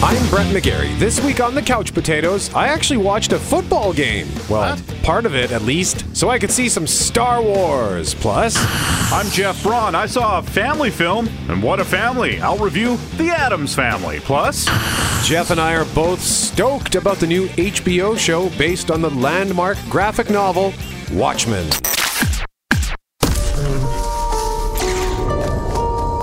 I'm 0.00 0.30
Brett 0.30 0.46
McGarry. 0.54 0.96
This 1.00 1.20
week 1.24 1.40
on 1.40 1.56
the 1.56 1.60
Couch 1.60 1.92
Potatoes, 1.92 2.54
I 2.54 2.68
actually 2.68 2.98
watched 2.98 3.32
a 3.32 3.38
football 3.38 3.92
game. 3.92 4.28
Well, 4.48 4.78
part 5.02 5.26
of 5.26 5.34
it 5.34 5.50
at 5.50 5.62
least, 5.62 6.04
so 6.16 6.30
I 6.30 6.38
could 6.38 6.52
see 6.52 6.68
some 6.68 6.86
Star 6.86 7.42
Wars. 7.42 8.14
Plus, 8.14 8.54
I'm 9.12 9.26
Jeff 9.30 9.60
Braun. 9.64 9.96
I 9.96 10.06
saw 10.06 10.38
a 10.38 10.42
family 10.42 10.90
film, 10.90 11.28
and 11.48 11.60
what 11.60 11.80
a 11.80 11.84
family! 11.84 12.40
I'll 12.40 12.56
review 12.58 12.96
The 13.16 13.30
Addams 13.30 13.74
Family. 13.74 14.20
Plus, 14.20 14.66
Jeff 15.26 15.50
and 15.50 15.60
I 15.60 15.74
are 15.74 15.84
both 15.86 16.20
stoked 16.20 16.94
about 16.94 17.16
the 17.16 17.26
new 17.26 17.48
HBO 17.48 18.16
show 18.16 18.50
based 18.50 18.92
on 18.92 19.02
the 19.02 19.10
landmark 19.10 19.78
graphic 19.90 20.30
novel 20.30 20.72
Watchmen. 21.12 21.66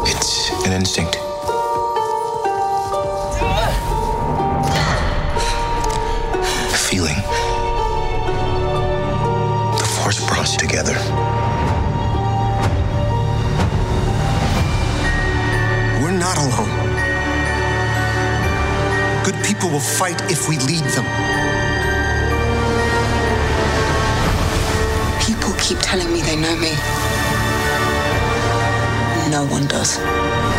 It's 0.07 0.65
an 0.65 0.71
instinct. 0.71 1.24
Fight 19.85 20.19
if 20.31 20.49
we 20.49 20.57
lead 20.57 20.83
them. 20.95 21.05
People 25.21 25.53
keep 25.59 25.77
telling 25.79 26.11
me 26.11 26.21
they 26.21 26.35
know 26.35 26.55
me. 26.57 26.71
No 29.29 29.45
one 29.45 29.67
does. 29.67 30.54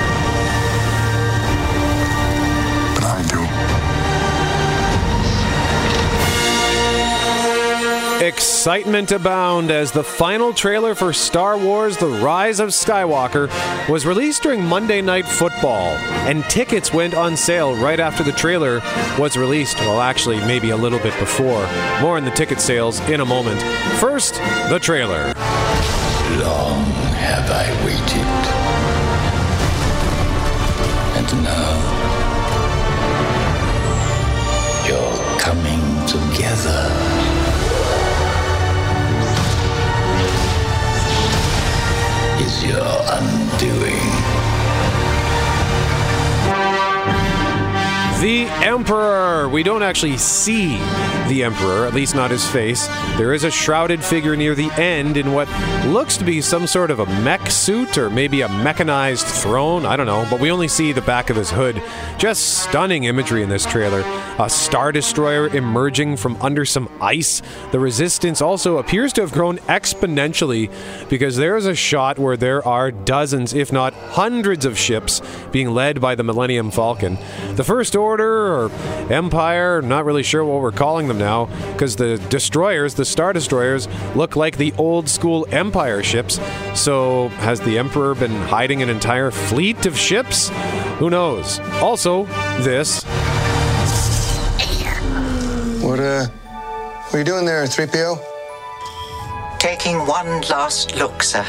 Excitement 8.21 9.13
abound 9.13 9.71
as 9.71 9.93
the 9.93 10.03
final 10.03 10.55
trailer 10.55 10.95
for 10.95 11.13
Star 11.13 11.59
Wars 11.59 11.99
The 11.99 12.07
Rise 12.07 12.61
of 12.61 12.71
Skywalker 12.71 13.51
was 13.91 14.07
released 14.07 14.43
during 14.43 14.65
Monday 14.65 15.03
Night 15.03 15.27
Football, 15.27 15.89
and 16.27 16.43
tickets 16.45 16.95
went 16.95 17.15
on 17.15 17.37
sale 17.37 17.77
right 17.77 18.01
after 18.01 18.23
the 18.25 18.33
trailer 18.33 18.81
was 19.19 19.37
released. 19.37 19.77
Well, 19.81 20.01
actually, 20.01 20.39
maybe 20.47 20.71
a 20.71 20.77
little 20.77 20.99
bit 21.01 21.19
before. 21.19 21.69
More 22.01 22.17
on 22.17 22.25
the 22.25 22.31
ticket 22.31 22.59
sales 22.59 23.01
in 23.01 23.21
a 23.21 23.27
moment. 23.27 23.61
First, 24.01 24.37
the 24.71 24.79
trailer. 24.81 25.27
Long 26.43 26.85
have 27.17 27.51
I 27.51 27.85
waited. 27.85 27.96
The 48.21 48.47
Emperor! 48.65 49.47
We 49.47 49.63
don't 49.63 49.83
actually 49.83 50.17
see 50.17 50.79
the 51.29 51.45
Emperor, 51.45 51.87
at 51.87 51.93
least 51.93 52.15
not 52.15 52.31
his 52.31 52.49
face. 52.49 52.87
There 53.19 53.35
is 53.35 53.45
a 53.45 53.51
shrouded 53.51 54.03
figure 54.03 54.35
near 54.37 54.55
the 54.55 54.71
end 54.81 55.19
in 55.19 55.33
what 55.33 55.51
looks 55.85 56.17
to 56.17 56.25
be 56.25 56.41
some 56.41 56.67
sort 56.67 56.91
of 56.91 56.99
a 56.99 57.07
mech 57.21 57.51
suit 57.51 57.99
or 57.99 58.09
maybe 58.09 58.41
a 58.41 58.49
mechanized 58.49 59.27
throne. 59.27 59.85
I 59.85 59.97
don't 59.97 60.07
know, 60.07 60.27
but 60.31 60.41
we 60.41 60.51
only 60.51 60.67
see 60.67 60.93
the 60.93 61.03
back 61.03 61.29
of 61.29 61.37
his 61.37 61.51
hood. 61.51 61.83
Just 62.17 62.63
stunning 62.63 63.05
imagery 63.05 63.43
in 63.43 63.51
this 63.51 63.67
trailer. 63.67 64.03
A 64.39 64.49
Star 64.49 64.93
Destroyer 64.93 65.49
emerging 65.49 66.17
from 66.17 66.37
under 66.41 66.65
some 66.65 66.89
ice. 67.03 67.43
The 67.71 67.81
resistance 67.81 68.41
also 68.41 68.79
appears 68.79 69.13
to 69.15 69.21
have 69.21 69.33
grown 69.33 69.59
exponentially 69.59 70.73
because 71.11 71.37
there 71.37 71.57
is 71.57 71.67
a 71.67 71.75
shot 71.75 72.19
where 72.19 72.39
there 72.39 72.67
are 72.67 72.91
dozens, 72.91 73.53
if 73.53 73.73
not 73.73 73.93
hundreds, 73.93 74.65
of 74.65 74.79
ships 74.79 75.21
being 75.53 75.71
led 75.71 76.01
by 76.01 76.15
the 76.15 76.25
Millennium 76.25 76.71
Falcon. 76.71 77.19
The 77.57 77.65
First 77.65 77.95
Order 77.95 78.06
or 78.15 78.71
Empire, 79.11 79.83
not 79.83 80.05
really 80.05 80.23
sure 80.23 80.45
what 80.45 80.61
we're 80.61 80.73
calling 80.73 81.09
them 81.09 81.19
now, 81.19 81.47
because 81.73 81.97
the 81.97 82.19
destroyers, 82.29 82.95
the 82.95 83.05
Star 83.05 83.33
Destroyers, 83.33 83.89
look 84.15 84.37
like 84.37 84.57
the 84.57 84.73
old 84.79 85.09
school 85.09 85.47
Empire 85.51 86.03
ships. 86.03 86.41
So, 86.75 87.29
has 87.29 87.61
the 87.61 87.79
Emperor 87.79 88.15
been 88.15 88.31
hiding 88.31 88.83
an 88.83 88.89
entire 88.89 89.31
fleet 89.31 89.87
of 89.87 89.97
ships? 89.97 90.51
Who 90.99 91.11
knows? 91.11 91.59
Also, 91.83 92.25
this. 92.61 93.05
What, 95.83 96.01
uh, 96.01 96.27
what 96.27 97.15
are 97.15 97.19
you 97.19 97.25
doing 97.25 97.45
there, 97.45 97.65
3PO? 97.65 98.19
Taking 99.59 99.99
one 100.07 100.41
last 100.43 100.97
look, 100.97 101.23
sir. 101.23 101.45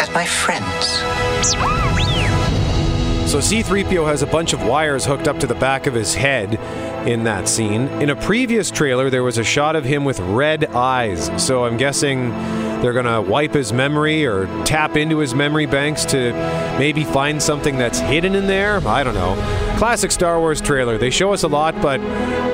At 0.00 0.10
my 0.14 0.24
friends. 0.24 1.02
So 3.28 3.40
C3PO 3.40 4.06
has 4.06 4.22
a 4.22 4.26
bunch 4.26 4.54
of 4.54 4.62
wires 4.66 5.04
hooked 5.04 5.28
up 5.28 5.38
to 5.40 5.46
the 5.46 5.54
back 5.56 5.86
of 5.86 5.92
his 5.92 6.14
head 6.14 6.54
in 7.06 7.24
that 7.24 7.46
scene. 7.46 7.82
In 8.00 8.08
a 8.08 8.16
previous 8.16 8.70
trailer, 8.70 9.10
there 9.10 9.22
was 9.22 9.36
a 9.36 9.44
shot 9.44 9.76
of 9.76 9.84
him 9.84 10.06
with 10.06 10.18
red 10.18 10.64
eyes. 10.74 11.30
So 11.36 11.66
I'm 11.66 11.76
guessing 11.76 12.30
they're 12.82 12.92
going 12.92 13.06
to 13.06 13.20
wipe 13.20 13.54
his 13.54 13.72
memory 13.72 14.24
or 14.24 14.46
tap 14.64 14.96
into 14.96 15.18
his 15.18 15.34
memory 15.34 15.66
banks 15.66 16.04
to 16.06 16.32
maybe 16.78 17.04
find 17.04 17.42
something 17.42 17.76
that's 17.76 17.98
hidden 17.98 18.34
in 18.34 18.46
there. 18.46 18.76
I 18.86 19.02
don't 19.02 19.14
know. 19.14 19.34
Classic 19.78 20.10
Star 20.10 20.38
Wars 20.38 20.60
trailer. 20.60 20.98
They 20.98 21.10
show 21.10 21.32
us 21.32 21.42
a 21.42 21.48
lot, 21.48 21.80
but 21.82 21.98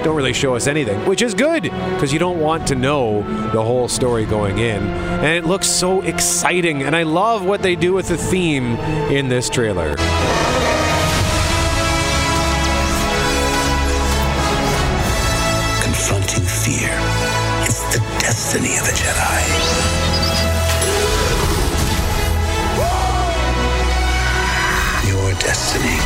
don't 0.05 0.17
really 0.17 0.35
show 0.35 0.55
us 0.55 0.67
anything, 0.67 1.07
which 1.07 1.23
is 1.23 1.33
good 1.35 1.63
because 1.63 2.13
you 2.13 2.19
don't 2.19 2.39
want 2.39 2.67
to 2.69 2.75
know 2.75 3.23
the 3.53 3.63
whole 3.63 3.89
story 3.89 4.27
going 4.27 4.59
in. 4.59 4.83
And 4.83 5.37
it 5.37 5.47
looks 5.47 5.67
so 5.67 6.03
exciting, 6.03 6.83
and 6.83 6.95
I 6.95 7.05
love 7.05 7.45
what 7.45 7.63
they 7.63 7.77
do 7.77 7.95
with 7.95 8.09
the 8.09 8.19
theme 8.19 8.77
in 9.11 9.29
this 9.29 9.49
trailer. 9.49 9.97
Confronting 15.83 16.45
fear. 16.45 16.99
It's 17.65 17.83
the 17.95 18.01
destiny 18.21 18.77
of 18.77 18.85
a 18.85 18.93
Jedi. 18.93 19.94
Destiny. 25.45 25.99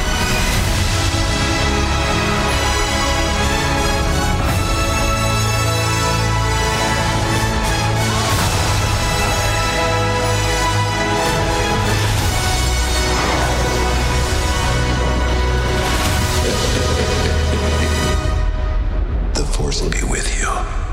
The 19.35 19.45
Force 19.45 19.83
will 19.83 19.91
be 19.91 20.03
with 20.03 20.37
you. 20.41 20.88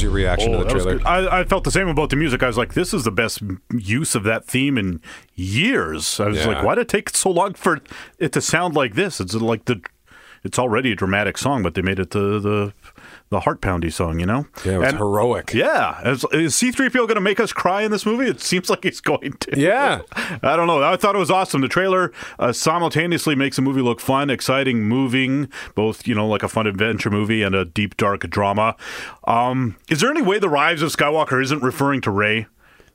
Was 0.00 0.02
your 0.04 0.12
reaction 0.12 0.54
Oh, 0.54 0.58
to 0.58 0.64
the 0.64 0.70
trailer? 0.70 1.00
I, 1.06 1.40
I 1.40 1.44
felt 1.44 1.64
the 1.64 1.70
same 1.70 1.88
about 1.88 2.10
the 2.10 2.16
music. 2.16 2.42
I 2.42 2.46
was 2.46 2.56
like, 2.56 2.74
this 2.74 2.92
is 2.94 3.04
the 3.04 3.10
best 3.10 3.42
use 3.76 4.14
of 4.14 4.22
that 4.24 4.44
theme 4.46 4.78
in 4.78 5.00
years. 5.34 6.18
I 6.20 6.26
was 6.28 6.38
Yeah. 6.38 6.46
like, 6.46 6.64
why 6.64 6.74
did 6.74 6.82
it 6.82 6.88
take 6.88 7.10
so 7.10 7.30
long 7.30 7.54
for 7.54 7.80
it 8.18 8.32
to 8.32 8.40
sound 8.40 8.74
like 8.74 8.94
this? 8.94 9.20
It's 9.20 9.34
like 9.34 9.66
the, 9.66 9.80
it's 10.44 10.58
already 10.58 10.92
a 10.92 10.96
dramatic 10.96 11.36
song, 11.38 11.62
but 11.62 11.74
they 11.74 11.82
made 11.82 11.98
it 11.98 12.10
the 12.10 12.38
the, 12.40 12.72
the 13.30 13.40
heart 13.40 13.60
poundy 13.60 13.92
song, 13.92 14.18
you 14.20 14.26
know? 14.26 14.46
Yeah, 14.64 14.72
it 14.72 14.78
was 14.78 14.88
And- 14.88 14.98
heroic. 14.98 15.52
Yeah, 15.54 16.08
is, 16.08 16.24
is 16.32 16.54
C-3PO 16.56 16.92
going 16.92 17.14
to 17.14 17.20
make 17.20 17.38
us 17.38 17.52
cry 17.52 17.82
in 17.82 17.90
this 17.92 18.04
movie? 18.04 18.26
It 18.26 18.40
seems 18.40 18.68
like 18.68 18.82
he's 18.82 19.00
going 19.00 19.34
to. 19.40 19.58
Yeah. 19.60 20.00
I 20.42 20.56
don't 20.56 20.66
know. 20.66 20.82
I 20.82 20.96
thought 20.96 21.14
it 21.14 21.18
was 21.18 21.30
awesome. 21.30 21.60
The 21.60 21.68
trailer 21.68 22.12
uh, 22.38 22.52
simultaneously 22.52 23.34
makes 23.36 23.56
the 23.56 23.62
movie 23.62 23.82
look 23.82 24.00
fun, 24.00 24.30
exciting, 24.30 24.82
moving, 24.82 25.48
both, 25.76 26.08
you 26.08 26.14
know, 26.14 26.26
like 26.26 26.42
a 26.42 26.48
fun 26.48 26.66
adventure 26.66 27.10
movie 27.10 27.42
and 27.42 27.54
a 27.54 27.64
deep, 27.64 27.96
dark 27.96 28.28
drama. 28.30 28.74
Um, 29.28 29.76
is 29.88 30.00
there 30.00 30.10
any 30.10 30.22
way 30.22 30.38
The 30.40 30.48
Rise 30.48 30.82
of 30.82 30.90
Skywalker 30.90 31.40
isn't 31.42 31.62
referring 31.62 32.00
to 32.02 32.10
Rey? 32.10 32.46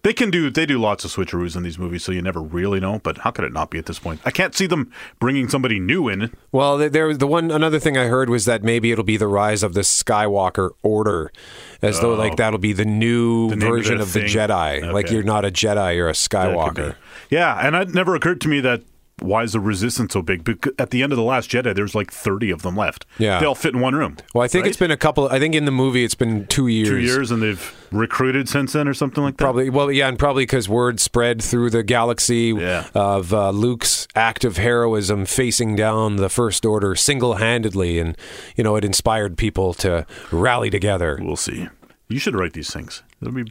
They 0.06 0.13
can 0.13 0.30
do 0.30 0.52
they 0.52 0.68
do 0.68 0.78
lots 0.78 1.04
of 1.04 1.10
switcheroos 1.10 1.56
in 1.56 1.63
these 1.63 1.80
movies, 1.80 2.04
so 2.04 2.12
you 2.12 2.22
never 2.22 2.40
really 2.40 2.80
know. 2.80 3.00
But 3.00 3.18
how 3.18 3.31
could 3.31 3.44
it 3.44 3.52
not 3.52 3.72
be 3.72 3.80
at 3.80 3.88
this 3.88 3.98
point? 3.98 4.22
I 4.24 4.30
can't 4.30 4.54
see 4.54 4.68
them 4.68 4.92
bringing 5.19 5.50
somebody 5.50 5.80
new 5.80 6.07
in. 6.07 6.31
Well, 6.52 6.78
th- 6.78 6.92
there 6.92 7.12
the 7.16 7.25
one 7.25 7.50
another 7.50 7.80
thing 7.80 7.98
I 7.98 8.06
heard 8.06 8.30
was 8.30 8.46
that 8.46 8.62
maybe 8.62 8.92
it'll 8.92 9.04
be 9.04 9.18
the 9.18 9.28
rise 9.28 9.63
of 9.63 9.74
the 9.74 9.81
Skywalker 9.81 10.69
Order, 10.84 11.31
as 11.81 12.02
though 12.02 12.13
like 12.13 12.34
oh. 12.34 12.36
that'll 12.36 12.60
be 12.60 12.72
the 12.72 12.86
new 12.86 13.48
Oh. 13.48 13.50
The 13.50 13.56
name 13.56 13.68
of 13.68 13.75
version 13.75 14.00
of 14.00 14.13
the. 14.13 14.19
Jedi. 14.19 14.94
Like 14.94 15.10
you're 15.10 15.24
not 15.24 15.44
a 15.44 15.50
Jedi, 15.50 15.96
you're 15.96 16.08
a 16.08 16.13
That 16.13 16.30
could 16.30 16.75
be. 16.75 16.81
Skywalker. 16.81 16.96
Yeah, 17.31 17.66
and 17.66 17.75
it 17.75 17.96
never 17.96 18.13
occurred 18.13 18.42
to 18.42 18.48
me 18.48 18.60
that 18.60 18.84
why 19.22 19.44
is 19.44 19.54
the 19.54 19.60
resistance 19.60 20.14
so 20.14 20.22
big? 20.22 20.44
Bec- 20.44 20.68
at 20.78 20.90
the 20.90 21.02
end 21.02 21.14
of 21.14 21.18
the 21.18 21.24
Last 21.24 21.50
Jedi, 21.50 21.74
there's 21.74 21.96
like 21.96 22.12
30 22.12 22.52
of 22.52 22.62
them 22.64 22.76
left. 22.76 23.06
Yeah. 23.18 23.40
they 23.40 23.46
all 23.46 23.56
fit 23.56 23.74
in 23.74 23.80
one 23.80 23.96
room. 23.96 24.18
Well, 24.34 24.44
I 24.44 24.48
think 24.48 24.64
right? 24.64 24.70
it's 24.70 24.78
been 24.78 24.92
a 24.92 24.98
couple. 24.98 25.30
I 25.30 25.40
think 25.40 25.56
in 25.56 25.66
the 25.66 25.72
movie 25.72 26.04
it's 26.04 26.16
been 26.16 26.46
two 26.48 26.68
years. 26.68 26.90
two 26.90 27.00
years, 27.00 27.32
and 27.32 27.42
they've 27.42 27.88
recruited 27.92 28.50
since 28.50 28.74
then, 28.74 28.88
or 28.88 28.94
something 28.94 29.24
like 29.24 29.38
that. 29.38 29.44
Probably, 29.44 29.70
well, 29.70 29.92
yeah, 29.92 30.08
and 30.10 30.20
probably 30.20 30.44
because 30.44 30.68
word 30.68 31.00
spread 31.00 31.42
through 31.42 31.70
the 31.70 31.82
galaxy 31.84 32.54
Yeah. 32.58 32.88
of 32.94 33.34
uh, 33.34 33.52
Luke's 33.52 34.08
act 34.16 34.44
of 34.44 34.58
heroism 34.58 35.26
facing 35.26 35.76
down 35.76 36.18
the 36.18 36.30
First 36.30 36.66
Order 36.66 36.96
single 36.96 37.36
handedly, 37.36 38.00
and 38.00 38.18
you 38.58 38.64
know 38.64 38.76
it 38.76 38.84
inspired 38.84 39.38
people 39.38 39.74
to 39.76 40.06
rally 40.32 40.70
together. 40.70 41.18
We'll 41.22 41.36
see. 41.38 41.70
You 42.10 42.20
should 42.20 42.36
write 42.36 42.54
these 42.54 42.72
things. 42.72 43.02
It'll 43.22 43.34
be. 43.34 43.46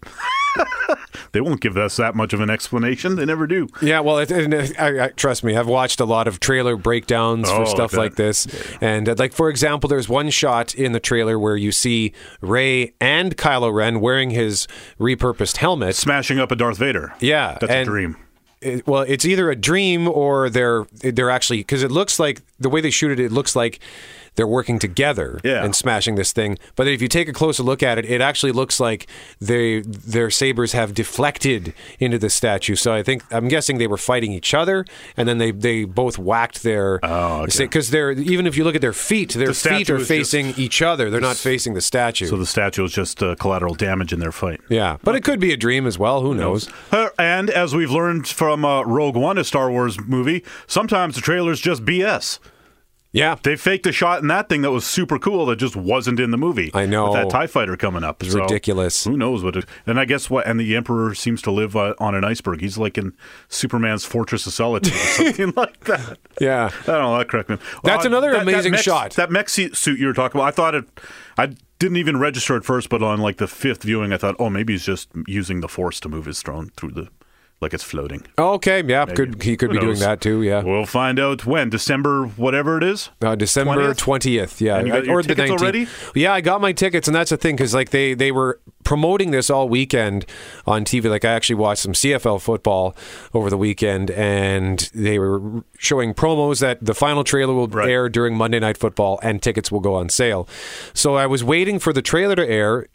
they 1.33 1.41
won't 1.41 1.61
give 1.61 1.77
us 1.77 1.97
that 1.97 2.15
much 2.15 2.33
of 2.33 2.41
an 2.41 2.51
explanation. 2.51 3.17
They 3.17 3.25
never 3.25 3.47
do. 3.47 3.69
Yeah, 3.83 4.01
well, 4.01 4.19
it, 4.19 4.31
and, 4.31 4.55
uh, 4.55 4.67
I, 4.79 5.01
I, 5.05 5.09
trust 5.09 5.45
me, 5.45 5.57
I've 5.57 5.67
watched 5.67 6.01
a 6.01 6.05
lot 6.05 6.29
of 6.29 6.41
trailer 6.41 6.77
breakdowns 6.77 7.49
Oh, 7.49 7.59
for 7.65 7.67
stuff 7.67 7.91
that- 7.93 7.99
like 7.99 8.15
this, 8.17 8.47
and 8.81 9.09
uh, 9.09 9.15
like 9.19 9.33
for 9.33 9.49
example, 9.51 9.89
there's 9.89 10.09
one 10.09 10.31
shot 10.31 10.75
in 10.75 10.93
the 10.93 11.01
trailer 11.01 11.39
where 11.39 11.57
you 11.57 11.73
see 11.73 12.13
Rey 12.41 12.95
and 13.01 13.37
Kylo 13.37 13.73
Ren 13.73 14.01
wearing 14.01 14.31
his 14.31 14.67
repurposed 14.99 15.57
helmet. 15.59 15.95
Smashing 15.97 16.39
up 16.39 16.51
a 16.51 16.57
Darth 16.57 16.79
Vader. 16.79 17.13
Yeah, 17.21 17.59
that's 17.61 17.73
a 17.73 17.85
dream. 17.85 18.17
well, 18.87 19.03
it's 19.03 19.25
either 19.25 19.51
a 19.51 19.57
dream 19.57 20.09
or 20.09 20.49
they're 20.51 20.85
they're 21.03 21.31
actually 21.31 21.59
because 21.59 21.83
it 21.83 21.91
looks 21.91 22.19
like 22.19 22.41
the 22.59 22.69
way 22.71 22.81
they 22.81 22.91
shoot 22.91 23.11
it, 23.13 23.21
it 23.21 23.33
looks 23.33 23.55
like 23.55 23.79
they're 24.37 24.47
working 24.47 24.79
together 24.79 25.41
Yeah. 25.45 25.65
and 25.65 25.75
smashing 25.75 26.15
this 26.17 26.33
thing. 26.33 26.59
But 26.77 26.89
if 26.89 27.01
you 27.03 27.09
take 27.09 27.29
a 27.29 27.33
closer 27.33 27.63
look 27.63 27.83
at 27.83 27.99
it, 27.99 28.05
it 28.05 28.21
actually 28.21 28.53
looks 28.53 28.81
like 28.81 29.07
they 29.41 29.81
their 29.81 30.31
sabers 30.31 30.73
have 30.73 30.95
deflected 30.95 31.73
into 32.01 32.19
the 32.19 32.31
statue. 32.31 32.75
So 32.75 32.93
I 32.93 33.03
think 33.03 33.23
I'm 33.31 33.49
guessing 33.49 33.79
they 33.79 33.87
were 33.87 33.97
fighting 33.97 34.33
each 34.33 34.55
other, 34.55 34.85
and 35.17 35.29
then 35.29 35.39
they 35.39 35.51
they 35.51 35.85
both 35.85 36.19
whacked 36.19 36.63
their 36.63 37.01
Oh, 37.03 37.43
okay. 37.43 37.65
because 37.65 37.91
they're 37.91 38.13
even 38.13 38.47
if 38.47 38.57
you 38.57 38.65
look 38.65 38.75
at 38.75 38.81
their 38.81 38.93
feet, 38.93 39.35
their 39.35 39.49
The 39.49 39.55
feet 39.55 39.91
are 39.91 39.99
facing 40.01 40.47
just- 40.49 40.59
each 40.59 40.83
other. 40.83 41.11
They're 41.11 41.21
not 41.21 41.37
facing 41.37 41.75
the 41.75 41.81
statue. 41.81 42.27
So 42.27 42.37
the 42.37 42.47
statue 42.47 42.85
is 42.85 42.93
just 42.93 43.23
uh, 43.23 43.35
collateral 43.37 43.75
damage 43.75 44.13
in 44.13 44.21
their 44.21 44.33
fight. 44.33 44.61
yeah, 44.69 44.97
but 45.05 45.15
it 45.15 45.23
could 45.25 45.41
be 45.41 45.53
a 45.53 45.57
dream 45.57 45.87
as 45.87 45.99
well. 45.99 46.23
Who 46.23 46.35
knows? 46.35 46.69
And 47.19 47.51
as 47.51 47.75
we've 47.75 47.91
learned 47.91 48.27
from 48.27 48.65
uh, 48.65 48.83
Rogue 48.85 49.17
One, 49.17 49.39
a 49.39 49.45
Star 49.45 49.71
Wars 49.71 49.99
movie, 50.01 50.43
sometimes 50.67 51.15
the 51.15 51.21
trailer's 51.21 51.61
just 51.61 51.85
BS. 51.85 52.39
Yeah, 53.15 53.37
They 53.41 53.55
faked 53.55 53.87
a 53.87 53.93
shot 53.93 54.23
in 54.23 54.29
that 54.29 54.49
thing 54.49 54.63
that 54.63 54.73
was 54.73 54.85
super 54.85 55.21
cool 55.21 55.47
that 55.47 55.57
just 55.57 55.77
wasn't 55.77 56.19
in 56.19 56.33
the 56.33 56.37
movie. 56.37 56.73
I 56.75 56.85
know. 56.85 57.05
With 57.13 57.15
that 57.15 57.31
TIE 57.31 57.47
fighter 57.47 57.77
coming 57.77 58.03
up. 58.03 58.23
It's 58.23 58.33
So 58.33 58.41
ridiculous. 58.41 59.05
Who 59.05 59.17
knows 59.17 59.45
what 59.45 59.55
it. 59.55 59.67
And 59.87 60.01
I 60.01 60.05
guess 60.05 60.29
what. 60.29 60.47
And 60.49 60.59
the 60.59 60.75
Emperor 60.75 61.15
seems 61.15 61.41
to 61.43 61.53
live 61.53 61.77
uh, 61.77 61.95
on 62.01 62.17
an 62.17 62.25
iceberg. 62.25 62.61
He's 62.61 62.77
like 62.77 62.99
in 62.99 63.13
Superman's 63.49 64.05
Fortress 64.05 64.47
of 64.49 64.53
Solitude 64.53 64.93
or 64.93 64.97
something 64.99 65.53
like 65.57 65.85
that. 65.85 66.19
yeah. 66.41 66.71
I 66.83 66.87
don't 66.87 67.03
know. 67.03 67.19
That 67.19 67.29
correct 67.29 67.51
me. 67.51 67.59
That's 67.85 68.05
another 68.05 68.33
amazing 68.35 68.73
mech- 68.73 68.83
shot. 68.83 69.13
That 69.13 69.31
mech 69.31 69.49
suit 69.49 69.87
you 69.87 70.07
were 70.09 70.13
talking 70.13 70.41
about. 70.41 70.49
I 70.49 70.51
thought 70.51 70.75
it. 70.75 70.85
I 71.39 71.55
didn't 71.79 71.99
even 71.99 72.19
register 72.19 72.57
at 72.57 72.65
first, 72.65 72.89
but 72.89 73.01
on 73.03 73.21
like 73.21 73.37
the 73.37 73.47
fifth 73.47 73.85
viewing, 73.85 74.13
I 74.13 74.17
thought, 74.17 74.35
oh, 74.41 74.51
maybe 74.51 74.73
he's 74.73 74.85
just 74.85 75.09
using 75.29 75.61
the 75.61 75.69
Force 75.69 76.01
to 76.01 76.09
move 76.09 76.25
his 76.25 76.43
throne 76.43 76.73
through 76.77 76.91
the, 76.93 77.09
like 77.65 77.75
it's 77.75 77.83
floating. 77.83 78.23
Okay, 78.39 78.83
yeah, 78.87 79.05
could 79.07 79.43
he 79.43 79.57
could 79.57 79.71
Who 79.73 79.81
be 79.81 79.85
doing 79.87 79.99
that 79.99 80.21
too? 80.21 80.43
Yeah, 80.43 80.63
We'll 80.63 80.87
find 80.87 81.19
out 81.19 81.45
when 81.45 81.71
December, 81.71 82.27
whatever 82.27 82.79
it 82.79 82.85
is. 82.85 83.11
uh, 83.23 83.35
December 83.35 83.93
20th? 83.95 84.61
Yeah, 84.61 84.77
And 84.79 84.87
you 84.87 84.93
got 84.93 85.05
your 85.07 85.19
or 85.19 85.23
the 85.23 85.35
tickets 85.35 85.51
19th. 85.51 85.61
already? 85.61 85.87
Yeah, 86.15 86.33
I 86.33 86.41
got 86.41 86.61
my 86.61 86.73
tickets, 86.73 87.09
and 87.09 87.15
that's 87.15 87.31
the 87.31 87.37
thing 87.37 87.57
because 87.57 87.75
like 87.75 87.91
they 87.91 88.15
they 88.15 88.31
were 88.31 88.61
promoting 88.85 89.31
this 89.31 89.49
all 89.51 89.69
weekend 89.69 90.27
on 90.67 90.85
TV. 90.85 91.09
Like 91.11 91.25
I 91.25 91.33
actually 91.33 91.57
watched 91.57 91.83
some 91.83 91.95
CFL 91.95 92.41
football 92.41 92.95
over 93.33 93.49
the 93.51 93.59
weekend, 93.59 94.11
and 94.11 94.89
they 94.95 95.19
were 95.19 95.65
showing 95.79 96.15
promos 96.15 96.61
that 96.61 96.85
the 96.85 96.95
final 96.95 97.25
trailer 97.25 97.55
will 97.55 97.65
Right. 97.69 97.89
air 97.89 98.09
during 98.11 98.37
Monday 98.37 98.61
Night 98.61 98.77
Football, 98.77 99.19
and 99.23 99.43
tickets 99.43 99.73
will 99.73 99.81
go 99.81 99.95
on 99.95 100.09
sale. 100.11 100.47
So 100.93 101.15
I 101.17 101.27
was 101.27 101.43
waiting 101.43 101.79
for 101.79 101.93
the 101.95 102.03
trailer 102.03 102.37
to 102.37 102.47
air. 102.49 102.87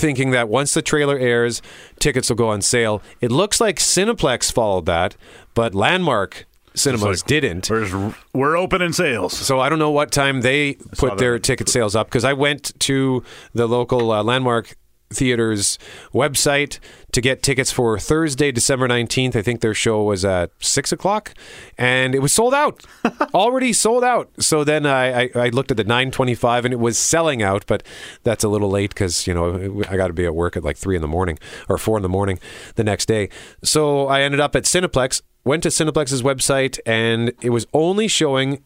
Thinking 0.00 0.30
that 0.30 0.48
once 0.48 0.72
the 0.72 0.80
trailer 0.82 1.18
airs, 1.18 1.60
tickets 1.98 2.30
will 2.30 2.36
go 2.36 2.48
on 2.48 2.62
sale. 2.62 3.02
It 3.20 3.30
looks 3.30 3.60
like 3.60 3.76
Cineplex 3.76 4.50
followed 4.50 4.86
that, 4.86 5.14
but 5.54 5.74
Landmark 5.74 6.46
Cinemas 6.74 7.22
like, 7.22 7.26
didn't. 7.26 7.68
We're, 7.68 8.14
we're 8.32 8.56
opening 8.56 8.92
sales. 8.92 9.36
So 9.36 9.60
I 9.60 9.68
don't 9.68 9.78
know 9.78 9.90
what 9.90 10.10
time 10.10 10.40
they 10.40 10.74
put 10.96 11.18
their 11.18 11.38
ticket 11.38 11.68
sales 11.68 11.94
up 11.94 12.06
because 12.06 12.24
I 12.24 12.32
went 12.32 12.78
to 12.80 13.22
the 13.52 13.66
local 13.66 14.10
uh, 14.12 14.22
landmark 14.22 14.76
theater's 15.12 15.78
website 16.14 16.78
to 17.12 17.20
get 17.20 17.42
tickets 17.42 17.72
for 17.72 17.98
Thursday, 17.98 18.52
December 18.52 18.86
19th. 18.86 19.34
I 19.34 19.42
think 19.42 19.60
their 19.60 19.74
show 19.74 20.04
was 20.04 20.24
at 20.24 20.52
six 20.60 20.92
o'clock 20.92 21.34
and 21.76 22.14
it 22.14 22.20
was 22.20 22.32
sold 22.32 22.54
out, 22.54 22.84
already 23.34 23.72
sold 23.72 24.04
out. 24.04 24.30
So 24.38 24.62
then 24.62 24.86
I, 24.86 25.22
I, 25.22 25.30
I 25.34 25.48
looked 25.48 25.72
at 25.72 25.76
the 25.76 25.84
925 25.84 26.64
and 26.64 26.74
it 26.74 26.78
was 26.78 26.96
selling 26.96 27.42
out, 27.42 27.64
but 27.66 27.82
that's 28.22 28.44
a 28.44 28.48
little 28.48 28.70
late 28.70 28.90
because, 28.90 29.26
you 29.26 29.34
know, 29.34 29.82
I 29.88 29.96
got 29.96 30.06
to 30.06 30.12
be 30.12 30.24
at 30.24 30.34
work 30.34 30.56
at 30.56 30.62
like 30.62 30.76
three 30.76 30.94
in 30.94 31.02
the 31.02 31.08
morning 31.08 31.38
or 31.68 31.76
four 31.76 31.98
in 31.98 32.02
the 32.02 32.08
morning 32.08 32.38
the 32.76 32.84
next 32.84 33.06
day. 33.06 33.28
So 33.64 34.06
I 34.06 34.22
ended 34.22 34.38
up 34.38 34.54
at 34.54 34.62
Cineplex, 34.62 35.22
went 35.44 35.64
to 35.64 35.70
Cineplex's 35.70 36.22
website 36.22 36.78
and 36.86 37.32
it 37.42 37.50
was 37.50 37.66
only 37.72 38.06
showing 38.06 38.64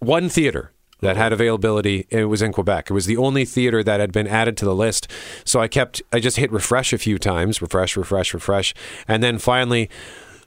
one 0.00 0.28
theater 0.28 0.73
that 1.00 1.16
had 1.16 1.32
availability 1.32 2.06
it 2.10 2.24
was 2.24 2.42
in 2.42 2.52
Quebec. 2.52 2.90
It 2.90 2.94
was 2.94 3.06
the 3.06 3.16
only 3.16 3.44
theater 3.44 3.82
that 3.82 4.00
had 4.00 4.12
been 4.12 4.26
added 4.26 4.56
to 4.58 4.64
the 4.64 4.74
list. 4.74 5.08
So 5.44 5.60
I 5.60 5.68
kept 5.68 6.02
I 6.12 6.20
just 6.20 6.36
hit 6.36 6.52
refresh 6.52 6.92
a 6.92 6.98
few 6.98 7.18
times, 7.18 7.60
refresh, 7.60 7.96
refresh, 7.96 8.34
refresh, 8.34 8.74
and 9.06 9.22
then 9.22 9.38
finally 9.38 9.90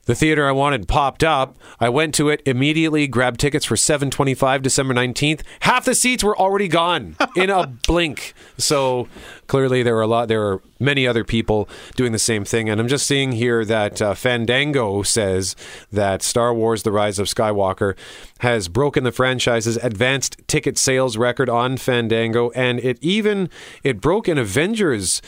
the 0.08 0.14
theater 0.14 0.48
I 0.48 0.52
wanted 0.52 0.88
popped 0.88 1.22
up. 1.22 1.58
I 1.78 1.90
went 1.90 2.14
to 2.14 2.30
it 2.30 2.40
immediately, 2.46 3.06
grabbed 3.06 3.38
tickets 3.38 3.66
for 3.66 3.76
7:25 3.76 4.62
December 4.62 4.94
19th. 4.94 5.42
Half 5.60 5.84
the 5.84 5.94
seats 5.94 6.24
were 6.24 6.36
already 6.36 6.66
gone 6.66 7.16
in 7.36 7.50
a 7.50 7.66
blink. 7.86 8.32
So 8.56 9.06
clearly 9.48 9.82
there 9.82 9.94
were 9.94 10.02
a 10.02 10.06
lot 10.06 10.28
there 10.28 10.40
were 10.40 10.62
many 10.78 11.06
other 11.06 11.24
people 11.24 11.68
doing 11.96 12.12
the 12.12 12.18
same 12.18 12.44
thing 12.44 12.68
and 12.68 12.80
I'm 12.80 12.88
just 12.88 13.06
seeing 13.06 13.32
here 13.32 13.64
that 13.64 14.00
uh, 14.00 14.14
Fandango 14.14 15.02
says 15.02 15.56
that 15.92 16.22
Star 16.22 16.54
Wars 16.54 16.82
The 16.82 16.92
Rise 16.92 17.18
of 17.18 17.26
Skywalker 17.26 17.96
has 18.40 18.68
broken 18.68 19.04
the 19.04 19.12
franchise's 19.12 19.76
advanced 19.78 20.36
ticket 20.46 20.78
sales 20.78 21.16
record 21.16 21.48
on 21.48 21.76
Fandango 21.76 22.50
and 22.50 22.78
it 22.80 22.98
even 23.00 23.50
it 23.82 24.00
broke 24.00 24.28
an 24.28 24.38
Avengers 24.38 25.20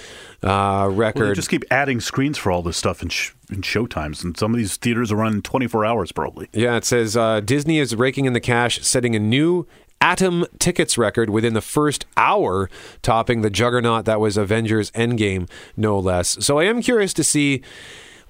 uh, 0.42 0.46
Well, 0.46 0.90
record 0.90 1.30
they 1.30 1.34
just 1.34 1.50
keep 1.50 1.64
adding 1.70 2.00
screens 2.00 2.38
for 2.38 2.50
all 2.50 2.62
this 2.62 2.76
stuff 2.76 3.02
in, 3.02 3.08
sh- 3.08 3.32
showtimes, 3.50 4.24
and 4.24 4.36
some 4.38 4.52
of 4.52 4.58
these 4.58 4.76
theaters 4.76 5.12
are 5.12 5.16
running 5.16 5.42
24 5.42 5.84
hours 5.84 6.12
probably. 6.12 6.48
Yeah, 6.52 6.76
it 6.76 6.84
says 6.84 7.16
uh, 7.16 7.40
Disney 7.40 7.78
is 7.78 7.94
raking 7.94 8.24
in 8.24 8.32
the 8.32 8.40
cash, 8.40 8.80
setting 8.82 9.14
a 9.14 9.18
new 9.18 9.66
Atom 10.00 10.46
tickets 10.58 10.96
record 10.96 11.28
within 11.28 11.52
the 11.52 11.60
first 11.60 12.06
hour, 12.16 12.70
topping 13.02 13.42
the 13.42 13.50
juggernaut 13.50 14.06
that 14.06 14.18
was 14.18 14.36
Avengers 14.36 14.90
Endgame, 14.92 15.48
no 15.76 15.98
less. 15.98 16.42
So 16.44 16.58
I 16.58 16.64
am 16.64 16.80
curious 16.80 17.12
to 17.14 17.24
see 17.24 17.62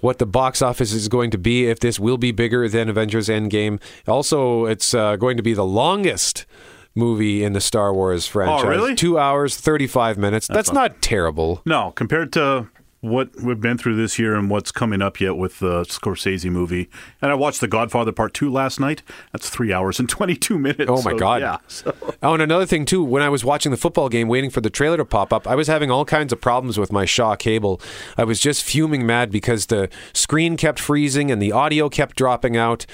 what 0.00 0.18
the 0.18 0.26
box 0.26 0.62
office 0.62 0.92
is 0.92 1.09
going 1.09 1.30
to 1.30 1.38
be, 1.38 1.66
if 1.66 1.78
this 1.80 2.00
will 2.00 2.18
be 2.18 2.33
bigger 2.33 2.68
than 2.68 2.88
Avengers 2.88 3.28
Endgame. 3.28 3.80
Also, 4.09 4.64
it's 4.64 4.95
uh, 4.95 5.16
going 5.16 5.37
to 5.37 5.42
be 5.42 5.54
the 5.54 5.64
longest 5.64 6.47
movie 6.95 7.45
in 7.45 7.52
the 7.52 7.61
Star 7.61 7.95
Wars 7.95 8.26
franchise. 8.26 8.64
Oh, 8.64 8.68
really? 8.68 8.95
Two 8.95 9.18
hours, 9.18 9.56
35 9.56 10.18
minutes. 10.18 10.49
That's, 10.49 10.73
not 10.73 11.00
terrible. 11.02 11.62
No, 11.64 11.92
compared 11.92 12.33
to 12.33 12.68
what 13.00 13.30
we've 13.42 13.61
been 13.61 13.78
through 13.78 13.97
this 13.97 14.19
year 14.19 14.35
and 14.35 14.50
what's 14.50 14.71
coming 14.71 15.00
up 15.00 15.21
yet 15.21 15.37
with 15.37 15.59
the 15.59 15.85
Scorsese 15.85 16.50
movie. 16.50 16.90
And 17.23 17.30
I 17.30 17.35
watched 17.35 17.62
The 17.62 17.69
Godfather 17.69 18.12
Part 18.12 18.35
2 18.35 18.50
last 18.52 18.78
night. 18.78 19.02
That's 19.33 19.49
three 19.49 19.73
hours 19.73 19.99
and 19.99 20.07
22 20.09 20.59
minutes. 20.59 20.85
Oh 20.90 21.00
my 21.02 21.12
So, 21.12 21.19
god! 21.19 21.40
Yeah. 21.40 21.57
So, 21.66 21.95
Oh, 22.23 22.35
and 22.35 22.42
another 22.42 22.66
thing 22.66 22.85
too. 22.85 23.02
When 23.02 23.23
I 23.23 23.30
was 23.30 23.42
watching 23.45 23.71
the 23.71 23.78
football 23.78 24.09
game, 24.11 24.28
waiting 24.28 24.50
for 24.50 24.61
the 24.61 24.69
trailer 24.69 24.99
to 24.99 25.04
pop 25.07 25.33
up, 25.33 25.47
I 25.49 25.54
was 25.54 25.66
having 25.66 25.90
all 25.90 26.04
kinds 26.04 26.33
of 26.33 26.40
problems 26.42 26.78
with 26.78 26.92
my 26.92 27.07
Shaw 27.07 27.37
cable. 27.37 27.80
I 28.19 28.25
was 28.25 28.38
just 28.38 28.62
fuming 28.62 29.07
mad 29.07 29.30
because 29.30 29.66
the 29.66 29.88
screen 30.12 30.59
kept 30.59 30.78
freezing 30.78 31.30
and 31.30 31.40
the 31.40 31.52
audio 31.52 31.88
kept 31.88 32.16
dropping 32.16 32.57
out. 32.57 32.85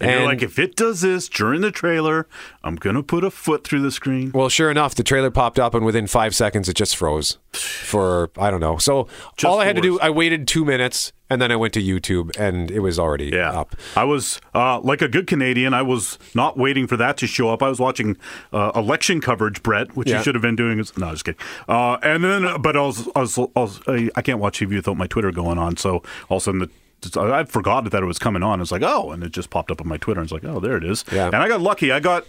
And 0.00 0.10
you're 0.10 0.24
like, 0.24 0.42
if 0.42 0.58
it 0.58 0.76
does 0.76 1.00
this 1.00 1.28
during 1.28 1.60
the 1.62 1.70
trailer, 1.70 2.26
I'm 2.62 2.76
going 2.76 2.96
to 2.96 3.02
put 3.02 3.24
a 3.24 3.30
foot 3.30 3.64
through 3.64 3.82
the 3.82 3.90
screen. 3.90 4.30
well, 4.34 4.48
sure 4.48 4.70
enough, 4.70 4.94
the 4.94 5.02
trailer 5.02 5.30
popped 5.30 5.58
up, 5.58 5.74
and 5.74 5.84
within 5.84 6.06
five 6.06 6.34
seconds, 6.34 6.68
it 6.68 6.74
just 6.74 6.96
froze 6.96 7.38
for 7.52 8.30
I 8.38 8.50
don't 8.50 8.60
know. 8.60 8.76
So 8.78 9.08
Just 9.36 9.44
all 9.50 9.60
I 9.60 9.64
had 9.64 9.76
to 9.76 9.82
do. 9.82 9.98
I 10.00 10.10
waited 10.10 10.46
two 10.46 10.64
minutes, 10.64 11.12
and 11.30 11.40
then 11.40 11.50
I 11.50 11.56
went 11.56 11.72
to 11.74 11.82
YouTube, 11.82 12.36
and 12.38 12.70
it 12.70 12.80
was 12.80 12.98
already 12.98 13.26
Yeah. 13.26 13.50
up. 13.58 13.74
I 13.96 14.04
was, 14.04 14.40
uh, 14.54 14.80
like 14.80 15.00
a 15.02 15.08
good 15.08 15.26
Canadian, 15.26 15.72
I 15.74 15.82
was 15.82 16.18
not 16.34 16.56
waiting 16.58 16.86
for 16.86 16.96
that 16.98 17.16
to 17.18 17.26
show 17.26 17.48
up. 17.48 17.62
I 17.62 17.68
was 17.68 17.80
watching 17.80 18.16
uh, 18.52 18.72
election 18.74 19.20
coverage, 19.20 19.62
Brett, 19.62 19.96
which 19.96 20.08
Yeah. 20.10 20.18
you 20.18 20.22
should 20.24 20.34
have 20.34 20.42
been 20.42 20.56
doing. 20.56 20.76
No, 20.98 21.10
just 21.12 21.24
kidding. 21.24 21.40
Uh, 21.68 21.94
and 22.02 22.22
then, 22.22 22.60
but 22.60 22.76
I 22.76 22.80
was, 22.82 23.08
I 23.16 23.20
was, 23.20 23.38
I, 23.38 23.44
was, 23.54 23.80
I 24.14 24.22
can't 24.22 24.38
watch 24.38 24.58
TV 24.60 24.76
without 24.76 24.96
my 24.96 25.06
Twitter 25.06 25.30
going 25.32 25.58
on. 25.58 25.76
So 25.78 26.02
all 26.28 26.36
of 26.36 26.42
a 26.42 26.44
sudden, 26.44 26.60
the 26.60 26.70
I 27.14 27.44
forgot 27.44 27.90
that 27.90 28.02
it 28.02 28.06
was 28.06 28.18
coming 28.18 28.42
on. 28.42 28.60
It's 28.62 28.72
like, 28.72 28.82
oh, 28.82 29.10
and 29.10 29.22
it 29.22 29.32
just 29.32 29.50
popped 29.50 29.70
up 29.70 29.80
on 29.82 29.88
my 29.88 29.98
Twitter. 29.98 30.20
And 30.20 30.26
it's 30.26 30.32
like, 30.32 30.44
oh, 30.50 30.60
there 30.60 30.76
it 30.78 30.84
is. 30.84 31.04
Yeah. 31.12 31.26
And 31.26 31.36
I 31.36 31.48
got 31.48 31.60
lucky. 31.60 31.92
I 31.92 32.00
got. 32.00 32.24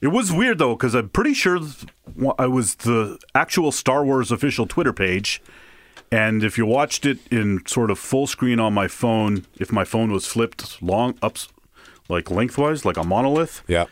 It 0.00 0.08
was 0.08 0.32
weird 0.32 0.58
though, 0.58 0.74
because 0.74 0.94
I'm 0.94 1.08
pretty 1.10 1.34
sure 1.34 1.58
I 2.38 2.46
was 2.46 2.74
the 2.76 3.18
actual 3.34 3.72
Star 3.72 4.04
Wars 4.04 4.30
official 4.30 4.66
Twitter 4.66 4.92
page. 4.92 5.42
And 6.12 6.44
if 6.44 6.56
you 6.56 6.64
watched 6.66 7.04
it 7.04 7.18
in 7.30 7.66
sort 7.66 7.90
of 7.90 7.98
full 7.98 8.26
screen 8.26 8.60
on 8.60 8.72
my 8.72 8.88
phone, 8.88 9.44
if 9.58 9.72
my 9.72 9.84
phone 9.84 10.12
was 10.12 10.26
flipped 10.26 10.80
long 10.82 11.18
up, 11.22 11.36
like 12.08 12.30
lengthwise, 12.30 12.84
like 12.84 12.96
a 12.96 13.02
monolith. 13.04 13.62
Yeah. 13.66 13.86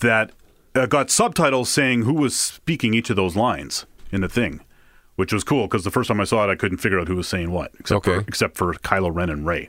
That 0.00 0.32
uh, 0.74 0.86
got 0.86 1.10
subtitles 1.10 1.68
saying 1.68 2.02
who 2.02 2.14
was 2.14 2.36
speaking 2.36 2.94
each 2.94 3.10
of 3.10 3.16
those 3.16 3.36
lines 3.36 3.86
in 4.10 4.22
the 4.22 4.28
thing, 4.28 4.62
which 5.16 5.32
was 5.32 5.44
cool 5.44 5.66
because 5.68 5.84
the 5.84 5.90
first 5.90 6.08
time 6.08 6.20
I 6.20 6.24
saw 6.24 6.48
it, 6.48 6.50
I 6.50 6.56
couldn't 6.56 6.78
figure 6.78 6.98
out 6.98 7.06
who 7.06 7.16
was 7.16 7.28
saying 7.28 7.50
what, 7.52 7.70
except 7.78 8.08
Okay. 8.08 8.14
for 8.22 8.28
except 8.28 8.56
for 8.56 8.72
Kylo 8.74 9.14
Ren 9.14 9.28
and 9.30 9.46
Rey, 9.46 9.68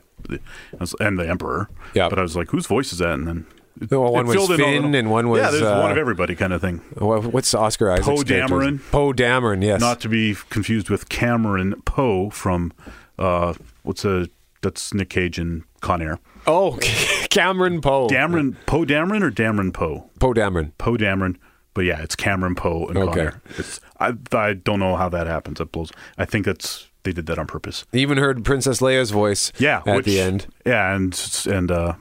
and 1.00 1.18
the 1.18 1.28
Emperor. 1.28 1.68
Yeah. 1.94 2.08
But 2.08 2.18
I 2.18 2.22
was 2.22 2.36
like, 2.36 2.50
whose 2.50 2.66
voice 2.66 2.92
is 2.92 2.98
that? 2.98 3.14
And 3.14 3.26
then. 3.26 3.46
it- 3.80 3.90
Well, 3.90 4.12
one 4.12 4.26
was 4.26 4.46
Finn 4.48 4.94
and 4.94 5.10
one 5.10 5.26
yeah, 5.26 5.30
was, 5.30 5.50
there's 5.52 5.62
one 5.62 5.88
uh, 5.88 5.92
of 5.92 5.98
everybody 5.98 6.34
kind 6.34 6.52
of 6.52 6.60
thing. 6.60 6.78
What's 6.98 7.54
Oscar 7.54 7.90
Isaac's 7.90 8.06
Poe? 8.06 8.16
Dameron. 8.22 8.80
Poe 8.90 9.12
Dameron, 9.12 9.62
yes. 9.64 9.80
Not 9.80 10.00
to 10.00 10.08
be 10.08 10.36
confused 10.50 10.90
with 10.90 11.08
Cameron 11.08 11.80
Poe 11.84 12.30
from 12.30 12.72
uh, 13.18 13.54
what's 13.82 14.04
a 14.04 14.28
that's 14.60 14.94
Nick 14.94 15.10
Cage 15.10 15.38
in 15.40 15.64
Con 15.80 16.00
Air. 16.02 16.20
oh, 16.46 16.78
Cameron 17.30 17.80
Poe. 17.80 18.08
Dameron 18.08 18.54
Poe 18.66 18.84
Dameron 18.84 19.22
or 19.22 19.30
Dameron 19.30 19.72
Poe 19.72 20.08
Poe 20.20 20.32
Dameron. 20.34 20.72
Poe 20.78 20.96
Dameron. 20.96 21.36
But 21.74 21.86
yeah, 21.86 22.02
it's 22.02 22.14
Cameron 22.14 22.54
Poe 22.54 22.86
and 22.86 22.94
Con 22.96 23.08
Okay. 23.08 23.20
Air. 23.22 23.42
It's 23.58 23.80
I 23.98 24.12
I 24.32 24.52
don't 24.52 24.78
know 24.78 24.94
how 24.96 25.08
that 25.08 25.26
happens. 25.26 25.60
It 25.60 25.72
blows. 25.72 25.90
I 26.18 26.24
think 26.26 26.44
that's 26.44 26.88
they 27.04 27.12
did 27.12 27.26
that 27.26 27.38
on 27.38 27.46
purpose. 27.46 27.84
Even 27.92 28.18
heard 28.18 28.44
Princess 28.44 28.80
Leia's 28.80 29.10
voice 29.10 29.52
Yeah, 29.58 29.82
at 29.86 29.96
which- 29.96 30.06
the 30.06 30.20
end. 30.20 30.46
Yeah, 30.66 30.94
and 30.94 31.42
and 31.46 31.70
uh, 31.70 31.94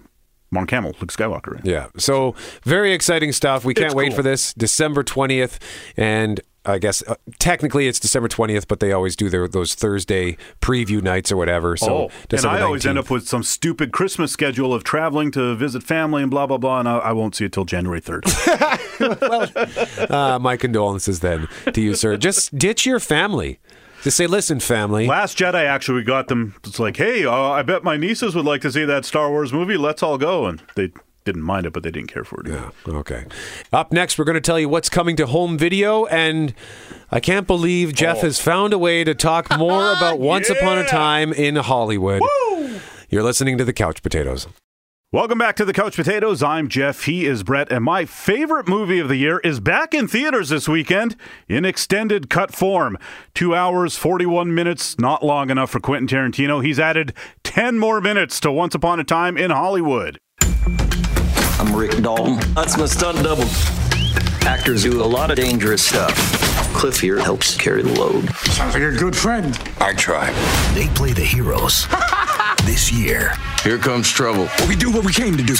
Mark 0.52 0.70
Hamill, 0.72 0.94
Luke 1.00 1.12
Skywalker. 1.12 1.60
Yeah. 1.64 1.88
So 1.98 2.36
very 2.64 2.94
exciting 2.94 3.32
stuff. 3.32 3.64
We 3.66 3.74
can't 3.74 3.88
It's 3.88 3.96
wait 3.96 4.08
cool. 4.10 4.18
for 4.18 4.24
this 4.24 4.54
December 4.54 5.04
20th. 5.04 5.60
And 5.96 6.42
I 6.64 6.78
guess 6.78 7.02
uh, 7.08 7.16
technically 7.40 7.88
it's 7.88 8.00
December 8.00 8.28
20th, 8.28 8.68
but 8.68 8.82
they 8.82 8.92
always 8.92 9.16
do 9.16 9.30
their 9.32 9.48
those 9.48 9.74
Thursday 9.74 10.38
preview 10.62 11.02
nights 11.02 11.32
or 11.32 11.38
whatever. 11.38 11.76
So 11.78 12.10
oh, 12.10 12.10
and 12.30 12.46
I 12.46 12.62
always 12.62 12.86
end 12.86 13.00
up 13.00 13.10
with 13.10 13.28
some 13.28 13.42
stupid 13.42 13.92
Christmas 13.92 14.32
schedule 14.32 14.72
of 14.74 14.84
traveling 14.84 15.32
to 15.32 15.56
visit 15.56 15.82
family 15.82 16.22
and 16.22 16.30
blah 16.30 16.46
blah 16.46 16.58
blah, 16.60 16.80
and 16.80 16.88
I, 16.88 16.98
I 16.98 17.12
won't 17.14 17.34
see 17.34 17.46
it 17.46 17.54
till 17.54 17.66
January 17.66 18.00
third. 18.02 18.26
Uh, 19.02 20.38
my 20.42 20.58
condolences 20.58 21.20
then 21.22 21.48
to 21.74 21.82
you, 21.82 21.96
sir. 21.96 22.18
Just 22.18 22.56
ditch 22.58 22.86
your 22.86 23.00
family. 23.00 23.60
Just 24.04 24.18
say, 24.18 24.26
listen, 24.28 24.60
family. 24.60 25.06
Last 25.08 25.38
Jedi, 25.38 25.64
actually, 25.66 25.96
we 26.00 26.04
got 26.04 26.28
them. 26.28 26.56
It's 26.64 26.80
like, 26.80 26.98
hey, 26.98 27.26
uh, 27.26 27.32
I 27.52 27.62
bet 27.62 27.84
my 27.84 27.98
nieces 27.98 28.36
would 28.36 28.46
like 28.46 28.62
to 28.62 28.72
see 28.72 28.84
that 28.86 29.06
Star 29.06 29.30
Wars 29.30 29.54
movie. 29.54 29.78
Let's 29.78 30.02
all 30.02 30.18
go, 30.18 30.46
and 30.48 30.62
they 30.76 30.92
didn't 31.24 31.44
mind 31.44 31.68
it, 31.68 31.74
but 31.74 31.84
they 31.84 31.92
didn't 31.92 32.12
care 32.12 32.24
for 32.24 32.42
it. 32.42 32.48
either. 32.48 32.72
Okay. 32.88 33.26
Up 33.72 33.92
next, 33.92 34.18
we're 34.18 34.26
going 34.26 34.34
to 34.36 34.42
tell 34.42 34.60
you 34.60 34.68
what's 34.68 34.90
coming 34.90 35.16
to 35.18 35.28
home 35.28 35.56
video. 35.56 36.06
And 36.08 36.56
I 37.12 37.20
can't 37.20 37.46
believe 37.46 37.94
Jeff 37.94 38.18
Oh. 38.18 38.22
has 38.22 38.40
found 38.40 38.74
a 38.74 38.80
way 38.80 39.04
to 39.04 39.14
talk 39.14 39.56
more 39.56 39.92
about 39.94 40.18
Once 40.34 40.50
Upon 40.50 40.80
a 40.80 40.88
Time 40.88 41.32
in 41.32 41.58
Hollywood. 41.58 42.24
You're 43.10 43.22
listening 43.24 43.60
to 43.60 43.66
the 43.66 43.74
Couch 43.74 44.02
Potatoes. 44.02 44.48
Welcome 45.14 45.40
back 45.40 45.58
to 45.58 45.66
the 45.66 45.74
Couch 45.74 45.98
Potatoes. 45.98 46.42
I'm 46.42 46.70
Jeff. 46.70 47.04
He 47.04 47.26
is 47.26 47.44
Brett, 47.44 47.70
and 47.70 47.84
my 47.84 48.06
favorite 48.06 48.70
movie 48.70 49.00
of 49.00 49.10
the 49.10 49.18
year 49.18 49.40
is 49.40 49.60
back 49.60 49.94
in 49.94 50.08
theaters 50.08 50.48
this 50.48 50.70
weekend 50.70 51.18
in 51.50 51.66
extended 51.66 52.30
cut 52.30 52.54
form. 52.54 52.98
Two 53.34 53.54
hours, 53.54 53.98
41 53.98 54.56
minutes, 54.56 54.98
not 54.98 55.22
long 55.22 55.50
enough 55.50 55.72
for 55.72 55.82
Quentin 55.82 56.08
Tarantino. 56.08 56.64
He's 56.64 56.80
added 56.80 57.14
10 57.44 57.78
more 57.78 58.00
minutes 58.00 58.40
to 58.40 58.54
Once 58.54 58.74
Upon 58.74 59.02
a 59.02 59.04
Time 59.04 59.38
in 59.38 59.52
Hollywood. 59.52 60.18
I'm 61.60 61.76
Rick 61.76 62.02
Dalton. 62.02 62.40
That's 62.54 62.78
my 62.78 62.86
stunt 62.86 63.22
double. 63.22 63.44
Actors 64.48 64.84
do 64.84 65.04
a 65.04 65.04
lot 65.04 65.30
of 65.30 65.36
dangerous 65.36 65.86
stuff. 65.86 66.16
Cliff 66.74 67.02
here 67.02 67.20
helps 67.20 67.58
carry 67.58 67.82
the 67.82 68.00
load. 68.00 68.34
Sounds 68.46 68.76
like 68.76 68.84
a 68.84 68.92
good 68.94 69.18
friend. 69.18 69.60
I 69.82 69.94
try. 69.94 70.32
They 70.74 70.88
play 70.96 71.12
the 71.12 71.20
heroes. 71.26 71.86
this 72.66 72.92
year, 72.92 73.34
Here 73.64 73.78
comes 73.78 74.10
trouble. 74.10 74.48
we 74.68 74.76
do 74.76 74.92
what 74.92 75.04
we 75.06 75.12
came 75.14 75.36
to 75.38 75.44
do. 75.44 75.56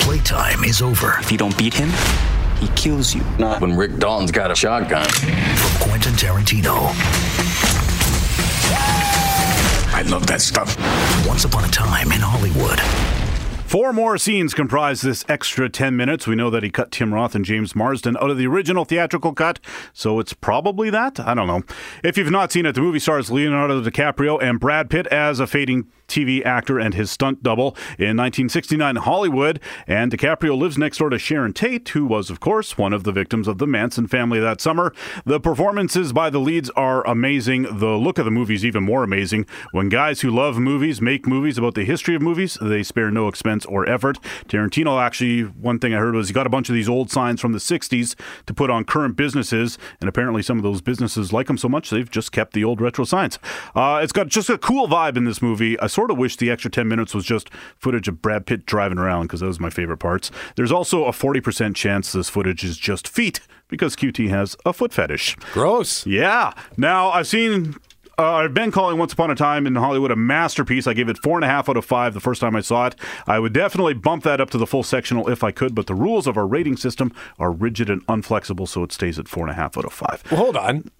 Playtime 0.00 0.64
is 0.64 0.82
over. 0.82 1.16
If 1.20 1.32
you 1.32 1.38
don't 1.38 1.56
beat 1.56 1.74
him, 1.74 1.90
he 2.58 2.68
kills 2.76 3.14
you. 3.14 3.22
Not 3.38 3.60
when 3.60 3.76
Rick 3.76 3.98
Dalton's 3.98 4.30
got 4.30 4.50
a 4.50 4.54
shotgun. 4.54 5.08
From 5.08 5.88
Quentin 5.88 6.12
Tarantino. 6.14 6.90
I 9.96 10.02
love 10.08 10.26
that 10.26 10.40
stuff. 10.40 10.76
Once 11.26 11.44
upon 11.44 11.64
a 11.64 11.68
time 11.68 12.12
in 12.12 12.20
Hollywood. 12.20 12.80
Four 13.74 13.92
more 13.92 14.16
scenes 14.18 14.54
comprise 14.54 15.00
this 15.00 15.24
extra 15.28 15.68
10 15.68 15.96
minutes. 15.96 16.28
We 16.28 16.36
know 16.36 16.48
that 16.48 16.62
he 16.62 16.70
cut 16.70 16.92
Tim 16.92 17.12
Roth 17.12 17.34
and 17.34 17.44
James 17.44 17.74
Marsden 17.74 18.16
out 18.18 18.30
of 18.30 18.38
the 18.38 18.46
original 18.46 18.84
theatrical 18.84 19.32
cut, 19.32 19.58
so 19.92 20.20
it's 20.20 20.32
probably 20.32 20.90
that. 20.90 21.18
I 21.18 21.34
don't 21.34 21.48
know. 21.48 21.64
If 22.04 22.16
you've 22.16 22.30
not 22.30 22.52
seen 22.52 22.66
it, 22.66 22.76
the 22.76 22.80
movie 22.80 23.00
stars 23.00 23.32
Leonardo 23.32 23.82
DiCaprio 23.82 24.40
and 24.40 24.60
Brad 24.60 24.90
Pitt 24.90 25.08
as 25.08 25.40
a 25.40 25.48
fading 25.48 25.88
TV 26.08 26.44
actor 26.44 26.78
and 26.78 26.94
his 26.94 27.10
stunt 27.10 27.42
double 27.42 27.76
in 27.98 28.16
1969 28.16 28.96
Hollywood. 28.96 29.60
And 29.86 30.12
DiCaprio 30.12 30.56
lives 30.56 30.78
next 30.78 30.98
door 30.98 31.10
to 31.10 31.18
Sharon 31.18 31.52
Tate, 31.52 31.88
who 31.90 32.06
was, 32.06 32.30
of 32.30 32.40
course, 32.40 32.76
one 32.78 32.92
of 32.92 33.04
the 33.04 33.12
victims 33.12 33.48
of 33.48 33.58
the 33.58 33.66
Manson 33.66 34.06
family 34.06 34.40
that 34.40 34.60
summer. 34.60 34.92
The 35.24 35.40
performances 35.40 36.12
by 36.12 36.30
the 36.30 36.38
leads 36.38 36.70
are 36.70 37.06
amazing. 37.06 37.62
The 37.78 37.96
look 37.96 38.18
of 38.18 38.24
the 38.24 38.30
movie 38.30 38.54
is 38.54 38.64
even 38.64 38.82
more 38.82 39.02
amazing. 39.02 39.46
When 39.72 39.88
guys 39.88 40.20
who 40.20 40.30
love 40.30 40.58
movies 40.58 41.00
make 41.00 41.26
movies 41.26 41.58
about 41.58 41.74
the 41.74 41.84
history 41.84 42.14
of 42.14 42.22
movies, 42.22 42.58
they 42.60 42.82
spare 42.82 43.10
no 43.10 43.28
expense 43.28 43.64
or 43.66 43.88
effort. 43.88 44.18
Tarantino 44.48 45.00
actually, 45.00 45.42
one 45.42 45.78
thing 45.78 45.94
I 45.94 45.98
heard 45.98 46.14
was 46.14 46.28
he 46.28 46.34
got 46.34 46.46
a 46.46 46.50
bunch 46.50 46.68
of 46.68 46.74
these 46.74 46.88
old 46.88 47.10
signs 47.10 47.40
from 47.40 47.52
the 47.52 47.58
60s 47.58 48.14
to 48.46 48.54
put 48.54 48.70
on 48.70 48.84
current 48.84 49.16
businesses, 49.16 49.78
and 50.00 50.08
apparently 50.08 50.42
some 50.42 50.56
of 50.58 50.62
those 50.62 50.80
businesses 50.80 51.32
like 51.32 51.46
them 51.46 51.58
so 51.58 51.68
much 51.68 51.90
they've 51.90 52.10
just 52.10 52.32
kept 52.32 52.52
the 52.52 52.64
old 52.64 52.80
retro 52.80 53.04
signs. 53.04 53.38
Uh, 53.74 54.00
it's 54.02 54.12
got 54.12 54.28
just 54.28 54.50
a 54.50 54.58
cool 54.58 54.88
vibe 54.88 55.16
in 55.16 55.24
this 55.24 55.42
movie. 55.42 55.78
I 55.80 55.86
sort 55.94 56.10
of 56.10 56.18
wish 56.18 56.36
the 56.36 56.50
extra 56.50 56.70
10 56.70 56.88
minutes 56.88 57.14
was 57.14 57.24
just 57.24 57.48
footage 57.78 58.08
of 58.08 58.20
Brad 58.20 58.46
Pitt 58.46 58.66
driving 58.66 58.98
around 58.98 59.22
because 59.24 59.40
those 59.40 59.58
are 59.58 59.62
my 59.62 59.70
favorite 59.70 59.98
parts. 59.98 60.30
There's 60.56 60.72
also 60.72 61.04
a 61.04 61.12
40% 61.12 61.74
chance 61.74 62.12
this 62.12 62.28
footage 62.28 62.64
is 62.64 62.76
just 62.76 63.06
feet 63.08 63.40
because 63.68 63.96
QT 63.96 64.28
has 64.28 64.56
a 64.66 64.72
foot 64.72 64.92
fetish. 64.92 65.36
Gross. 65.52 66.06
Yeah. 66.06 66.52
Now 66.76 67.10
I've 67.10 67.26
seen. 67.26 67.76
Uh, 68.16 68.34
I've 68.34 68.54
been 68.54 68.70
calling 68.70 68.96
Once 68.96 69.12
Upon 69.12 69.32
a 69.32 69.34
Time 69.34 69.66
in 69.66 69.74
Hollywood 69.74 70.12
a 70.12 70.16
masterpiece. 70.16 70.86
I 70.86 70.94
gave 70.94 71.08
it 71.08 71.18
four 71.18 71.36
and 71.36 71.44
a 71.44 71.48
half 71.48 71.68
out 71.68 71.76
of 71.76 71.84
five 71.84 72.14
the 72.14 72.20
first 72.20 72.40
time 72.40 72.54
I 72.54 72.60
saw 72.60 72.86
it. 72.86 72.94
I 73.26 73.40
would 73.40 73.52
definitely 73.52 73.94
bump 73.94 74.22
that 74.22 74.40
up 74.40 74.50
to 74.50 74.58
the 74.58 74.68
full 74.68 74.84
sectional 74.84 75.28
if 75.28 75.42
I 75.42 75.50
could, 75.50 75.74
but 75.74 75.88
the 75.88 75.96
rules 75.96 76.28
of 76.28 76.36
our 76.36 76.46
rating 76.46 76.76
system 76.76 77.10
are 77.40 77.50
rigid 77.50 77.90
and 77.90 78.06
unflexible, 78.06 78.68
so 78.68 78.84
it 78.84 78.92
stays 78.92 79.18
at 79.18 79.26
four 79.26 79.42
and 79.42 79.50
a 79.50 79.54
half 79.54 79.76
out 79.76 79.84
of 79.84 79.92
five. 79.92 80.22
Well, 80.30 80.38
hold 80.38 80.56
on. 80.56 80.92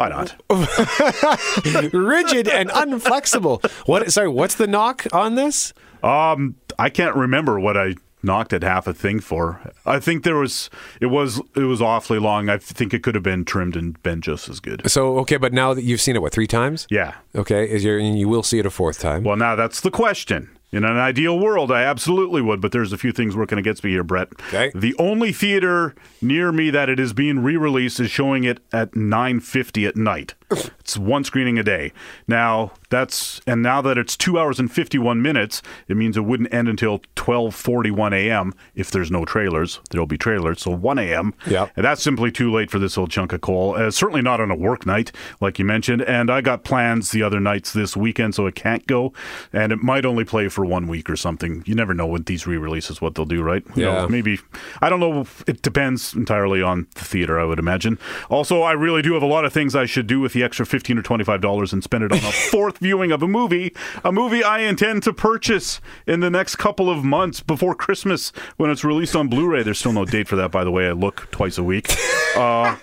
Why 0.00 0.08
not? 0.08 0.34
Rigid 1.92 2.48
and 2.48 2.70
unflexible. 2.70 3.62
What? 3.86 4.10
Sorry, 4.10 4.28
what's 4.28 4.54
the 4.54 4.66
knock 4.66 5.06
on 5.12 5.34
this? 5.34 5.74
Um, 6.02 6.54
I 6.78 6.88
can't 6.88 7.14
remember 7.14 7.60
what 7.60 7.76
I 7.76 7.96
knocked 8.22 8.54
at 8.54 8.62
half 8.62 8.86
a 8.86 8.94
thing 8.94 9.20
for. 9.20 9.60
I 9.84 9.98
think 9.98 10.24
there 10.24 10.36
was 10.36 10.70
it 11.02 11.08
was 11.08 11.42
it 11.54 11.64
was 11.64 11.82
awfully 11.82 12.18
long. 12.18 12.48
I 12.48 12.56
think 12.56 12.94
it 12.94 13.02
could 13.02 13.14
have 13.14 13.22
been 13.22 13.44
trimmed 13.44 13.76
and 13.76 14.02
been 14.02 14.22
just 14.22 14.48
as 14.48 14.58
good. 14.58 14.90
So, 14.90 15.18
okay, 15.18 15.36
but 15.36 15.52
now 15.52 15.74
that 15.74 15.82
you've 15.82 16.00
seen 16.00 16.16
it, 16.16 16.22
what, 16.22 16.32
three 16.32 16.46
times? 16.46 16.86
Yeah. 16.88 17.16
Okay, 17.34 17.68
is 17.68 17.84
your, 17.84 17.98
and 17.98 18.18
you 18.18 18.26
will 18.26 18.42
see 18.42 18.58
it 18.58 18.64
a 18.64 18.70
fourth 18.70 19.00
time. 19.00 19.22
Well, 19.22 19.36
now 19.36 19.54
that's 19.54 19.82
the 19.82 19.90
question. 19.90 20.48
In 20.72 20.84
an 20.84 20.96
ideal 20.96 21.38
world, 21.38 21.72
I 21.72 21.82
absolutely 21.82 22.40
would, 22.42 22.60
but 22.60 22.70
there's 22.70 22.92
a 22.92 22.98
few 22.98 23.10
things 23.10 23.34
working 23.34 23.58
against 23.58 23.82
me 23.82 23.90
here, 23.90 24.04
Brett. 24.04 24.28
Okay. 24.48 24.70
The 24.74 24.94
only 24.98 25.32
theater 25.32 25.96
near 26.22 26.52
me 26.52 26.70
that 26.70 26.88
it 26.88 27.00
is 27.00 27.12
being 27.12 27.42
re-released 27.42 27.98
is 27.98 28.10
showing 28.10 28.44
it 28.44 28.60
at 28.72 28.92
9:50 28.92 29.88
at 29.88 29.96
night. 29.96 30.34
It's 30.50 30.96
one 30.98 31.24
screening 31.24 31.58
a 31.58 31.62
day. 31.62 31.92
Now 32.26 32.72
that's 32.88 33.40
and 33.46 33.62
now 33.62 33.80
that 33.82 33.96
it's 33.98 34.16
two 34.16 34.38
hours 34.38 34.58
and 34.58 34.70
51 34.70 35.22
minutes, 35.22 35.62
it 35.88 35.96
means 35.96 36.16
it 36.16 36.20
wouldn't 36.24 36.52
end 36.52 36.68
until 36.68 37.00
12:41 37.16 38.12
a.m. 38.12 38.52
If 38.74 38.90
there's 38.90 39.10
no 39.10 39.24
trailers, 39.24 39.80
there'll 39.90 40.06
be 40.06 40.18
trailers. 40.18 40.60
So 40.62 40.70
1 40.72 40.98
a.m. 40.98 41.34
Yeah, 41.46 41.68
And 41.76 41.84
that's 41.84 42.02
simply 42.02 42.30
too 42.32 42.50
late 42.52 42.70
for 42.70 42.78
this 42.78 42.98
old 42.98 43.10
chunk 43.10 43.32
of 43.32 43.40
coal. 43.40 43.76
Uh, 43.76 43.90
certainly 43.90 44.22
not 44.22 44.40
on 44.40 44.50
a 44.50 44.56
work 44.56 44.86
night, 44.86 45.12
like 45.40 45.58
you 45.58 45.64
mentioned. 45.64 46.02
And 46.02 46.30
I 46.30 46.40
got 46.40 46.64
plans 46.64 47.10
the 47.10 47.22
other 47.22 47.40
nights 47.40 47.72
this 47.72 47.96
weekend, 47.96 48.34
so 48.34 48.46
it 48.46 48.54
can't 48.54 48.86
go. 48.86 49.12
And 49.52 49.72
it 49.72 49.82
might 49.82 50.04
only 50.04 50.24
play 50.24 50.48
for 50.48 50.64
one 50.66 50.86
week 50.88 51.08
or 51.08 51.16
something. 51.16 51.62
You 51.66 51.74
never 51.74 51.94
know 51.94 52.06
with 52.06 52.26
these 52.26 52.46
re-releases 52.46 53.00
what 53.00 53.14
they'll 53.14 53.24
do, 53.24 53.42
right? 53.42 53.62
Who 53.74 53.80
Yeah. 53.82 53.86
knows? 54.00 54.10
maybe 54.10 54.38
I 54.82 54.88
don't 54.88 55.00
know. 55.00 55.26
It 55.46 55.62
depends 55.62 56.14
entirely 56.14 56.62
on 56.62 56.86
the 56.94 57.04
theater, 57.04 57.38
I 57.38 57.44
would 57.44 57.58
imagine. 57.58 57.98
Also, 58.28 58.62
I 58.62 58.72
really 58.72 59.02
do 59.02 59.14
have 59.14 59.22
a 59.22 59.26
lot 59.26 59.44
of 59.44 59.52
things 59.52 59.74
I 59.76 59.86
should 59.86 60.06
do 60.06 60.20
with 60.20 60.32
the 60.32 60.39
extra 60.42 60.66
fifteen 60.66 60.98
or 60.98 61.02
twenty-five 61.02 61.40
dollars 61.40 61.72
and 61.72 61.82
spend 61.82 62.04
it 62.04 62.12
on 62.12 62.18
a 62.18 62.32
fourth 62.50 62.78
viewing 62.78 63.12
of 63.12 63.22
a 63.22 63.28
movie, 63.28 63.74
a 64.04 64.12
movie 64.12 64.42
I 64.42 64.60
intend 64.60 65.02
to 65.04 65.12
purchase 65.12 65.80
in 66.06 66.20
the 66.20 66.30
next 66.30 66.56
couple 66.56 66.90
of 66.90 67.04
months 67.04 67.40
before 67.40 67.74
Christmas 67.74 68.32
when 68.56 68.70
it's 68.70 68.84
released 68.84 69.16
on 69.16 69.28
Blu-ray. 69.28 69.62
There's 69.62 69.78
still 69.78 69.92
no 69.92 70.04
date 70.04 70.28
for 70.28 70.36
that, 70.36 70.50
by 70.50 70.64
the 70.64 70.70
way. 70.70 70.88
I 70.88 70.92
look 70.92 71.30
twice 71.30 71.58
a 71.58 71.64
week. 71.64 71.94
Uh, 72.36 72.76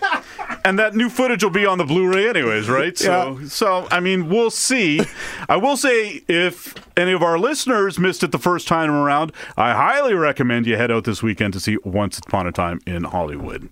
and 0.65 0.77
that 0.77 0.95
new 0.95 1.09
footage 1.09 1.43
will 1.43 1.49
be 1.51 1.65
on 1.65 1.77
the 1.77 1.85
Blu-ray 1.85 2.27
anyways, 2.29 2.67
right? 2.69 2.97
So, 2.97 3.39
so 3.47 3.87
I 3.89 3.99
mean, 3.99 4.29
we'll 4.29 4.49
see. 4.51 5.01
I 5.47 5.55
will 5.55 5.77
say, 5.77 6.21
if 6.27 6.75
any 6.97 7.13
of 7.13 7.23
our 7.23 7.39
listeners 7.39 7.97
missed 7.97 8.23
it 8.23 8.31
the 8.31 8.39
first 8.39 8.67
time 8.67 8.89
around, 8.91 9.31
I 9.55 9.73
highly 9.73 10.13
recommend 10.13 10.65
you 10.67 10.75
head 10.75 10.91
out 10.91 11.05
this 11.05 11.23
weekend 11.23 11.53
to 11.53 11.59
see 11.59 11.77
Once 11.83 12.19
Upon 12.19 12.47
a 12.47 12.51
Time 12.51 12.81
in 12.85 13.05
Hollywood. 13.05 13.69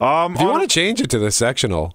Um, 0.00 0.34
Do 0.34 0.44
you 0.44 0.48
want 0.48 0.62
to 0.62 0.68
change 0.68 1.00
it 1.00 1.10
to 1.10 1.18
the 1.18 1.30
sectional? 1.30 1.94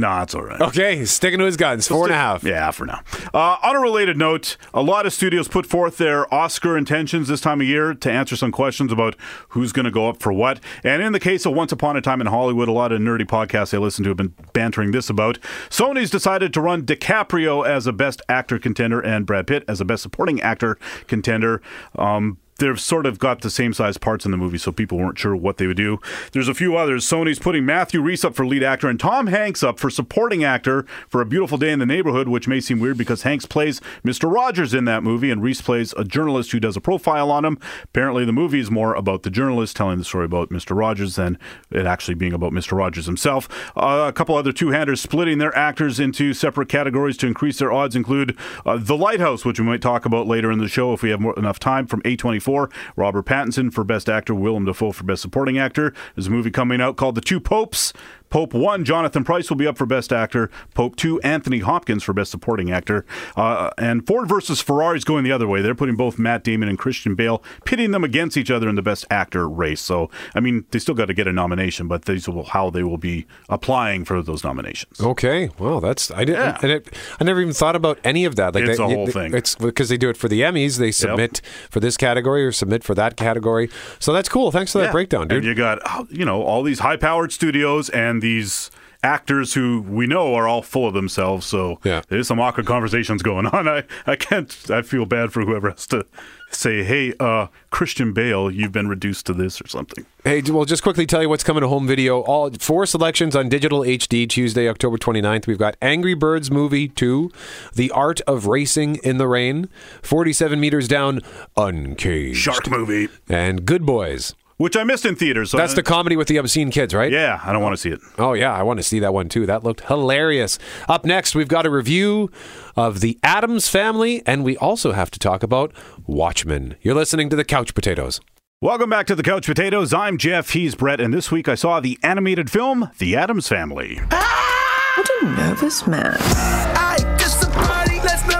Nah, 0.00 0.22
it's 0.22 0.34
all 0.34 0.42
right. 0.42 0.58
Okay, 0.60 1.04
sticking 1.04 1.38
to 1.40 1.44
his 1.44 1.58
guns. 1.58 1.86
Four 1.86 2.04
and 2.04 2.14
a 2.14 2.16
half. 2.16 2.42
Yeah, 2.42 2.70
for 2.70 2.86
now. 2.86 3.02
Uh, 3.34 3.58
on 3.62 3.76
a 3.76 3.80
related 3.80 4.16
note, 4.16 4.56
a 4.72 4.82
lot 4.82 5.04
of 5.04 5.12
studios 5.12 5.46
put 5.46 5.66
forth 5.66 5.98
their 5.98 6.32
Oscar 6.32 6.74
intentions 6.78 7.28
this 7.28 7.42
time 7.42 7.60
of 7.60 7.66
year 7.66 7.92
to 7.92 8.10
answer 8.10 8.34
some 8.34 8.50
questions 8.50 8.92
about 8.92 9.14
who's 9.50 9.72
going 9.72 9.84
to 9.84 9.90
go 9.90 10.08
up 10.08 10.22
for 10.22 10.32
what. 10.32 10.58
And 10.82 11.02
in 11.02 11.12
the 11.12 11.20
case 11.20 11.44
of 11.44 11.52
Once 11.52 11.70
Upon 11.70 11.98
a 11.98 12.00
Time 12.00 12.22
in 12.22 12.28
Hollywood, 12.28 12.66
a 12.66 12.72
lot 12.72 12.92
of 12.92 13.00
nerdy 13.02 13.26
podcasts 13.26 13.74
I 13.74 13.78
listen 13.78 14.02
to 14.04 14.10
have 14.10 14.16
been 14.16 14.34
bantering 14.54 14.92
this 14.92 15.10
about. 15.10 15.38
Sony's 15.68 16.08
decided 16.08 16.54
to 16.54 16.62
run 16.62 16.82
DiCaprio 16.82 17.68
as 17.68 17.86
a 17.86 17.92
Best 17.92 18.22
Actor 18.26 18.58
contender 18.58 19.00
and 19.00 19.26
Brad 19.26 19.46
Pitt 19.46 19.64
as 19.68 19.82
a 19.82 19.84
Best 19.84 20.02
Supporting 20.02 20.40
Actor 20.40 20.78
contender. 21.08 21.60
Um, 21.96 22.38
they've 22.60 22.80
sort 22.80 23.06
of 23.06 23.18
got 23.18 23.40
the 23.40 23.50
same 23.50 23.72
size 23.72 23.98
parts 23.98 24.24
in 24.24 24.30
the 24.30 24.36
movie, 24.36 24.58
so 24.58 24.70
people 24.70 24.98
weren't 24.98 25.18
sure 25.18 25.34
what 25.34 25.56
they 25.56 25.66
would 25.66 25.76
do. 25.76 25.98
There's 26.32 26.48
a 26.48 26.54
few 26.54 26.76
others. 26.76 27.04
Sony's 27.04 27.38
putting 27.38 27.66
Matthew 27.66 28.00
Rhys 28.00 28.24
up 28.24 28.34
for 28.34 28.46
lead 28.46 28.62
actor 28.62 28.88
and 28.88 29.00
Tom 29.00 29.26
Hanks 29.26 29.62
up 29.62 29.78
for 29.78 29.90
supporting 29.90 30.44
actor 30.44 30.86
for 31.08 31.20
A 31.20 31.26
Beautiful 31.26 31.58
Day 31.58 31.72
in 31.72 31.78
the 31.78 31.86
Neighborhood, 31.86 32.28
which 32.28 32.46
may 32.46 32.60
seem 32.60 32.78
weird 32.78 32.98
because 32.98 33.22
Hanks 33.22 33.46
plays 33.46 33.80
Mr. 34.04 34.32
Rogers 34.32 34.72
in 34.72 34.84
that 34.84 35.02
movie 35.02 35.30
and 35.30 35.42
Rhys 35.42 35.60
plays 35.60 35.92
a 35.96 36.04
journalist 36.04 36.52
who 36.52 36.60
does 36.60 36.76
a 36.76 36.80
profile 36.80 37.30
on 37.30 37.44
him. 37.44 37.58
Apparently, 37.84 38.24
the 38.24 38.32
movie 38.32 38.60
is 38.60 38.70
more 38.70 38.94
about 38.94 39.22
the 39.22 39.30
journalist 39.30 39.76
telling 39.76 39.98
the 39.98 40.04
story 40.04 40.26
about 40.26 40.50
Mr. 40.50 40.76
Rogers 40.76 41.16
than 41.16 41.38
it 41.70 41.86
actually 41.86 42.14
being 42.14 42.32
about 42.32 42.52
Mr. 42.52 42.76
Rogers 42.76 43.06
himself. 43.06 43.48
Uh, 43.76 44.04
a 44.08 44.12
couple 44.12 44.36
other 44.36 44.52
two-handers 44.52 45.00
splitting 45.00 45.38
their 45.38 45.56
actors 45.56 45.98
into 45.98 46.34
separate 46.34 46.68
categories 46.68 47.16
to 47.16 47.26
increase 47.26 47.58
their 47.58 47.72
odds 47.72 47.96
include 47.96 48.36
uh, 48.66 48.76
The 48.78 48.96
Lighthouse, 48.96 49.44
which 49.44 49.58
we 49.58 49.66
might 49.66 49.82
talk 49.82 50.04
about 50.04 50.26
later 50.26 50.50
in 50.52 50.58
the 50.58 50.68
show 50.68 50.92
if 50.92 51.02
we 51.02 51.10
have 51.10 51.20
more, 51.20 51.38
enough 51.38 51.58
time, 51.58 51.86
from 51.86 52.02
A24. 52.02 52.49
Robert 52.96 53.26
Pattinson 53.26 53.72
for 53.72 53.84
Best 53.84 54.08
Actor, 54.08 54.34
Willem 54.34 54.64
Dafoe 54.64 54.92
for 54.92 55.04
Best 55.04 55.22
Supporting 55.22 55.58
Actor. 55.58 55.94
There's 56.14 56.26
a 56.26 56.30
movie 56.30 56.50
coming 56.50 56.80
out 56.80 56.96
called 56.96 57.14
The 57.14 57.20
Two 57.20 57.40
Popes. 57.40 57.92
Pope 58.30 58.54
1, 58.54 58.84
Jonathan 58.84 59.24
Pryce 59.24 59.50
will 59.50 59.56
be 59.56 59.66
up 59.66 59.76
for 59.76 59.86
Best 59.86 60.12
Actor. 60.12 60.50
Pope 60.74 60.94
2, 60.96 61.20
Anthony 61.20 61.58
Hopkins 61.58 62.02
for 62.04 62.12
Best 62.12 62.30
Supporting 62.30 62.70
Actor. 62.70 63.04
Uh, 63.36 63.70
and 63.76 64.06
Ford 64.06 64.28
versus 64.28 64.60
Ferrari 64.62 64.96
is 64.98 65.04
going 65.04 65.24
the 65.24 65.32
other 65.32 65.48
way. 65.48 65.60
They're 65.62 65.74
putting 65.74 65.96
both 65.96 66.18
Matt 66.18 66.44
Damon 66.44 66.68
and 66.68 66.78
Christian 66.78 67.14
Bale, 67.16 67.42
pitting 67.64 67.90
them 67.90 68.04
against 68.04 68.36
each 68.36 68.50
other 68.50 68.68
in 68.68 68.76
the 68.76 68.82
Best 68.82 69.04
Actor 69.10 69.48
race. 69.48 69.80
So, 69.80 70.10
I 70.34 70.40
mean, 70.40 70.64
they 70.70 70.78
still 70.78 70.94
got 70.94 71.06
to 71.06 71.14
get 71.14 71.26
a 71.26 71.32
nomination, 71.32 71.88
but 71.88 72.04
these 72.04 72.28
will 72.28 72.44
how 72.44 72.70
they 72.70 72.82
will 72.84 72.98
be 72.98 73.26
applying 73.48 74.04
for 74.04 74.22
those 74.22 74.44
nominations. 74.44 75.00
Okay, 75.00 75.50
well, 75.58 75.80
that's 75.80 76.10
I 76.12 76.24
didn't. 76.24 76.40
Yeah. 76.40 76.58
And 76.62 76.70
it, 76.70 76.88
I 77.18 77.24
never 77.24 77.40
even 77.40 77.52
thought 77.52 77.74
about 77.76 77.98
any 78.04 78.24
of 78.24 78.36
that. 78.36 78.54
Like 78.54 78.64
It's 78.64 78.78
they, 78.78 78.84
a 78.84 78.86
whole 78.86 79.06
they- 79.06 79.12
thing. 79.12 79.34
It's 79.34 79.56
because 79.56 79.88
they 79.88 79.96
do 79.96 80.08
it 80.08 80.16
for 80.16 80.28
the 80.28 80.42
Emmys. 80.42 80.78
They 80.78 80.92
submit 80.92 81.40
for 81.68 81.80
this 81.80 81.96
category 81.96 82.44
or 82.46 82.52
submit 82.52 82.84
for 82.84 82.94
that 82.94 83.16
category. 83.16 83.70
So 83.98 84.12
that's 84.12 84.28
cool. 84.28 84.52
Thanks 84.52 84.70
for 84.72 84.78
that 84.78 84.84
Yeah. 84.86 84.92
breakdown, 84.92 85.26
dude. 85.28 85.38
And 85.38 85.46
you 85.46 85.54
got 85.54 85.80
you 86.10 86.24
know 86.24 86.42
all 86.42 86.62
these 86.62 86.78
high-powered 86.78 87.32
studios 87.32 87.88
and 87.90 88.19
these 88.20 88.70
actors 89.02 89.54
who 89.54 89.80
we 89.80 90.06
know 90.06 90.34
are 90.34 90.46
all 90.46 90.60
full 90.60 90.86
of 90.86 90.92
themselves. 90.92 91.46
So 91.46 91.80
Yeah. 91.84 92.02
there's 92.08 92.28
some 92.28 92.38
awkward 92.38 92.66
conversations 92.66 93.22
going 93.22 93.46
on. 93.46 93.66
I 93.78 93.84
I 94.06 94.16
can't. 94.16 94.54
I 94.70 94.82
feel 94.82 95.06
bad 95.06 95.32
for 95.32 95.42
whoever 95.42 95.70
has 95.70 95.86
to 95.88 96.04
say, 96.50 96.82
"Hey, 96.84 97.14
uh, 97.18 97.46
Christian 97.70 98.12
Bale, 98.12 98.50
you've 98.50 98.72
been 98.72 98.88
reduced 98.88 99.24
to 99.26 99.32
this" 99.32 99.58
or 99.62 99.68
something. 99.68 100.04
Hey, 100.22 100.42
well, 100.42 100.66
just 100.66 100.82
quickly 100.82 101.06
tell 101.06 101.22
you 101.22 101.30
what's 101.30 101.44
coming 101.44 101.62
to 101.62 101.68
home 101.68 101.86
video. 101.86 102.20
All 102.20 102.50
four 102.58 102.84
selections 102.84 103.34
on 103.34 103.48
digital 103.48 103.80
HD 103.84 104.28
Tuesday, 104.28 104.68
October 104.68 104.98
29th. 104.98 105.46
We've 105.46 105.56
got 105.56 105.76
Angry 105.80 106.12
Birds 106.14 106.50
Movie 106.50 106.88
2, 106.88 107.30
The 107.74 107.90
Art 107.92 108.20
of 108.26 108.46
Racing 108.46 108.96
in 108.96 109.16
the 109.16 109.26
Rain, 109.28 109.70
47 110.02 110.60
Meters 110.60 110.88
Down, 110.88 111.20
Uncaged, 111.56 112.36
Shark 112.36 112.68
movie, 112.70 113.08
and 113.30 113.64
Good 113.64 113.86
Boys. 113.86 114.34
Which 114.60 114.76
I 114.76 114.84
missed 114.84 115.06
in 115.06 115.16
theaters. 115.16 115.52
So 115.52 115.56
That's 115.56 115.72
the 115.72 115.82
comedy 115.82 116.18
with 116.18 116.28
the 116.28 116.36
obscene 116.36 116.70
kids, 116.70 116.92
right? 116.94 117.10
yeah. 117.10 117.40
I 117.42 117.50
don't 117.50 117.62
want 117.62 117.72
to 117.72 117.78
see 117.78 117.88
it. 117.88 117.98
Oh, 118.18 118.34
yeah, 118.34 118.52
I 118.52 118.62
want 118.62 118.78
to 118.78 118.82
see 118.82 118.98
that 118.98 119.14
one 119.14 119.30
too. 119.30 119.46
That 119.46 119.64
looked 119.64 119.80
hilarious. 119.86 120.58
Up 120.86 121.06
next, 121.06 121.34
we've 121.34 121.48
got 121.48 121.64
a 121.64 121.70
review 121.70 122.30
of 122.76 123.00
The 123.00 123.18
Addams 123.22 123.68
Family, 123.68 124.22
and 124.26 124.44
we 124.44 124.58
also 124.58 124.92
have 124.92 125.10
to 125.12 125.18
talk 125.18 125.42
about 125.42 125.72
Watchmen. 126.06 126.76
You're 126.82 126.94
listening 126.94 127.30
to 127.30 127.36
The 127.36 127.44
Couch 127.44 127.72
Potatoes. 127.72 128.20
Welcome 128.60 128.90
back 128.90 129.06
to 129.06 129.14
the 129.14 129.22
Couch 129.22 129.46
Potatoes. 129.46 129.94
I'm 129.94 130.18
Jeff. 130.18 130.50
He's 130.50 130.74
Brett, 130.74 131.00
and 131.00 131.14
this 131.14 131.30
week 131.30 131.48
I 131.48 131.54
saw 131.54 131.80
the 131.80 131.98
animated 132.02 132.50
film 132.50 132.90
The 132.98 133.16
Addams 133.16 133.48
Family. 133.48 133.96
What 134.10 135.08
a 135.22 135.24
nervous 135.24 135.86
man. 135.86 136.18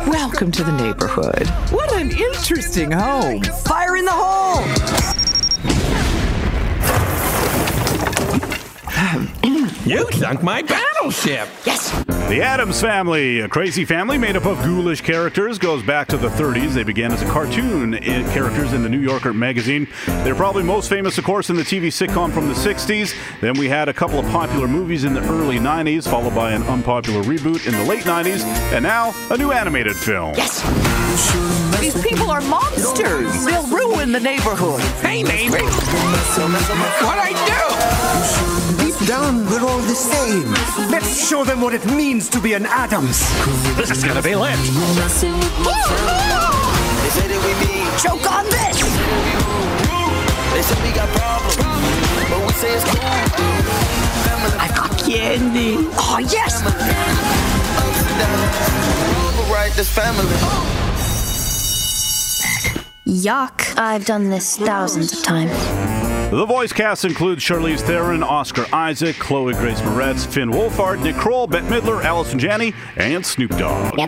Welcome 0.07 0.53
to 0.53 0.65
the 0.65 0.73
neighborhood. 0.73 1.47
What 1.73 1.91
an 1.95 2.11
interesting 2.11 2.91
home. 2.91 3.43
Fire 3.43 3.97
in 3.97 4.05
the 4.05 4.13
hole! 4.13 5.20
You 9.87 10.07
sunk 10.13 10.43
my 10.43 10.61
battleship. 10.61 11.49
Yes! 11.65 11.91
The 12.29 12.43
Addams 12.43 12.83
Family, 12.83 13.41
a 13.41 13.49
crazy 13.49 13.87
family 13.87 14.19
made 14.19 14.37
up 14.37 14.45
of 14.45 14.59
ghoulish 14.59 15.01
characters, 15.01 15.59
goes 15.59 15.83
back 15.83 16.07
to 16.09 16.19
the 16.19 16.29
30s. 16.29 16.75
They 16.75 16.83
began 16.83 17.11
as 17.11 17.23
a 17.23 17.27
cartoon 17.27 17.95
in 17.95 18.25
characters 18.27 18.75
in 18.75 18.83
the 18.83 18.91
New 18.91 19.01
Yorker 19.01 19.33
magazine. 19.33 19.89
They're 20.07 20.35
probably 20.35 20.65
most 20.65 20.91
famous, 20.91 21.17
of 21.17 21.25
course, 21.25 21.49
in 21.49 21.57
the 21.57 21.63
TV 21.63 21.87
sitcom 21.87 22.31
from 22.31 22.49
the 22.49 22.55
60s. 22.55 23.15
Then 23.41 23.55
we 23.55 23.71
had 23.71 23.89
a 23.89 23.95
couple 23.95 24.19
of 24.19 24.27
popular 24.27 24.69
movies 24.69 25.05
in 25.05 25.15
the 25.15 25.23
early 25.23 25.59
90s, 25.59 26.07
followed 26.07 26.35
by 26.35 26.53
an 26.53 26.63
unpopular 26.65 27.23
reboot 27.23 27.67
in 27.67 27.73
the 27.73 27.85
late 27.85 28.05
90s, 28.05 28.45
and 28.73 28.83
now 28.83 29.15
a 29.31 29.37
new 29.39 29.51
animated 29.51 29.97
film. 29.97 30.35
Yes! 30.37 30.61
These 31.81 32.01
people 32.03 32.31
are 32.31 32.43
monsters. 32.43 33.47
They'll 33.47 33.67
ruin 33.67 34.13
the 34.13 34.21
neighborhood. 34.21 34.83
Hey, 35.01 35.23
neighbor. 35.23 35.59
What 35.63 37.19
I 37.19 37.33
do? 37.47 38.60
Deep 39.11 39.19
down, 39.19 39.45
we're 39.47 39.67
all 39.69 39.81
the 39.81 39.95
same. 39.95 40.53
Let's 40.89 41.29
show 41.29 41.43
them 41.43 41.61
what 41.61 41.75
it 41.75 41.85
means 41.87 42.29
to 42.29 42.41
be 42.41 42.53
an 42.53 42.65
Addams. 42.65 43.19
This 43.77 43.91
is 43.91 44.05
gonna 44.05 44.23
be 44.23 44.37
lit. 44.37 44.55
Choke 47.99 48.31
on 48.31 48.45
this! 48.45 48.79
They 50.53 50.63
say 50.63 50.79
we 50.85 50.93
got 50.95 51.09
problems, 51.09 51.57
but 52.31 52.41
we 52.47 52.53
say 52.53 52.73
it's 52.73 52.85
cool. 52.85 53.01
I've 54.61 54.75
got 54.77 54.97
candy. 54.97 55.75
Oh, 55.99 56.19
yes! 56.21 56.63
Right, 59.51 59.73
this 59.73 59.91
family. 59.93 60.37
Yuck. 63.09 63.77
I've 63.77 64.05
done 64.05 64.31
this 64.31 64.57
thousands 64.57 65.13
of 65.13 65.25
times. 65.25 66.00
The 66.31 66.47
voice 66.47 66.73
cast 66.73 67.05
includes 67.05 67.45
Charlize 67.45 67.81
Theron, 67.81 68.23
Oscar 68.23 68.65
Isaac, 68.73 69.17
Chloe 69.17 69.53
Grace 69.53 69.81
Moretz, 69.81 70.25
Finn 70.25 70.49
Wolfhard, 70.51 71.03
Nick 71.03 71.17
Kroll, 71.17 71.49
Bette 71.49 71.67
Midler, 71.67 72.05
Allison 72.05 72.39
Janney, 72.39 72.73
and 72.97 73.27
Snoop 73.27 73.51
Dogg. 73.59 73.99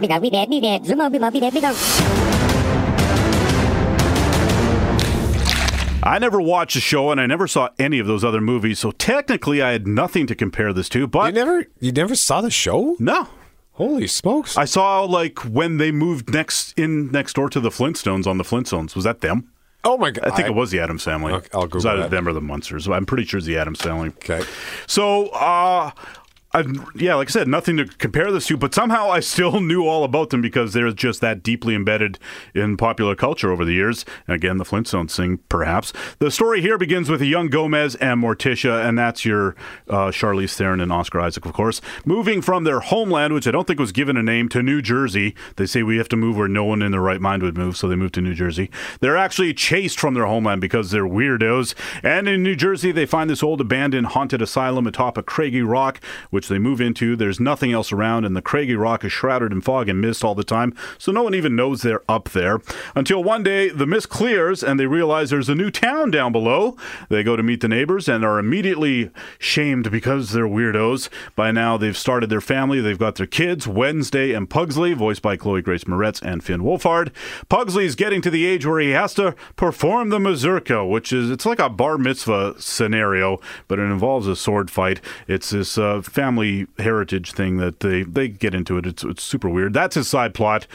I 6.05 6.19
never 6.21 6.41
watched 6.41 6.75
the 6.75 6.81
show 6.81 7.11
and 7.11 7.21
I 7.21 7.27
never 7.27 7.49
saw 7.49 7.71
any 7.79 7.99
of 7.99 8.07
those 8.07 8.23
other 8.25 8.41
movies, 8.41 8.79
so 8.79 8.93
technically 8.93 9.61
I 9.61 9.73
had 9.73 9.89
nothing 9.89 10.29
to 10.29 10.37
compare 10.37 10.73
this 10.73 10.89
to, 10.91 11.09
But 11.09 11.27
You 11.27 11.33
but 11.33 11.35
never, 11.35 11.65
you 11.81 11.91
never 11.93 12.15
saw 12.15 12.41
the 12.41 12.51
show? 12.51 12.97
no. 13.01 13.29
Holy 13.77 14.07
smokes! 14.07 14.57
I 14.59 14.67
saw 14.67 15.03
like 15.05 15.39
when 15.41 15.79
they 15.79 15.91
moved 15.91 16.31
next 16.33 16.79
in 16.79 17.11
next 17.11 17.33
door 17.33 17.49
to 17.49 17.59
the 17.59 17.71
Flintstones 17.71 18.27
on 18.27 18.37
the 18.37 18.45
Flintstones. 18.45 18.95
Was 18.95 19.05
that 19.05 19.23
them? 19.23 19.49
Oh 19.85 19.99
my 19.99 20.11
god! 20.13 20.25
I 20.25 20.37
think 20.37 20.47
it 20.49 20.55
was 20.55 20.71
the 20.71 20.79
Addams 20.81 21.03
Family. 21.03 21.33
Okay, 21.33 21.49
I'll 21.53 21.65
it 21.65 21.75
was 21.75 21.85
either 21.85 22.03
that. 22.03 22.11
them 22.11 22.29
or 22.29 22.33
the 22.33 22.41
Munsters. 22.41 22.89
I'm 22.89 23.07
pretty 23.07 23.25
sure 23.25 23.39
it's 23.39 23.47
the 23.47 23.59
Addams 23.59 23.81
Family. 23.81 24.11
Okay. 24.11 24.43
So, 24.87 25.29
uh, 25.31 25.91
I, 26.55 26.65
yeah, 26.95 27.15
like 27.15 27.29
I 27.29 27.31
said, 27.31 27.49
nothing 27.49 27.79
to 27.79 27.87
compare 27.87 28.31
this 28.31 28.47
to, 28.49 28.59
but 28.59 28.75
somehow 28.75 29.11
I 29.11 29.21
still 29.21 29.61
knew 29.63 29.87
all 29.87 30.05
about 30.05 30.31
them 30.31 30.43
because 30.43 30.73
they're 30.73 30.93
just 30.93 31.21
that 31.23 31.43
deeply 31.43 31.75
embedded 31.75 32.19
in 32.55 32.77
popular 32.77 33.15
culture 33.15 33.51
over 33.51 33.65
the 33.65 33.73
years. 33.73 34.05
And 34.27 34.35
again, 34.35 34.59
the 34.59 34.65
Flintstones 34.65 35.17
thing, 35.17 35.39
perhaps. 35.49 35.93
The 36.19 36.31
story 36.31 36.61
here 36.61 36.77
begins 36.77 37.09
with 37.09 37.23
a 37.23 37.27
young 37.27 37.49
Gomez 37.49 37.95
and 37.97 38.23
Morticia, 38.23 38.87
and 38.87 38.99
that's 38.99 39.25
your 39.25 39.57
uh, 39.89 40.11
Charlize 40.11 40.55
Theron 40.55 40.81
and 40.81 40.93
Oscar 40.93 41.21
Isaac, 41.21 41.47
of 41.47 41.55
course, 41.55 41.81
moving 42.05 42.43
from 42.43 42.65
their 42.65 42.81
homeland, 42.81 43.33
which 43.33 43.47
I 43.47 43.51
don't 43.51 43.67
think 43.67 43.81
was 43.81 43.93
given 43.93 44.17
a 44.17 44.23
name, 44.23 44.49
to 44.51 44.63
New 44.63 44.83
Jersey. 44.83 45.35
They 45.57 45.67
say 45.67 45.83
we 45.83 45.97
have 45.97 46.09
to 46.11 46.17
move 46.17 46.37
where 46.37 46.49
no 46.49 46.65
one 46.65 46.83
in 46.83 46.93
their 46.93 47.01
right 47.01 47.21
mind 47.21 47.43
would 47.43 47.57
move, 47.57 47.77
so 47.77 47.89
they 47.89 47.97
move 47.97 48.13
to 48.13 48.21
New 48.21 48.35
Jersey. 48.35 48.71
They're 49.01 49.17
actually 49.17 49.55
chased 49.55 49.99
from 49.99 50.15
their 50.15 50.27
homeland 50.27 50.61
because 50.61 50.91
they're 50.91 51.05
weirdos. 51.05 51.75
And 52.03 52.29
in 52.29 52.43
New 52.43 52.57
Jersey, 52.57 52.93
they 52.93 53.07
find 53.07 53.31
this 53.31 53.43
old 53.43 53.61
abandoned 53.61 54.09
haunted 54.09 54.43
asylum 54.43 54.87
atop 54.87 55.17
a 55.17 55.23
craggy 55.23 55.63
rock, 55.63 56.01
which 56.31 56.42
they 56.49 56.59
move 56.59 56.81
into. 56.81 57.17
There's 57.17 57.41
nothing 57.41 57.73
else 57.73 57.93
around, 57.93 58.25
and 58.25 58.37
the 58.37 58.43
craggy 58.43 58.75
rock 58.75 59.05
is 59.05 59.13
shrouded 59.13 59.53
in 59.53 59.61
fog 59.61 59.89
and 59.89 60.01
mist 60.01 60.25
all 60.25 60.35
the 60.35 60.45
time, 60.45 60.75
so 60.99 61.13
no 61.13 61.23
one 61.23 61.35
even 61.35 61.57
knows 61.57 61.83
they're 61.83 62.03
up 62.09 62.31
there. 62.31 62.61
Until 62.95 63.23
one 63.23 63.43
day, 63.43 63.69
the 63.69 63.87
mist 63.87 64.09
clears 64.09 64.63
and 64.63 64.79
they 64.79 64.87
realize 64.87 65.31
there's 65.31 65.49
a 65.49 65.55
new 65.55 65.71
town 65.71 66.11
down 66.11 66.33
below. 66.33 66.77
They 67.09 67.23
go 67.23 67.37
to 67.37 67.43
meet 67.43 67.61
the 67.61 67.69
neighbors 67.69 68.09
and 68.09 68.25
are 68.25 68.39
immediately 68.39 69.11
shamed 69.39 69.91
because 69.91 70.33
they're 70.33 70.47
weirdos. 70.47 71.09
By 71.37 71.53
now, 71.53 71.77
they've 71.77 71.97
started 71.97 72.31
their 72.31 72.41
family. 72.41 72.81
They've 72.81 72.99
got 72.99 73.17
their 73.17 73.27
kids, 73.27 73.67
Wednesday 73.67 74.33
and 74.33 74.49
Pugsley, 74.49 74.95
voiced 74.95 75.23
by 75.23 75.37
Chloe 75.37 75.63
Grace 75.63 75.85
Moretz 75.85 76.21
and 76.23 76.43
Finn 76.43 76.63
Wolfhard. 76.63 77.11
Pugsley's 77.49 77.95
getting 77.95 78.23
to 78.23 78.31
the 78.31 78.47
age 78.47 78.67
where 78.67 78.81
he 78.81 78.91
has 78.91 79.15
to 79.15 79.35
perform 79.57 80.09
the 80.09 80.19
mazurka, 80.19 80.85
which 80.87 81.13
is 81.13 81.31
it's 81.31 81.47
like 81.47 81.59
a 81.59 81.69
bar 81.69 81.99
mitzvah 81.99 82.55
scenario, 82.59 83.39
but 83.69 83.79
it 83.79 83.83
involves 83.83 84.27
a 84.27 84.37
sword 84.37 84.71
fight. 84.71 85.01
It's 85.29 85.51
this 85.51 85.79
uh, 85.79 86.03
family 86.03 86.32
family 86.33 86.67
heritage 86.79 87.33
thing 87.33 87.59
that 87.59 87.81
they, 87.81 88.05
they 88.05 88.27
get 88.27 88.55
into 88.55 88.79
it. 88.79 88.87
It's, 88.87 89.05
it's 89.05 89.23
super 89.23 89.51
weird. 89.51 89.75
That's 89.75 89.97
his 89.97 90.09
side 90.09 90.33
plot, 90.33 90.67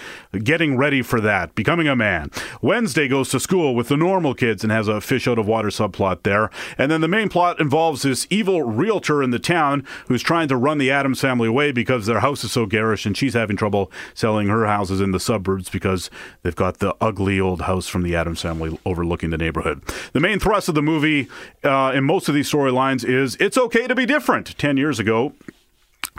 getting 0.43 0.77
ready 0.77 1.01
for 1.01 1.19
that, 1.21 1.55
becoming 1.55 1.87
a 1.87 1.95
man. 1.95 2.29
Wednesday 2.61 3.07
goes 3.07 3.29
to 3.29 3.39
school 3.39 3.73
with 3.73 3.87
the 3.87 3.97
normal 3.97 4.35
kids 4.35 4.63
and 4.63 4.71
has 4.71 4.87
a 4.87 5.01
fish 5.01 5.27
out 5.27 5.39
of 5.39 5.47
water 5.47 5.69
subplot 5.69 6.21
there. 6.21 6.51
And 6.77 6.91
then 6.91 7.01
the 7.01 7.07
main 7.07 7.27
plot 7.27 7.59
involves 7.59 8.03
this 8.03 8.27
evil 8.29 8.61
realtor 8.61 9.23
in 9.23 9.31
the 9.31 9.39
town 9.39 9.83
who's 10.07 10.21
trying 10.21 10.47
to 10.49 10.55
run 10.55 10.77
the 10.77 10.91
Addams 10.91 11.21
family 11.21 11.47
away 11.47 11.71
because 11.71 12.05
their 12.05 12.19
house 12.19 12.43
is 12.43 12.51
so 12.51 12.67
garish 12.67 13.07
and 13.07 13.17
she's 13.17 13.33
having 13.33 13.57
trouble 13.57 13.91
selling 14.13 14.49
her 14.49 14.67
houses 14.67 15.01
in 15.01 15.11
the 15.11 15.19
suburbs 15.19 15.69
because 15.69 16.11
they've 16.43 16.55
got 16.55 16.77
the 16.77 16.93
ugly 17.01 17.39
old 17.39 17.61
house 17.61 17.87
from 17.87 18.03
the 18.03 18.15
Addams 18.15 18.43
family 18.43 18.77
overlooking 18.85 19.31
the 19.31 19.37
neighborhood. 19.39 19.81
The 20.13 20.19
main 20.19 20.39
thrust 20.39 20.69
of 20.69 20.75
the 20.75 20.83
movie 20.83 21.27
uh, 21.63 21.93
in 21.95 22.03
most 22.03 22.29
of 22.29 22.35
these 22.35 22.51
storylines 22.51 23.03
is 23.03 23.35
it's 23.39 23.57
okay 23.57 23.87
to 23.87 23.95
be 23.95 24.05
different. 24.05 24.55
10 24.59 24.77
years 24.77 24.99
ago, 24.99 25.33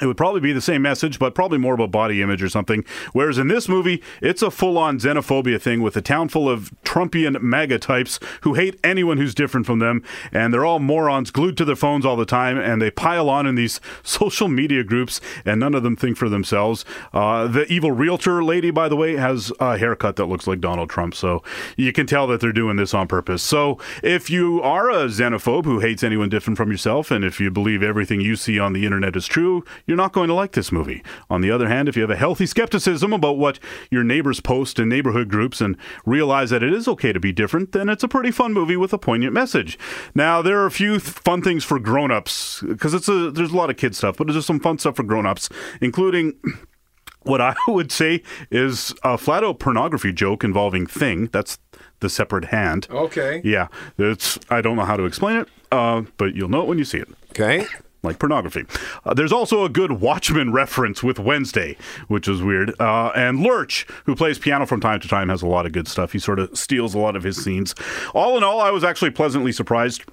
it 0.00 0.06
would 0.06 0.16
probably 0.16 0.40
be 0.40 0.52
the 0.52 0.60
same 0.60 0.82
message, 0.82 1.18
but 1.18 1.34
probably 1.34 1.58
more 1.58 1.74
about 1.74 1.90
body 1.90 2.22
image 2.22 2.42
or 2.42 2.48
something. 2.48 2.84
Whereas 3.12 3.38
in 3.38 3.48
this 3.48 3.68
movie, 3.68 4.02
it's 4.20 4.42
a 4.42 4.50
full 4.50 4.78
on 4.78 4.98
xenophobia 4.98 5.60
thing 5.60 5.82
with 5.82 5.96
a 5.96 6.02
town 6.02 6.28
full 6.28 6.48
of 6.48 6.72
Trumpian 6.84 7.40
MAGA 7.40 7.78
types 7.78 8.18
who 8.42 8.54
hate 8.54 8.78
anyone 8.82 9.18
who's 9.18 9.34
different 9.34 9.66
from 9.66 9.78
them. 9.78 10.02
And 10.32 10.52
they're 10.52 10.64
all 10.64 10.78
morons 10.78 11.30
glued 11.30 11.56
to 11.58 11.64
their 11.64 11.76
phones 11.76 12.04
all 12.04 12.16
the 12.16 12.26
time. 12.26 12.58
And 12.58 12.80
they 12.80 12.90
pile 12.90 13.28
on 13.28 13.46
in 13.46 13.54
these 13.54 13.80
social 14.02 14.48
media 14.48 14.84
groups, 14.84 15.20
and 15.44 15.60
none 15.60 15.74
of 15.74 15.82
them 15.82 15.96
think 15.96 16.16
for 16.16 16.28
themselves. 16.28 16.84
Uh, 17.12 17.46
the 17.46 17.70
evil 17.72 17.92
realtor 17.92 18.42
lady, 18.42 18.70
by 18.70 18.88
the 18.88 18.96
way, 18.96 19.16
has 19.16 19.52
a 19.60 19.78
haircut 19.78 20.16
that 20.16 20.26
looks 20.26 20.46
like 20.46 20.60
Donald 20.60 20.90
Trump. 20.90 21.14
So 21.14 21.42
you 21.76 21.92
can 21.92 22.06
tell 22.06 22.26
that 22.28 22.40
they're 22.40 22.52
doing 22.52 22.76
this 22.76 22.94
on 22.94 23.08
purpose. 23.08 23.42
So 23.42 23.78
if 24.02 24.30
you 24.30 24.62
are 24.62 24.90
a 24.90 25.06
xenophobe 25.06 25.64
who 25.64 25.80
hates 25.80 26.02
anyone 26.02 26.28
different 26.28 26.56
from 26.56 26.70
yourself, 26.70 27.10
and 27.10 27.24
if 27.24 27.40
you 27.40 27.50
believe 27.50 27.82
everything 27.82 28.20
you 28.20 28.36
see 28.36 28.58
on 28.58 28.72
the 28.72 28.84
internet 28.84 29.16
is 29.16 29.26
true, 29.26 29.64
you're 29.88 29.96
not 29.96 30.12
going 30.12 30.28
to 30.28 30.34
like 30.34 30.52
this 30.52 30.70
movie. 30.70 31.02
On 31.28 31.40
the 31.40 31.50
other 31.50 31.66
hand, 31.66 31.88
if 31.88 31.96
you 31.96 32.02
have 32.02 32.10
a 32.10 32.16
healthy 32.16 32.46
skepticism 32.46 33.12
about 33.12 33.38
what 33.38 33.58
your 33.90 34.04
neighbors 34.04 34.38
post 34.38 34.78
in 34.78 34.88
neighborhood 34.88 35.28
groups 35.28 35.60
and 35.60 35.76
realize 36.06 36.50
that 36.50 36.62
it 36.62 36.72
is 36.72 36.86
okay 36.86 37.12
to 37.12 37.18
be 37.18 37.32
different, 37.32 37.72
then 37.72 37.88
it's 37.88 38.04
a 38.04 38.08
pretty 38.08 38.30
fun 38.30 38.52
movie 38.52 38.76
with 38.76 38.92
a 38.92 38.98
poignant 38.98 39.32
message. 39.32 39.78
Now, 40.14 40.42
there 40.42 40.60
are 40.60 40.66
a 40.66 40.70
few 40.70 41.00
th- 41.00 41.02
fun 41.02 41.42
things 41.42 41.64
for 41.64 41.78
grown-ups 41.80 42.62
because 42.68 42.92
it's 42.92 43.08
a 43.08 43.30
there's 43.30 43.50
a 43.52 43.56
lot 43.56 43.70
of 43.70 43.76
kid 43.78 43.96
stuff, 43.96 44.18
but 44.18 44.26
there's 44.26 44.44
some 44.46 44.60
fun 44.60 44.78
stuff 44.78 44.96
for 44.96 45.02
grown-ups, 45.02 45.48
including 45.80 46.34
what 47.22 47.40
I 47.40 47.54
would 47.68 47.90
say 47.90 48.22
is 48.50 48.94
a 49.02 49.16
flat 49.16 49.42
out 49.42 49.58
pornography 49.58 50.12
joke 50.12 50.44
involving 50.44 50.86
Thing. 50.86 51.26
That's 51.32 51.58
the 52.00 52.10
separate 52.10 52.46
hand. 52.46 52.86
Okay. 52.90 53.40
Yeah, 53.42 53.68
it's 53.96 54.38
I 54.50 54.60
don't 54.60 54.76
know 54.76 54.84
how 54.84 54.96
to 54.96 55.04
explain 55.04 55.38
it, 55.38 55.48
uh, 55.72 56.02
but 56.18 56.34
you'll 56.34 56.50
know 56.50 56.60
it 56.60 56.68
when 56.68 56.78
you 56.78 56.84
see 56.84 56.98
it 56.98 57.08
Okay. 57.30 57.64
Like 58.02 58.18
pornography. 58.18 58.64
Uh, 59.04 59.14
there's 59.14 59.32
also 59.32 59.64
a 59.64 59.68
good 59.68 59.92
Watchmen 59.92 60.52
reference 60.52 61.02
with 61.02 61.18
Wednesday, 61.18 61.76
which 62.06 62.28
is 62.28 62.42
weird. 62.42 62.78
Uh, 62.80 63.10
and 63.14 63.40
Lurch, 63.40 63.86
who 64.06 64.14
plays 64.14 64.38
piano 64.38 64.66
from 64.66 64.80
time 64.80 65.00
to 65.00 65.08
time, 65.08 65.28
has 65.28 65.42
a 65.42 65.46
lot 65.46 65.66
of 65.66 65.72
good 65.72 65.88
stuff. 65.88 66.12
He 66.12 66.18
sort 66.18 66.38
of 66.38 66.56
steals 66.56 66.94
a 66.94 66.98
lot 66.98 67.16
of 67.16 67.22
his 67.22 67.42
scenes. 67.42 67.74
All 68.14 68.36
in 68.36 68.44
all, 68.44 68.60
I 68.60 68.70
was 68.70 68.84
actually 68.84 69.10
pleasantly 69.10 69.52
surprised. 69.52 70.04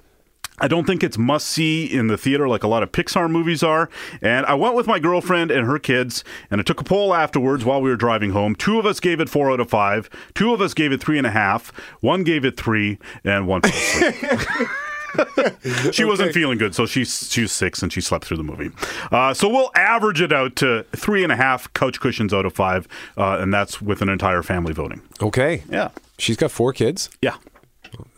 I 0.58 0.68
don't 0.68 0.86
think 0.86 1.04
it's 1.04 1.18
must 1.18 1.46
see 1.48 1.84
in 1.84 2.06
the 2.06 2.16
theater 2.16 2.48
like 2.48 2.62
a 2.62 2.68
lot 2.68 2.82
of 2.82 2.90
Pixar 2.90 3.30
movies 3.30 3.62
are. 3.62 3.90
And 4.22 4.46
I 4.46 4.54
went 4.54 4.74
with 4.74 4.86
my 4.86 4.98
girlfriend 4.98 5.50
and 5.50 5.66
her 5.66 5.78
kids, 5.78 6.24
and 6.50 6.60
I 6.60 6.64
took 6.64 6.80
a 6.80 6.84
poll 6.84 7.14
afterwards 7.14 7.64
while 7.64 7.82
we 7.82 7.90
were 7.90 7.96
driving 7.96 8.30
home. 8.30 8.54
Two 8.54 8.78
of 8.78 8.86
us 8.86 8.98
gave 8.98 9.20
it 9.20 9.28
four 9.28 9.50
out 9.50 9.60
of 9.60 9.68
five, 9.68 10.08
two 10.34 10.54
of 10.54 10.62
us 10.62 10.72
gave 10.72 10.92
it 10.92 11.00
three 11.00 11.18
and 11.18 11.26
a 11.26 11.30
half, 11.30 11.72
one 12.00 12.24
gave 12.24 12.44
it 12.44 12.56
three, 12.56 12.98
and 13.22 13.46
one 13.46 13.60
she 15.92 16.04
wasn't 16.04 16.32
feeling 16.32 16.58
good, 16.58 16.74
so 16.74 16.86
she's 16.86 17.30
she 17.32 17.42
was 17.42 17.52
six 17.52 17.82
and 17.82 17.92
she 17.92 18.00
slept 18.00 18.24
through 18.24 18.36
the 18.36 18.42
movie. 18.44 18.70
Uh, 19.10 19.32
so 19.34 19.48
we'll 19.48 19.70
average 19.74 20.20
it 20.20 20.32
out 20.32 20.56
to 20.56 20.84
three 20.94 21.22
and 21.22 21.32
a 21.32 21.36
half 21.36 21.72
couch 21.72 22.00
cushions 22.00 22.32
out 22.34 22.44
of 22.46 22.52
five, 22.52 22.86
uh, 23.16 23.38
and 23.40 23.52
that's 23.52 23.80
with 23.80 24.02
an 24.02 24.08
entire 24.08 24.42
family 24.42 24.72
voting. 24.72 25.02
Okay. 25.22 25.62
Yeah, 25.70 25.90
She's 26.18 26.36
got 26.36 26.50
four 26.50 26.72
kids. 26.72 27.10
yeah. 27.22 27.36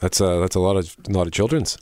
That's 0.01 0.21
a 0.21 0.39
that's 0.41 0.55
a 0.55 0.61
lot 0.61 0.77
of 0.77 0.97
a 1.09 1.13
lot 1.13 1.27
of 1.27 1.33
children's. 1.33 1.77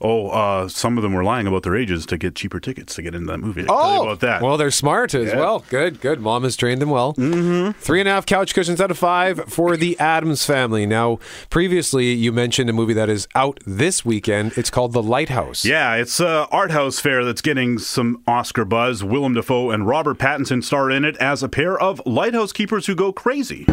Oh, 0.00 0.28
uh, 0.28 0.68
some 0.68 0.96
of 0.98 1.02
them 1.02 1.12
were 1.14 1.24
lying 1.24 1.46
about 1.46 1.62
their 1.62 1.76
ages 1.76 2.04
to 2.06 2.18
get 2.18 2.34
cheaper 2.34 2.60
tickets 2.60 2.94
to 2.96 3.02
get 3.02 3.14
into 3.14 3.26
that 3.28 3.38
movie. 3.38 3.62
I 3.62 3.66
can 3.66 3.76
tell 3.76 3.94
you 3.96 4.02
about 4.02 4.20
that. 4.20 4.42
Oh! 4.42 4.46
Well, 4.46 4.56
they're 4.56 4.70
smart 4.70 5.14
as 5.14 5.28
Yeah. 5.30 5.36
well. 5.38 5.64
Good, 5.70 6.00
good. 6.00 6.20
Mom 6.20 6.42
has 6.44 6.56
trained 6.56 6.82
them 6.82 6.90
well. 6.90 7.14
Mm-hmm. 7.14 7.72
Three 7.80 8.00
and 8.00 8.08
a 8.08 8.12
half 8.12 8.26
couch 8.26 8.54
cushions 8.54 8.80
out 8.80 8.90
of 8.90 8.98
five 8.98 9.44
for 9.48 9.76
the 9.76 9.98
Addams 9.98 10.44
family. 10.44 10.84
Now, 10.86 11.18
previously 11.50 12.12
you 12.12 12.32
mentioned 12.32 12.68
a 12.68 12.72
movie 12.72 12.94
that 12.94 13.08
is 13.08 13.26
out 13.34 13.60
this 13.66 14.04
weekend. 14.04 14.52
It's 14.56 14.70
called 14.70 14.92
The 14.92 15.02
Lighthouse. 15.02 15.64
Yeah, 15.64 15.94
it's 15.94 16.20
a 16.20 16.46
art 16.50 16.70
house 16.70 17.00
fair 17.00 17.24
that's 17.24 17.40
getting 17.40 17.78
some 17.78 18.22
Oscar 18.26 18.64
buzz. 18.64 19.02
Willem 19.02 19.34
Dafoe 19.34 19.70
and 19.70 19.86
Robert 19.86 20.18
Pattinson 20.18 20.62
star 20.62 20.90
in 20.90 21.04
it 21.04 21.16
as 21.16 21.42
a 21.42 21.48
pair 21.48 21.78
of 21.78 22.00
lighthouse 22.04 22.52
keepers 22.52 22.86
who 22.86 22.94
go 22.94 23.12
crazy. 23.12 23.64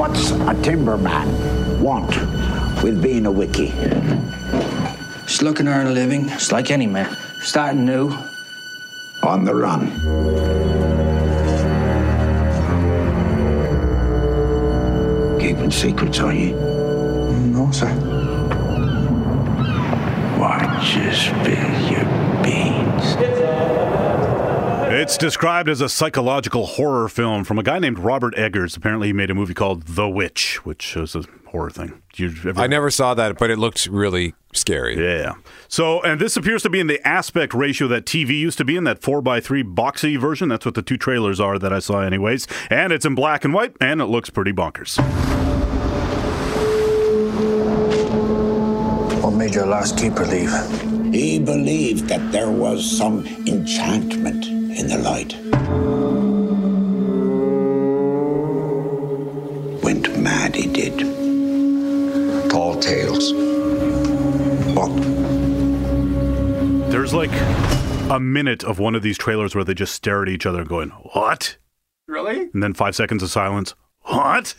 What's 0.00 0.30
a 0.30 0.54
timberman 0.64 1.78
want 1.78 2.08
with 2.82 3.02
being 3.02 3.26
a 3.26 3.30
wickie? 3.30 3.70
Just 5.26 5.42
looking 5.42 5.66
to 5.66 5.72
earn 5.72 5.88
a 5.88 5.90
living, 5.90 6.26
just 6.26 6.52
like 6.52 6.70
any 6.70 6.86
man. 6.86 7.14
Starting 7.42 7.84
new. 7.84 8.08
On 9.22 9.44
the 9.44 9.54
run. 9.54 9.90
Keeping 15.38 15.70
secrets, 15.70 16.18
are 16.20 16.32
you? 16.32 16.54
No, 17.52 17.70
sir. 17.70 17.94
Watch 20.40 20.96
you 20.96 21.12
spill 21.12 21.90
your 21.92 22.04
beans. 22.06 22.29
It's 25.00 25.16
described 25.16 25.70
as 25.70 25.80
a 25.80 25.88
psychological 25.88 26.66
horror 26.66 27.08
film 27.08 27.44
from 27.44 27.58
a 27.58 27.62
guy 27.62 27.78
named 27.78 27.98
Robert 27.98 28.36
Eggers. 28.36 28.76
Apparently, 28.76 29.06
he 29.06 29.12
made 29.14 29.30
a 29.30 29.34
movie 29.34 29.54
called 29.54 29.84
The 29.84 30.06
Witch, 30.06 30.62
which 30.66 30.94
is 30.94 31.14
a 31.14 31.24
horror 31.46 31.70
thing. 31.70 32.02
You 32.16 32.34
ever 32.46 32.60
I 32.60 32.66
never 32.66 32.90
saw 32.90 33.14
that, 33.14 33.38
but 33.38 33.48
it 33.48 33.58
looked 33.58 33.86
really 33.86 34.34
scary. 34.52 35.02
Yeah. 35.02 35.36
So, 35.68 36.02
and 36.02 36.20
this 36.20 36.36
appears 36.36 36.62
to 36.64 36.68
be 36.68 36.80
in 36.80 36.86
the 36.86 37.00
aspect 37.08 37.54
ratio 37.54 37.88
that 37.88 38.04
TV 38.04 38.38
used 38.38 38.58
to 38.58 38.64
be 38.66 38.76
in, 38.76 38.84
that 38.84 39.00
4x3 39.00 39.74
boxy 39.74 40.20
version. 40.20 40.50
That's 40.50 40.66
what 40.66 40.74
the 40.74 40.82
two 40.82 40.98
trailers 40.98 41.40
are 41.40 41.58
that 41.58 41.72
I 41.72 41.78
saw, 41.78 42.00
anyways. 42.00 42.46
And 42.68 42.92
it's 42.92 43.06
in 43.06 43.14
black 43.14 43.46
and 43.46 43.54
white, 43.54 43.74
and 43.80 44.02
it 44.02 44.06
looks 44.06 44.28
pretty 44.28 44.52
bonkers. 44.52 44.98
What 49.22 49.30
made 49.30 49.54
your 49.54 49.64
last 49.64 49.96
keeper 49.96 50.26
leave? 50.26 50.99
He 51.12 51.38
believed 51.38 52.08
that 52.08 52.30
there 52.30 52.50
was 52.50 52.84
some 52.84 53.26
enchantment 53.46 54.46
in 54.46 54.86
the 54.88 54.98
light. 54.98 55.34
Went 59.82 60.16
mad, 60.18 60.54
he 60.54 60.66
did. 60.68 61.00
Tall 62.50 62.78
tales. 62.78 63.32
What? 64.74 64.90
There's 66.90 67.12
like 67.12 67.32
a 68.10 68.20
minute 68.20 68.62
of 68.62 68.78
one 68.78 68.94
of 68.94 69.02
these 69.02 69.18
trailers 69.18 69.54
where 69.54 69.64
they 69.64 69.74
just 69.74 69.94
stare 69.94 70.22
at 70.22 70.28
each 70.28 70.46
other 70.46 70.64
going, 70.64 70.90
What? 71.12 71.56
Really? 72.06 72.50
And 72.52 72.62
then 72.62 72.74
five 72.74 72.94
seconds 72.94 73.22
of 73.22 73.30
silence. 73.30 73.74
What? 74.02 74.54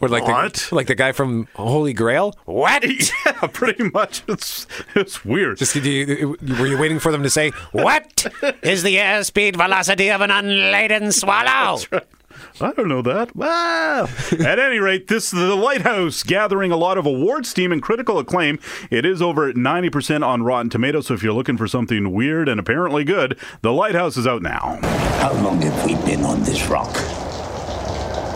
What, 0.00 0.10
like 0.10 0.24
What? 0.24 0.54
The, 0.54 0.74
like 0.74 0.86
the 0.88 0.96
guy 0.96 1.12
from 1.12 1.46
Holy 1.54 1.92
Grail? 1.92 2.34
What? 2.46 2.84
yeah, 3.26 3.46
pretty 3.52 3.90
much. 3.90 4.24
It's 4.26 4.66
it's 4.96 5.24
weird. 5.24 5.58
Just 5.58 5.74
do 5.74 5.88
you, 5.88 6.36
were 6.58 6.66
you 6.66 6.78
waiting 6.78 6.98
for 6.98 7.12
them 7.12 7.22
to 7.22 7.30
say 7.30 7.50
what 7.70 8.26
is 8.62 8.82
the 8.82 8.96
airspeed 8.96 9.54
velocity 9.56 10.10
of 10.10 10.20
an 10.20 10.30
unladen 10.32 11.12
swallow? 11.12 11.78
I 12.60 12.72
don't 12.72 12.88
know 12.88 13.02
that. 13.02 13.34
Wow. 13.36 14.08
At 14.40 14.58
any 14.58 14.78
rate, 14.78 15.06
this 15.06 15.32
is 15.32 15.38
the 15.38 15.54
Lighthouse 15.54 16.24
gathering 16.24 16.72
a 16.72 16.76
lot 16.76 16.98
of 16.98 17.06
award 17.06 17.46
steam 17.46 17.70
and 17.70 17.80
critical 17.80 18.18
acclaim. 18.18 18.58
It 18.90 19.06
is 19.06 19.22
over 19.22 19.48
at 19.48 19.54
90% 19.54 20.26
on 20.26 20.42
Rotten 20.42 20.68
Tomatoes, 20.70 21.06
so 21.06 21.14
if 21.14 21.22
you're 21.22 21.32
looking 21.32 21.56
for 21.56 21.68
something 21.68 22.12
weird 22.12 22.48
and 22.48 22.58
apparently 22.58 23.04
good, 23.04 23.38
The 23.62 23.72
Lighthouse 23.72 24.16
is 24.16 24.26
out 24.26 24.42
now. 24.42 24.80
How 25.20 25.32
long 25.32 25.62
have 25.62 25.86
we 25.86 25.94
been 26.06 26.24
on 26.24 26.42
this 26.42 26.66
rock? 26.66 26.94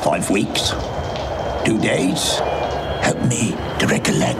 Five 0.05 0.31
weeks? 0.31 0.71
Two 1.69 1.79
days? 1.83 2.39
Help 3.03 3.23
me 3.27 3.51
to 3.79 3.87
recollect. 3.87 4.39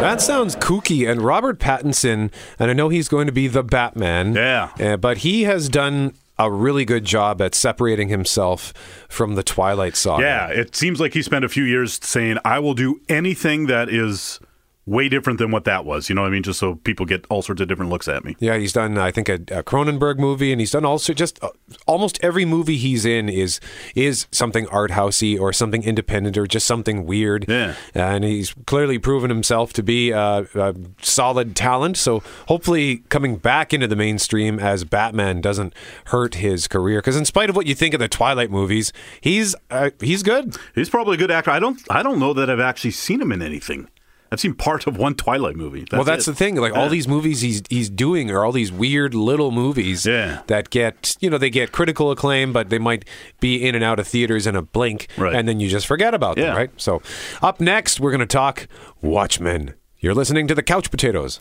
That 0.00 0.22
sounds 0.22 0.56
kooky. 0.56 1.06
And 1.06 1.20
Robert 1.20 1.58
Pattinson, 1.58 2.32
and 2.58 2.70
I 2.70 2.72
know 2.72 2.88
he's 2.88 3.08
going 3.08 3.26
to 3.26 3.32
be 3.32 3.48
the 3.48 3.62
Batman. 3.62 4.32
Yeah. 4.32 4.70
uh, 4.80 4.96
but 4.96 5.18
he 5.18 5.42
has 5.42 5.68
done 5.68 6.14
a 6.38 6.50
really 6.50 6.86
good 6.86 7.04
job 7.04 7.42
at 7.42 7.54
separating 7.54 8.08
himself 8.08 8.72
from 9.10 9.34
the 9.34 9.42
Twilight 9.42 9.94
saga. 9.94 10.22
Yeah, 10.22 10.46
it 10.48 10.74
seems 10.74 10.98
like 10.98 11.12
he 11.12 11.20
spent 11.20 11.44
a 11.44 11.50
few 11.50 11.64
years 11.64 11.98
saying, 12.02 12.38
I 12.46 12.60
will 12.60 12.72
do 12.72 13.02
anything 13.10 13.66
that 13.66 13.90
is 13.90 14.40
way 14.86 15.08
different 15.08 15.38
than 15.38 15.50
what 15.50 15.64
that 15.64 15.84
was. 15.84 16.08
You 16.08 16.14
know 16.14 16.22
what 16.22 16.28
I 16.28 16.30
mean? 16.30 16.42
Just 16.42 16.60
so 16.60 16.76
people 16.76 17.04
get 17.06 17.26
all 17.28 17.42
sorts 17.42 17.60
of 17.60 17.68
different 17.68 17.90
looks 17.90 18.06
at 18.08 18.24
me. 18.24 18.36
Yeah, 18.38 18.56
he's 18.56 18.72
done 18.72 18.96
I 18.96 19.10
think 19.10 19.28
a, 19.28 19.34
a 19.34 19.62
Cronenberg 19.62 20.18
movie, 20.18 20.52
and 20.52 20.60
he's 20.60 20.70
done 20.70 20.84
also 20.84 21.12
just 21.12 21.42
uh, 21.42 21.50
almost 21.86 22.18
every 22.22 22.44
movie 22.44 22.76
he's 22.76 23.04
in 23.04 23.28
is 23.28 23.60
is 23.94 24.26
something 24.30 24.68
art 24.68 24.92
housey 24.92 25.38
or 25.38 25.52
something 25.52 25.82
independent 25.82 26.38
or 26.38 26.46
just 26.46 26.66
something 26.66 27.04
weird. 27.04 27.46
Yeah. 27.48 27.74
and 27.94 28.24
he's 28.24 28.54
clearly 28.66 28.98
proven 28.98 29.28
himself 29.30 29.72
to 29.74 29.82
be 29.82 30.10
a, 30.10 30.46
a 30.54 30.74
solid 31.02 31.56
talent. 31.56 31.96
So 31.96 32.22
hopefully, 32.48 32.98
coming 33.08 33.36
back 33.36 33.74
into 33.74 33.88
the 33.88 33.96
mainstream 33.96 34.58
as 34.60 34.84
Batman 34.84 35.40
doesn't 35.40 35.74
hurt 36.06 36.36
his 36.36 36.68
career. 36.68 36.98
Because 36.98 37.16
in 37.16 37.24
spite 37.24 37.50
of 37.50 37.56
what 37.56 37.66
you 37.66 37.74
think 37.74 37.92
of 37.94 38.00
the 38.00 38.08
Twilight 38.08 38.50
movies, 38.50 38.92
he's 39.20 39.56
uh, 39.70 39.90
he's 40.00 40.22
good. 40.22 40.56
He's 40.74 40.88
probably 40.90 41.14
a 41.14 41.18
good 41.18 41.30
actor. 41.30 41.50
I 41.50 41.58
don't 41.58 41.80
I 41.90 42.02
don't 42.02 42.20
know 42.20 42.32
that 42.34 42.48
I've 42.48 42.60
actually 42.60 42.92
seen 42.92 43.20
him 43.20 43.32
in 43.32 43.42
anything. 43.42 43.88
I've 44.36 44.40
seen 44.40 44.54
part 44.54 44.86
of 44.86 44.98
one 44.98 45.14
Twilight 45.14 45.56
movie. 45.56 45.80
That's 45.80 45.92
well, 45.92 46.04
that's 46.04 46.28
it. 46.28 46.32
the 46.32 46.36
thing. 46.36 46.56
Like 46.56 46.74
all 46.76 46.90
these 46.90 47.08
movies 47.08 47.40
he's 47.40 47.62
he's 47.70 47.88
doing 47.88 48.30
are 48.30 48.44
all 48.44 48.52
these 48.52 48.70
weird 48.70 49.14
little 49.14 49.50
movies 49.50 50.04
Yeah. 50.04 50.42
that 50.48 50.68
get 50.68 51.16
you 51.20 51.30
know 51.30 51.38
they 51.38 51.48
get 51.48 51.72
critical 51.72 52.10
acclaim, 52.10 52.52
but 52.52 52.68
they 52.68 52.78
might 52.78 53.06
be 53.40 53.66
in 53.66 53.74
and 53.74 53.82
out 53.82 53.98
of 53.98 54.06
theaters 54.06 54.46
in 54.46 54.54
a 54.54 54.60
blink, 54.60 55.08
Right. 55.16 55.34
and 55.34 55.48
then 55.48 55.58
you 55.58 55.70
just 55.70 55.86
forget 55.86 56.12
about 56.12 56.36
Yeah. 56.36 56.48
them, 56.48 56.56
right? 56.56 56.70
So, 56.76 57.00
up 57.40 57.60
next, 57.62 57.98
we're 57.98 58.10
going 58.10 58.20
to 58.20 58.26
talk 58.26 58.68
Watchmen. 59.00 59.72
You're 60.00 60.12
listening 60.14 60.46
to 60.48 60.54
the 60.54 60.62
Couch 60.62 60.90
Potatoes. 60.90 61.40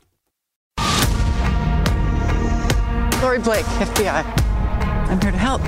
Laurie 3.22 3.40
Blake, 3.40 3.66
FBI. 3.66 4.24
I'm 5.10 5.20
here 5.20 5.32
to 5.32 5.38
help. 5.38 5.62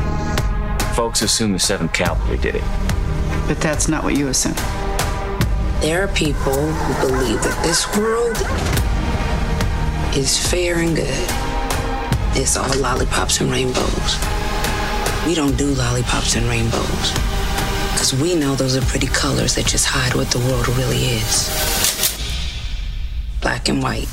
Folks 0.96 1.22
assume 1.22 1.52
the 1.52 1.60
7th 1.60 1.92
Cavalry 1.94 2.38
did 2.38 2.56
it. 2.56 2.64
But 3.48 3.60
that's 3.60 3.88
not 3.90 4.04
what 4.06 4.16
you 4.16 4.28
assume. 4.30 4.56
There 5.82 6.04
are 6.04 6.08
people 6.08 6.54
who 6.54 7.08
believe 7.08 7.42
that 7.44 7.64
this 7.64 7.86
world 7.96 8.36
is 10.18 10.36
fair 10.50 10.80
and 10.80 10.96
good. 10.96 11.28
It's 12.36 12.58
all 12.58 12.76
lollipops 12.80 13.42
and 13.42 13.52
rainbows. 13.52 14.18
We 15.28 15.36
don't 15.36 15.56
do 15.56 15.68
lollipops 15.76 16.36
and 16.36 16.48
rainbows. 16.48 17.12
Because 17.92 18.12
we 18.14 18.36
know 18.36 18.56
those 18.56 18.76
are 18.76 18.82
pretty 18.82 19.08
colors 19.08 19.54
that 19.54 19.68
just 19.68 19.86
hide 19.86 20.16
what 20.16 20.32
the 20.32 20.40
world 20.40 20.68
really 20.70 20.98
is 20.98 21.78
black 23.40 23.70
and 23.70 23.82
white. 23.82 24.10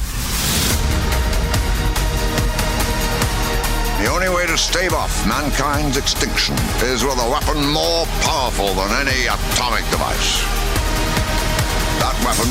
The 4.04 4.10
only 4.12 4.28
way 4.28 4.46
to 4.46 4.58
stave 4.58 4.92
off 4.92 5.26
mankind's 5.26 5.96
extinction 5.96 6.54
is 6.84 7.02
with 7.04 7.18
a 7.18 7.30
weapon 7.30 7.66
more 7.72 8.04
powerful 8.20 8.74
than 8.74 9.08
any 9.08 9.26
atomic 9.26 9.88
device. 9.90 10.63
Weapon 12.22 12.50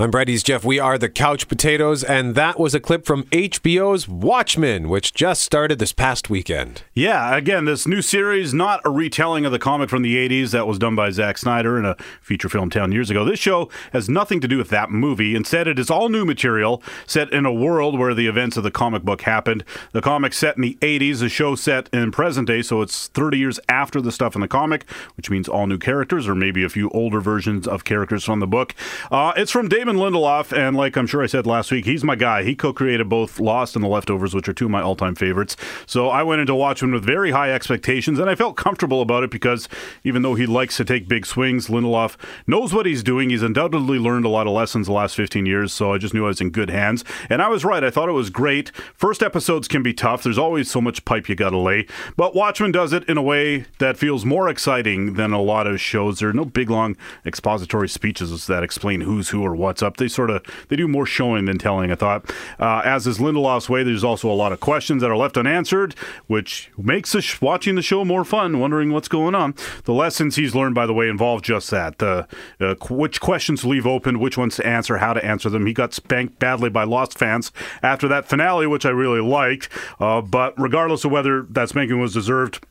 I'm 0.00 0.10
Brady's 0.10 0.42
Jeff. 0.42 0.64
We 0.64 0.78
are 0.78 0.96
the 0.96 1.10
Couch 1.10 1.46
Potatoes, 1.46 2.02
and 2.02 2.34
that 2.34 2.58
was 2.58 2.74
a 2.74 2.80
clip 2.80 3.04
from 3.04 3.24
HBO's 3.24 4.08
Watchmen, 4.08 4.88
which 4.88 5.12
just 5.12 5.42
started 5.42 5.78
this 5.78 5.92
past 5.92 6.30
weekend. 6.30 6.84
Yeah, 6.94 7.36
again, 7.36 7.66
this 7.66 7.86
new 7.86 8.00
series, 8.00 8.54
not 8.54 8.80
a 8.86 8.90
retelling 8.90 9.44
of 9.44 9.52
the 9.52 9.58
comic 9.58 9.90
from 9.90 10.00
the 10.00 10.16
80s 10.16 10.52
that 10.52 10.66
was 10.66 10.78
done 10.78 10.96
by 10.96 11.10
Zack 11.10 11.36
Snyder 11.36 11.78
in 11.78 11.84
a 11.84 11.96
feature 12.22 12.48
film 12.48 12.70
10 12.70 12.92
years 12.92 13.10
ago. 13.10 13.26
This 13.26 13.38
show 13.38 13.68
has 13.92 14.08
nothing 14.08 14.40
to 14.40 14.48
do 14.48 14.56
with 14.56 14.70
that 14.70 14.90
movie. 14.90 15.36
Instead, 15.36 15.68
it 15.68 15.78
is 15.78 15.90
all 15.90 16.08
new 16.08 16.24
material 16.24 16.82
set 17.06 17.30
in 17.30 17.44
a 17.44 17.52
world 17.52 17.98
where 17.98 18.14
the 18.14 18.26
events 18.26 18.56
of 18.56 18.62
the 18.62 18.70
comic 18.70 19.02
book 19.02 19.20
happened. 19.20 19.64
The 19.92 20.00
comic 20.00 20.32
set 20.32 20.56
in 20.56 20.62
the 20.62 20.78
80s, 20.80 21.18
the 21.18 21.28
show 21.28 21.54
set 21.56 21.90
in 21.92 22.10
present 22.10 22.46
day, 22.46 22.62
so 22.62 22.80
it's 22.80 23.08
30 23.08 23.36
years 23.36 23.60
after 23.68 24.00
the 24.00 24.12
stuff 24.12 24.34
in 24.34 24.40
the 24.40 24.48
comic, 24.48 24.90
which 25.18 25.28
means 25.28 25.46
all 25.46 25.66
new 25.66 25.76
characters 25.76 26.26
or 26.26 26.34
maybe 26.34 26.64
a 26.64 26.70
few 26.70 26.88
older 26.88 27.20
versions 27.20 27.68
of 27.68 27.84
characters 27.84 28.24
from 28.24 28.40
the 28.40 28.46
book. 28.46 28.74
Uh, 29.10 29.34
it's 29.36 29.50
from 29.50 29.68
Damon 29.68 29.89
Lindelof, 29.96 30.56
and 30.56 30.76
like 30.76 30.96
I'm 30.96 31.06
sure 31.06 31.22
I 31.22 31.26
said 31.26 31.46
last 31.46 31.70
week, 31.70 31.84
he's 31.84 32.04
my 32.04 32.16
guy. 32.16 32.42
He 32.42 32.54
co 32.54 32.72
created 32.72 33.08
both 33.08 33.40
Lost 33.40 33.76
and 33.76 33.84
The 33.84 33.88
Leftovers, 33.88 34.34
which 34.34 34.48
are 34.48 34.52
two 34.52 34.66
of 34.66 34.70
my 34.70 34.82
all 34.82 34.96
time 34.96 35.14
favorites. 35.14 35.56
So 35.86 36.08
I 36.08 36.22
went 36.22 36.40
into 36.40 36.54
Watchmen 36.54 36.92
with 36.92 37.04
very 37.04 37.30
high 37.30 37.52
expectations, 37.52 38.18
and 38.18 38.28
I 38.28 38.34
felt 38.34 38.56
comfortable 38.56 39.00
about 39.00 39.22
it 39.22 39.30
because 39.30 39.68
even 40.04 40.22
though 40.22 40.34
he 40.34 40.46
likes 40.46 40.76
to 40.78 40.84
take 40.84 41.08
big 41.08 41.26
swings, 41.26 41.68
Lindelof 41.68 42.16
knows 42.46 42.72
what 42.72 42.86
he's 42.86 43.02
doing. 43.02 43.30
He's 43.30 43.42
undoubtedly 43.42 43.98
learned 43.98 44.24
a 44.24 44.28
lot 44.28 44.46
of 44.46 44.52
lessons 44.52 44.86
the 44.86 44.92
last 44.92 45.14
15 45.16 45.46
years, 45.46 45.72
so 45.72 45.92
I 45.92 45.98
just 45.98 46.14
knew 46.14 46.24
I 46.24 46.28
was 46.28 46.40
in 46.40 46.50
good 46.50 46.70
hands. 46.70 47.04
And 47.28 47.42
I 47.42 47.48
was 47.48 47.64
right. 47.64 47.84
I 47.84 47.90
thought 47.90 48.08
it 48.08 48.12
was 48.12 48.30
great. 48.30 48.70
First 48.94 49.22
episodes 49.22 49.68
can 49.68 49.82
be 49.82 49.94
tough, 49.94 50.22
there's 50.22 50.38
always 50.38 50.70
so 50.70 50.80
much 50.80 51.04
pipe 51.04 51.28
you 51.28 51.34
got 51.34 51.50
to 51.50 51.58
lay. 51.58 51.86
But 52.16 52.34
Watchmen 52.34 52.72
does 52.72 52.92
it 52.92 53.04
in 53.04 53.16
a 53.16 53.22
way 53.22 53.66
that 53.78 53.96
feels 53.96 54.24
more 54.24 54.48
exciting 54.48 55.14
than 55.14 55.32
a 55.32 55.40
lot 55.40 55.66
of 55.66 55.80
shows. 55.80 56.18
There 56.18 56.28
are 56.28 56.34
no 56.34 56.44
big, 56.44 56.70
long 56.70 56.96
expository 57.24 57.88
speeches 57.88 58.46
that 58.46 58.62
explain 58.62 59.02
who's 59.02 59.30
who 59.30 59.42
or 59.44 59.54
what's 59.54 59.79
up. 59.82 59.96
They 59.96 60.08
sort 60.08 60.30
of 60.30 60.42
they 60.68 60.76
do 60.76 60.88
more 60.88 61.06
showing 61.06 61.44
than 61.46 61.58
telling. 61.58 61.90
I 61.90 61.94
thought, 61.94 62.30
uh, 62.58 62.82
as 62.84 63.06
is 63.06 63.18
Lindelof's 63.18 63.68
way, 63.68 63.82
there's 63.82 64.04
also 64.04 64.30
a 64.30 64.34
lot 64.34 64.52
of 64.52 64.60
questions 64.60 65.02
that 65.02 65.10
are 65.10 65.16
left 65.16 65.36
unanswered, 65.36 65.94
which 66.26 66.70
makes 66.76 67.16
sh- 67.18 67.40
watching 67.40 67.74
the 67.74 67.82
show 67.82 68.04
more 68.04 68.24
fun, 68.24 68.58
wondering 68.58 68.92
what's 68.92 69.08
going 69.08 69.34
on. 69.34 69.54
The 69.84 69.94
lessons 69.94 70.36
he's 70.36 70.54
learned, 70.54 70.74
by 70.74 70.86
the 70.86 70.94
way, 70.94 71.08
involve 71.08 71.42
just 71.42 71.70
that: 71.70 71.98
the 71.98 72.26
uh, 72.60 72.74
qu- 72.76 72.94
which 72.94 73.20
questions 73.20 73.62
to 73.62 73.68
leave 73.68 73.86
open, 73.86 74.18
which 74.18 74.38
ones 74.38 74.56
to 74.56 74.66
answer, 74.66 74.98
how 74.98 75.12
to 75.12 75.24
answer 75.24 75.50
them. 75.50 75.66
He 75.66 75.72
got 75.72 75.94
spanked 75.94 76.38
badly 76.38 76.70
by 76.70 76.84
Lost 76.84 77.18
fans 77.18 77.52
after 77.82 78.08
that 78.08 78.26
finale, 78.26 78.66
which 78.66 78.86
I 78.86 78.90
really 78.90 79.20
liked. 79.20 79.68
Uh, 79.98 80.20
but 80.20 80.54
regardless 80.58 81.04
of 81.04 81.10
whether 81.10 81.42
that 81.50 81.68
spanking 81.68 82.00
was 82.00 82.14
deserved 82.14 82.66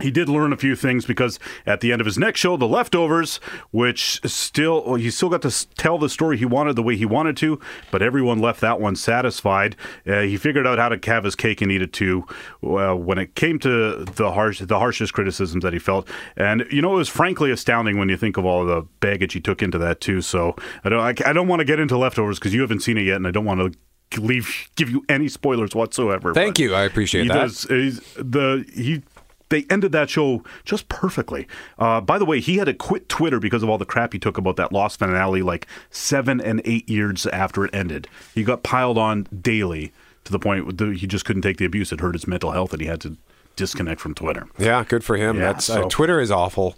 he 0.00 0.10
did 0.10 0.28
learn 0.28 0.52
a 0.52 0.56
few 0.56 0.74
things 0.74 1.04
because 1.06 1.38
at 1.66 1.80
the 1.80 1.92
end 1.92 2.00
of 2.00 2.04
his 2.04 2.18
next 2.18 2.40
show, 2.40 2.56
The 2.56 2.66
Leftovers, 2.66 3.38
which 3.70 4.20
still 4.24 4.82
well, 4.84 4.94
he 4.96 5.10
still 5.10 5.28
got 5.28 5.42
to 5.42 5.68
tell 5.76 5.98
the 5.98 6.08
story 6.08 6.36
he 6.36 6.44
wanted 6.44 6.74
the 6.74 6.82
way 6.82 6.96
he 6.96 7.04
wanted 7.04 7.36
to, 7.38 7.60
but 7.92 8.02
everyone 8.02 8.40
left 8.40 8.60
that 8.60 8.80
one 8.80 8.96
satisfied. 8.96 9.76
Uh, 10.06 10.22
he 10.22 10.36
figured 10.36 10.66
out 10.66 10.78
how 10.78 10.88
to 10.88 11.10
have 11.10 11.22
his 11.22 11.36
cake 11.36 11.60
and 11.60 11.70
eat 11.70 11.80
it 11.80 11.92
too. 11.92 12.26
Uh, 12.62 12.94
when 12.94 13.18
it 13.18 13.36
came 13.36 13.58
to 13.60 14.04
the 14.04 14.32
harsh, 14.32 14.60
the 14.60 14.78
harshest 14.78 15.12
criticisms 15.12 15.62
that 15.62 15.72
he 15.72 15.78
felt, 15.78 16.08
and 16.36 16.66
you 16.70 16.82
know, 16.82 16.94
it 16.94 16.98
was 16.98 17.08
frankly 17.08 17.52
astounding 17.52 17.96
when 17.96 18.08
you 18.08 18.16
think 18.16 18.36
of 18.36 18.44
all 18.44 18.66
the 18.66 18.82
baggage 18.98 19.32
he 19.32 19.40
took 19.40 19.62
into 19.62 19.78
that 19.78 20.00
too. 20.00 20.20
So 20.20 20.56
I 20.82 20.88
don't, 20.88 21.00
I, 21.00 21.30
I 21.30 21.32
don't 21.32 21.46
want 21.46 21.60
to 21.60 21.64
get 21.64 21.78
into 21.78 21.96
Leftovers 21.96 22.40
because 22.40 22.52
you 22.52 22.62
haven't 22.62 22.80
seen 22.80 22.98
it 22.98 23.02
yet, 23.02 23.16
and 23.16 23.28
I 23.28 23.30
don't 23.30 23.44
want 23.44 23.72
to 23.72 23.78
leave 24.20 24.70
give 24.76 24.90
you 24.90 25.04
any 25.08 25.28
spoilers 25.28 25.74
whatsoever. 25.74 26.34
Thank 26.34 26.58
you. 26.58 26.74
I 26.74 26.82
appreciate 26.82 27.28
that. 27.28 27.34
he 27.34 27.38
that. 27.38 27.46
does 27.46 27.62
he's, 27.64 28.00
the 28.14 28.64
he 28.74 29.02
they 29.48 29.66
ended 29.70 29.92
that 29.92 30.10
show 30.10 30.42
just 30.64 30.88
perfectly. 30.88 31.46
Uh, 31.78 32.00
by 32.00 32.18
the 32.18 32.24
way, 32.24 32.40
he 32.40 32.56
had 32.56 32.64
to 32.64 32.74
quit 32.74 33.08
Twitter 33.08 33.38
because 33.38 33.62
of 33.62 33.68
all 33.68 33.78
the 33.78 33.84
crap 33.84 34.12
he 34.12 34.18
took 34.18 34.38
about 34.38 34.56
that 34.56 34.72
Lost 34.72 34.98
finale, 34.98 35.42
like 35.42 35.66
seven 35.90 36.40
and 36.40 36.60
eight 36.64 36.88
years 36.88 37.26
after 37.26 37.64
it 37.64 37.74
ended. 37.74 38.08
He 38.34 38.44
got 38.44 38.62
piled 38.62 38.98
on 38.98 39.26
daily 39.40 39.92
to 40.24 40.32
the 40.32 40.38
point 40.38 40.78
that 40.78 40.96
he 40.96 41.06
just 41.06 41.24
couldn't 41.24 41.42
take 41.42 41.58
the 41.58 41.64
abuse. 41.64 41.92
It 41.92 42.00
hurt 42.00 42.14
his 42.14 42.26
mental 42.26 42.52
health, 42.52 42.72
and 42.72 42.80
he 42.80 42.88
had 42.88 43.00
to 43.02 43.16
disconnect 43.56 44.00
from 44.00 44.14
Twitter. 44.14 44.46
Yeah, 44.58 44.84
good 44.84 45.04
for 45.04 45.16
him. 45.16 45.36
Yeah, 45.36 45.52
That's 45.52 45.70
uh, 45.70 45.86
Twitter 45.88 46.20
is 46.20 46.30
awful. 46.30 46.76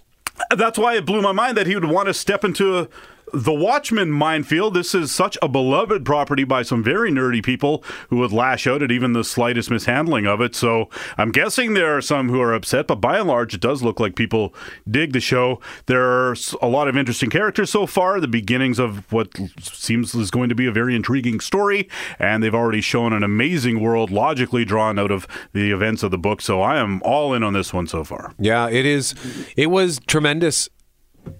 That's 0.54 0.78
why 0.78 0.96
it 0.96 1.06
blew 1.06 1.22
my 1.22 1.32
mind 1.32 1.56
that 1.56 1.66
he 1.66 1.74
would 1.74 1.86
want 1.86 2.08
to 2.08 2.14
step 2.14 2.44
into 2.44 2.88
the 3.32 3.52
Watchmen 3.52 4.10
minefield. 4.10 4.74
This 4.74 4.94
is 4.94 5.12
such 5.12 5.36
a 5.42 5.48
beloved 5.48 6.04
property 6.04 6.44
by 6.44 6.62
some 6.62 6.82
very 6.82 7.10
nerdy 7.10 7.42
people 7.42 7.84
who 8.08 8.16
would 8.18 8.32
lash 8.32 8.66
out 8.66 8.82
at 8.82 8.92
even 8.92 9.12
the 9.12 9.24
slightest 9.24 9.70
mishandling 9.70 10.26
of 10.26 10.40
it. 10.40 10.54
So 10.54 10.88
I'm 11.18 11.32
guessing 11.32 11.74
there 11.74 11.96
are 11.96 12.00
some 12.00 12.28
who 12.28 12.40
are 12.40 12.54
upset, 12.54 12.86
but 12.86 12.96
by 12.96 13.18
and 13.18 13.28
large, 13.28 13.54
it 13.54 13.60
does 13.60 13.82
look 13.82 14.00
like 14.00 14.16
people 14.16 14.54
dig 14.88 15.12
the 15.12 15.20
show. 15.20 15.60
There 15.86 16.04
are 16.04 16.36
a 16.62 16.68
lot 16.68 16.88
of 16.88 16.96
interesting 16.96 17.30
characters 17.30 17.70
so 17.70 17.86
far, 17.86 18.20
the 18.20 18.28
beginnings 18.28 18.78
of 18.78 19.10
what 19.12 19.28
seems 19.60 20.14
is 20.14 20.30
going 20.30 20.48
to 20.48 20.54
be 20.54 20.66
a 20.66 20.72
very 20.72 20.94
intriguing 20.94 21.40
story, 21.40 21.88
and 22.18 22.42
they've 22.42 22.54
already 22.54 22.80
shown 22.80 23.12
an 23.12 23.22
amazing 23.22 23.80
world 23.80 24.10
logically 24.10 24.64
drawn 24.64 24.98
out 24.98 25.10
of 25.10 25.26
the 25.52 25.72
events 25.72 26.02
of 26.02 26.10
the 26.10 26.18
book. 26.18 26.40
So 26.40 26.62
I 26.62 26.78
am 26.78 27.02
all 27.02 27.34
in 27.34 27.42
on 27.42 27.52
this 27.52 27.72
one 27.72 27.86
so 27.86 28.04
far. 28.04 28.32
Yeah, 28.38 28.68
it 28.68 28.86
is. 28.86 29.14
It 29.56 29.66
was 29.66 30.00
tremendous. 30.06 30.68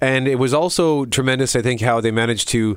And 0.01 0.27
it 0.29 0.37
was 0.38 0.53
also 0.55 1.05
tremendous, 1.07 1.55
I 1.57 1.62
think, 1.62 1.81
how 1.81 2.01
they 2.01 2.11
managed 2.11 2.49
to 2.49 2.77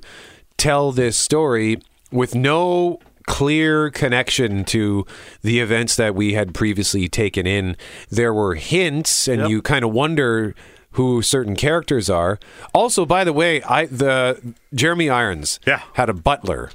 tell 0.58 0.92
this 0.92 1.18
story 1.18 1.82
with 2.12 2.36
no 2.36 3.00
clear 3.28 3.90
connection 3.92 4.64
to 4.66 5.06
the 5.44 5.60
events 5.60 5.96
that 5.96 6.16
we 6.16 6.34
had 6.34 6.54
previously 6.54 7.08
taken 7.08 7.46
in. 7.46 7.76
There 8.10 8.34
were 8.34 8.56
hints, 8.56 9.28
and 9.28 9.42
Yep. 9.42 9.50
you 9.50 9.62
kind 9.62 9.86
of 9.86 9.92
wonder 9.92 10.56
who 10.94 11.22
certain 11.22 11.56
characters 11.56 12.10
are. 12.10 12.40
Also, 12.74 13.06
by 13.06 13.24
the 13.24 13.32
way, 13.34 13.62
I 13.64 13.86
the 13.86 14.54
Jeremy 14.74 15.10
Irons 15.10 15.60
Yeah. 15.68 15.82
had 15.94 16.10
a 16.10 16.14
butler, 16.14 16.72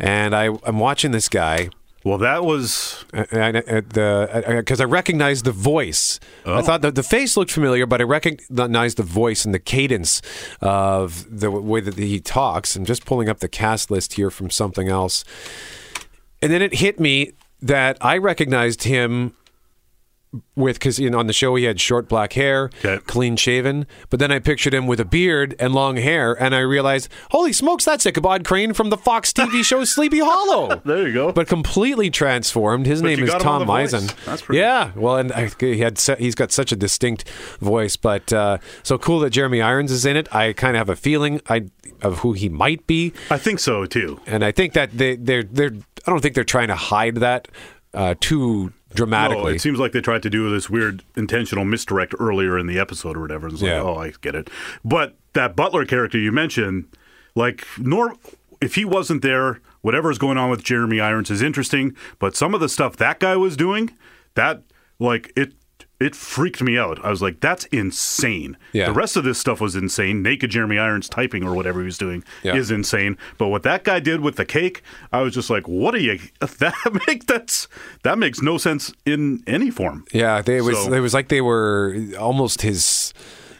and 0.00 0.34
I, 0.34 0.48
I'm 0.64 0.80
watching 0.80 1.12
this 1.12 1.28
guy. 1.28 1.68
Well, 2.04 2.18
that 2.18 2.44
was 2.44 3.04
uh, 3.14 3.22
because 3.22 4.80
uh, 4.80 4.84
uh, 4.84 4.86
I 4.86 4.90
recognized 4.90 5.44
the 5.44 5.52
voice. 5.52 6.18
I 6.44 6.58
oh. 6.58 6.62
thought 6.62 6.82
that 6.82 6.96
the 6.96 7.02
face 7.02 7.36
looked 7.36 7.52
familiar, 7.52 7.86
but 7.86 8.00
I 8.00 8.04
recognized 8.04 8.96
the 8.96 9.04
voice 9.04 9.44
and 9.44 9.54
the 9.54 9.60
cadence 9.60 10.20
of 10.60 11.26
the 11.30 11.50
way 11.50 11.80
that 11.80 11.96
he 11.96 12.18
talks. 12.18 12.74
I'm 12.74 12.84
just 12.84 13.04
pulling 13.04 13.28
up 13.28 13.38
the 13.38 13.48
cast 13.48 13.90
list 13.90 14.14
here 14.14 14.30
from 14.30 14.50
something 14.50 14.88
else, 14.88 15.24
and 16.40 16.52
then 16.52 16.60
it 16.60 16.74
hit 16.74 16.98
me 16.98 17.32
that 17.60 17.96
I 18.00 18.18
recognized 18.18 18.82
him 18.82 19.36
with 20.56 20.76
because 20.76 20.98
you 20.98 21.10
know, 21.10 21.18
on 21.18 21.26
the 21.26 21.32
show 21.32 21.54
he 21.56 21.64
had 21.64 21.80
short 21.80 22.08
black 22.08 22.32
hair, 22.32 22.70
clean 23.06 23.36
shaven. 23.36 23.86
But 24.10 24.18
then 24.20 24.32
I 24.32 24.38
pictured 24.38 24.72
him 24.74 24.86
with 24.86 24.98
a 25.00 25.04
beard 25.04 25.54
and 25.58 25.74
long 25.74 25.96
hair, 25.96 26.32
and 26.42 26.54
I 26.54 26.60
realized, 26.60 27.08
holy 27.30 27.52
smokes, 27.52 27.84
that's 27.84 28.06
Ichabod 28.06 28.44
Crane 28.44 28.72
from 28.72 28.90
the 28.90 28.96
Fox 28.96 29.32
TV 29.32 29.64
show 29.64 29.84
Sleepy 29.92 30.20
Hollow. 30.20 30.80
there 30.84 31.06
you 31.06 31.12
go. 31.12 31.32
But 31.32 31.48
completely 31.48 32.10
transformed. 32.10 32.86
His 32.86 33.02
But 33.02 33.08
name 33.08 33.22
is 33.24 33.30
got 33.30 33.42
him 33.42 33.48
on 33.48 33.66
Tom. 33.66 33.76
Mison. 33.76 34.06
That's 34.24 34.42
pretty- 34.42 34.58
yeah. 34.60 34.92
Well, 34.96 35.16
and 35.16 35.32
I, 35.32 35.50
he 35.58 35.80
had 35.80 35.98
he's 36.18 36.34
got 36.34 36.52
such 36.52 36.72
a 36.72 36.76
distinct 36.76 37.28
voice, 37.60 37.96
but 37.96 38.32
uh, 38.32 38.58
so 38.82 38.96
cool 38.98 39.20
that 39.20 39.30
Jeremy 39.30 39.60
Irons 39.60 39.90
is 39.90 40.06
in 40.06 40.16
it. 40.16 40.34
I 40.34 40.52
kind 40.52 40.76
of 40.76 40.78
have 40.80 40.88
a 40.88 40.96
feeling 40.96 41.40
I 41.48 41.66
of 42.00 42.18
who 42.20 42.32
he 42.32 42.48
might 42.48 42.86
be. 42.86 43.12
I 43.30 43.38
think 43.38 43.60
so 43.60 43.86
too. 43.86 44.20
And 44.26 44.44
I 44.44 44.50
think 44.52 44.72
that 44.72 44.96
they 44.96 45.16
they're 45.16 45.42
they're 45.44 45.72
I 46.06 46.10
don't 46.10 46.20
think 46.20 46.34
they're 46.34 46.42
trying 46.42 46.66
to 46.68 46.74
hide 46.74 47.16
that 47.16 47.46
uh, 47.94 48.14
too 48.20 48.72
dramatically. 48.94 49.42
No, 49.44 49.48
it 49.48 49.60
seems 49.60 49.78
like 49.78 49.92
they 49.92 50.00
tried 50.00 50.22
to 50.22 50.30
do 50.30 50.50
this 50.50 50.68
weird 50.68 51.02
intentional 51.16 51.64
misdirect 51.64 52.14
earlier 52.18 52.58
in 52.58 52.66
the 52.66 52.78
episode 52.78 53.16
or 53.16 53.20
whatever. 53.20 53.48
It's 53.48 53.62
like, 53.62 53.70
Yeah. 53.70 53.80
oh, 53.82 53.96
I 53.96 54.12
get 54.20 54.34
it. 54.34 54.50
But 54.84 55.16
that 55.32 55.56
Butler 55.56 55.84
character 55.86 56.18
you 56.18 56.32
mentioned, 56.32 56.86
like, 57.34 57.66
nor 57.78 58.14
if 58.60 58.74
he 58.74 58.84
wasn't 58.84 59.22
there, 59.22 59.60
whatever's 59.80 60.18
going 60.18 60.36
on 60.38 60.50
with 60.50 60.62
Jeremy 60.62 61.00
Irons 61.00 61.30
is 61.30 61.42
interesting. 61.42 61.96
But 62.18 62.36
some 62.36 62.54
of 62.54 62.60
the 62.60 62.68
stuff 62.68 62.96
that 62.96 63.18
guy 63.20 63.36
was 63.36 63.56
doing, 63.56 63.90
that 64.34 64.62
like 64.98 65.32
it. 65.36 65.52
It 66.02 66.14
freaked 66.16 66.62
me 66.62 66.76
out. 66.76 67.02
I 67.04 67.10
was 67.10 67.22
like, 67.22 67.40
"That's 67.40 67.64
insane." 67.66 68.56
Yeah. 68.72 68.86
The 68.86 68.92
rest 68.92 69.16
of 69.16 69.24
this 69.24 69.38
stuff 69.38 69.60
was 69.60 69.76
insane. 69.76 70.22
Naked 70.22 70.50
Jeremy 70.50 70.78
Irons 70.78 71.08
typing 71.08 71.44
or 71.44 71.54
whatever 71.54 71.80
he 71.80 71.84
was 71.86 71.96
doing 71.98 72.24
Yeah. 72.42 72.56
is 72.56 72.70
insane. 72.70 73.16
But 73.38 73.48
what 73.48 73.62
that 73.62 73.84
guy 73.84 74.00
did 74.00 74.20
with 74.20 74.36
the 74.36 74.44
cake, 74.44 74.82
I 75.12 75.20
was 75.22 75.32
just 75.34 75.48
like, 75.48 75.68
"What 75.68 75.94
are 75.94 75.98
you?" 75.98 76.18
That 76.58 76.74
make 77.06 77.26
that's 77.26 77.68
that 78.02 78.18
makes 78.18 78.42
no 78.42 78.58
sense 78.58 78.92
in 79.06 79.42
any 79.46 79.70
form. 79.70 80.04
Yeah, 80.12 80.42
they, 80.42 80.58
it 80.58 80.62
was 80.62 80.76
So- 80.84 80.92
it 80.92 81.00
was 81.00 81.14
like 81.14 81.28
they 81.28 81.40
were 81.40 81.96
almost 82.18 82.62
his 82.62 83.14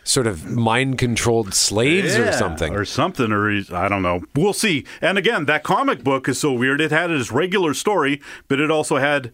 sort 0.05 0.27
of 0.27 0.51
mind 0.51 0.99
controlled 0.99 1.55
slaves 1.55 2.17
or 2.17 2.33
something. 2.33 2.75
or 2.75 2.85
something, 2.85 3.31
or 3.31 3.49
I 3.73 3.87
don't 3.89 4.03
know. 4.03 4.23
We'll 4.35 4.53
see. 4.53 4.85
And 5.01 5.17
again, 5.17 5.45
that 5.47 5.63
comic 5.63 6.03
book 6.03 6.29
is 6.29 6.39
so 6.41 6.53
weird. 6.53 6.81
It 6.81 6.91
had 6.91 7.11
its 7.13 7.31
regular 7.31 7.73
story, 7.73 8.21
but 8.49 8.59
it 8.59 8.69
also 8.69 8.97
had 8.97 9.31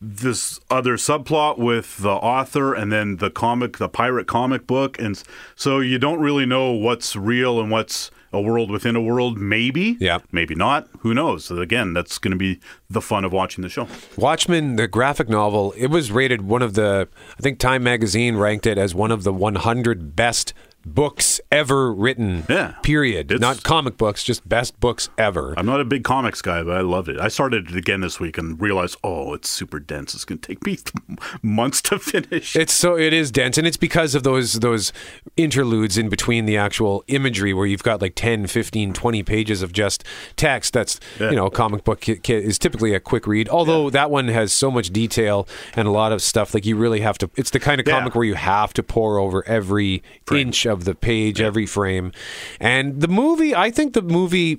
this 0.00 0.60
other 0.70 0.96
subplot 0.96 1.58
with 1.58 1.98
the 1.98 2.10
author 2.10 2.74
and 2.74 2.92
then 2.92 3.16
the 3.16 3.30
comic, 3.30 3.78
the 3.78 3.88
pirate 3.88 4.26
comic 4.26 4.66
book, 4.66 4.98
and 4.98 5.22
so 5.56 5.80
you 5.80 5.98
don't 5.98 6.20
really 6.20 6.44
know 6.46 6.72
what's 6.72 7.16
real 7.16 7.60
and 7.60 7.70
what's 7.70 8.10
a 8.32 8.40
world 8.40 8.68
within 8.70 8.96
a 8.96 9.00
world. 9.00 9.38
Maybe, 9.38 9.96
Yeah. 10.00 10.18
maybe 10.32 10.56
not. 10.56 10.88
Who 11.00 11.14
knows? 11.14 11.50
Again, 11.52 11.94
that's 11.94 12.18
going 12.18 12.32
to 12.32 12.36
be 12.36 12.58
the 12.90 13.00
fun 13.00 13.24
of 13.24 13.32
watching 13.32 13.62
the 13.62 13.68
show. 13.68 13.86
Watchmen, 14.16 14.74
the 14.76 14.88
graphic 14.88 15.28
novel, 15.28 15.72
it 15.76 15.86
was 15.86 16.10
rated 16.10 16.42
one 16.42 16.60
of 16.60 16.74
the, 16.74 17.08
I 17.38 17.42
think 17.42 17.60
Time 17.60 17.84
Magazine 17.84 18.36
ranked 18.36 18.66
it 18.66 18.76
as 18.76 18.92
one 18.94 19.12
of 19.12 19.22
the 19.22 19.32
100 19.32 20.16
best 20.16 20.52
books 20.86 21.40
ever 21.50 21.92
written. 21.92 22.44
Yeah. 22.48 22.72
Period. 22.82 23.30
It's- 23.32 23.40
Not 23.40 23.62
comic 23.62 23.96
books, 23.96 24.22
just 24.24 24.48
best 24.48 24.78
books 24.80 25.08
ever. 25.18 25.54
I'm 25.56 25.66
not 25.66 25.80
a 25.80 25.84
big 25.84 26.04
comics 26.04 26.42
guy, 26.42 26.62
but 26.62 26.76
I 26.76 26.80
loved 26.80 27.08
it. 27.08 27.18
I 27.20 27.28
started 27.28 27.70
it 27.70 27.76
again 27.76 28.00
this 28.00 28.20
week 28.20 28.38
and 28.38 28.60
realized, 28.60 28.96
oh, 29.04 29.34
it's 29.34 29.48
super 29.50 29.78
dense. 29.80 30.14
It's 30.14 30.24
going 30.24 30.38
to 30.38 30.46
take 30.48 30.64
me 30.66 30.78
months 31.42 31.80
to 31.82 31.98
finish. 31.98 32.56
It's 32.56 32.72
so 32.72 32.96
it 32.98 33.12
is 33.12 33.30
dense, 33.30 33.56
and 33.58 33.66
it's 33.66 33.76
because 33.76 34.14
of 34.14 34.22
those 34.22 34.54
those 34.54 34.92
interludes 35.36 35.96
in 35.98 36.08
between 36.08 36.46
the 36.46 36.56
actual 36.56 37.04
imagery, 37.08 37.52
where 37.54 37.66
you've 37.66 37.82
got 37.82 38.00
like 38.00 38.14
10, 38.14 38.46
15, 38.46 38.92
20 38.92 39.22
pages 39.22 39.62
of 39.62 39.72
just 39.72 40.04
text. 40.36 40.72
That's 40.74 41.00
Yeah. 41.20 41.30
you 41.30 41.36
know, 41.36 41.46
a 41.46 41.50
comic 41.50 41.84
book 41.84 42.00
ki- 42.00 42.16
ki- 42.16 42.34
is 42.34 42.58
typically 42.58 42.94
a 42.94 43.00
quick 43.00 43.26
read. 43.26 43.48
Although 43.48 43.90
that 43.90 44.10
one 44.10 44.28
has 44.28 44.52
so 44.52 44.70
much 44.70 44.90
detail 44.90 45.46
and 45.74 45.88
a 45.88 45.90
lot 45.90 46.12
of 46.12 46.22
stuff, 46.22 46.54
like 46.54 46.64
you 46.66 46.76
really 46.76 47.00
have 47.00 47.18
to. 47.18 47.30
It's 47.36 47.50
the 47.50 47.60
kind 47.60 47.80
of 47.80 47.86
Yeah. 47.86 47.98
comic 47.98 48.14
where 48.14 48.24
you 48.24 48.34
have 48.34 48.72
to 48.74 48.82
pore 48.82 49.18
over 49.18 49.46
every 49.48 50.02
inch 50.32 50.66
of 50.66 50.73
the 50.82 50.96
page, 50.96 51.40
every 51.40 51.66
frame. 51.66 52.10
And 52.58 53.00
the 53.00 53.06
movie, 53.06 53.54
I 53.54 53.70
think 53.70 53.94
the 53.94 54.02
movie. 54.02 54.58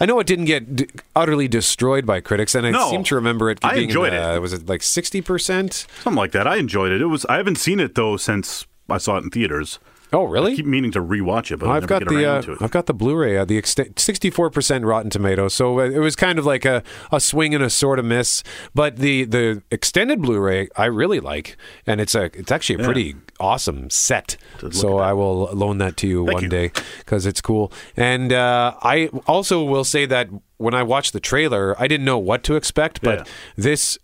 I 0.00 0.06
know 0.06 0.18
it 0.18 0.26
didn't 0.26 0.46
get 0.46 0.74
d- 0.74 0.88
utterly 1.14 1.46
destroyed 1.46 2.04
by 2.04 2.18
critics, 2.20 2.56
and 2.56 2.66
I 2.66 2.72
No. 2.72 2.90
seem 2.90 3.04
to 3.04 3.14
remember 3.14 3.48
it 3.48 3.60
I 3.62 3.74
being 3.74 3.84
enjoyed 3.90 4.12
it. 4.12 4.18
Uh, 4.18 4.40
was 4.40 4.52
it 4.52 4.68
like 4.68 4.82
sixty 4.82 5.20
percent? 5.20 5.86
Something 6.02 6.18
like 6.18 6.32
that. 6.32 6.48
I 6.48 6.56
enjoyed 6.56 6.90
it. 6.90 7.00
It 7.00 7.06
was. 7.06 7.24
I 7.26 7.36
haven't 7.36 7.58
seen 7.58 7.78
it 7.78 7.94
though 7.94 8.16
since 8.16 8.66
I 8.90 8.98
saw 8.98 9.18
it 9.18 9.22
in 9.22 9.30
theaters. 9.30 9.78
Oh, 10.14 10.24
really? 10.24 10.52
I 10.52 10.56
keep 10.56 10.66
meaning 10.66 10.92
to 10.92 11.00
rewatch 11.00 11.50
it, 11.50 11.58
but 11.58 11.68
I've 11.68 11.82
never 11.82 11.86
got 12.00 12.08
the 12.08 12.24
around 12.24 12.38
uh, 12.38 12.42
to 12.42 12.52
it. 12.52 12.58
I've 12.62 12.70
got 12.70 12.86
the 12.86 12.94
Blu-ray, 12.94 13.36
uh, 13.36 13.44
the 13.44 13.60
sixty-four 13.96 14.50
percent 14.50 14.84
Rotten 14.84 15.10
Tomatoes. 15.10 15.52
So 15.54 15.80
uh, 15.80 15.84
it 15.84 15.98
was 15.98 16.14
kind 16.16 16.38
of 16.38 16.46
like 16.46 16.64
a, 16.64 16.82
a 17.12 17.20
swing 17.20 17.54
and 17.54 17.62
a 17.64 17.68
sort 17.68 17.98
of 17.98 18.04
miss. 18.04 18.42
But 18.74 18.96
the 18.96 19.24
the 19.24 19.62
extended 19.70 20.22
Blu-ray 20.22 20.68
I 20.76 20.86
really 20.86 21.20
like, 21.20 21.56
and 21.86 22.00
it's 22.00 22.14
a 22.14 22.24
it's 22.32 22.52
actually 22.52 22.76
a 22.76 22.78
Yeah. 22.78 22.84
pretty 22.86 23.14
awesome 23.40 23.90
set. 23.90 24.36
So 24.70 24.98
I 24.98 25.12
will 25.12 25.50
loan 25.52 25.78
that 25.78 25.96
to 25.98 26.06
you 26.06 26.24
Thank 26.24 26.34
one 26.34 26.42
you. 26.44 26.48
day 26.48 26.70
because 26.98 27.26
it's 27.26 27.40
cool. 27.40 27.72
And 27.96 28.32
uh, 28.32 28.74
I 28.82 29.08
also 29.26 29.64
will 29.64 29.84
say 29.84 30.06
that 30.06 30.28
when 30.58 30.72
I 30.74 30.84
watched 30.84 31.12
the 31.12 31.20
trailer, 31.20 31.74
I 31.80 31.88
didn't 31.88 32.04
know 32.06 32.18
what 32.18 32.44
to 32.44 32.54
expect, 32.54 33.02
but 33.02 33.18
Yeah. 33.18 33.24
this 33.56 33.98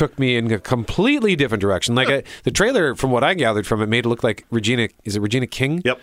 took 0.00 0.18
me 0.18 0.34
in 0.36 0.50
a 0.50 0.58
completely 0.58 1.36
different 1.36 1.60
direction. 1.60 1.94
Like 1.94 2.08
I, 2.16 2.22
the 2.44 2.50
trailer, 2.50 2.94
from 2.94 3.10
what 3.10 3.22
I 3.22 3.34
gathered 3.34 3.66
from 3.66 3.82
it, 3.82 3.86
made 3.88 4.06
it 4.06 4.08
look 4.08 4.24
like 4.24 4.46
Regina. 4.50 4.88
Is 5.04 5.14
it 5.14 5.20
Regina 5.20 5.46
King? 5.46 5.82
Yep. 5.84 6.00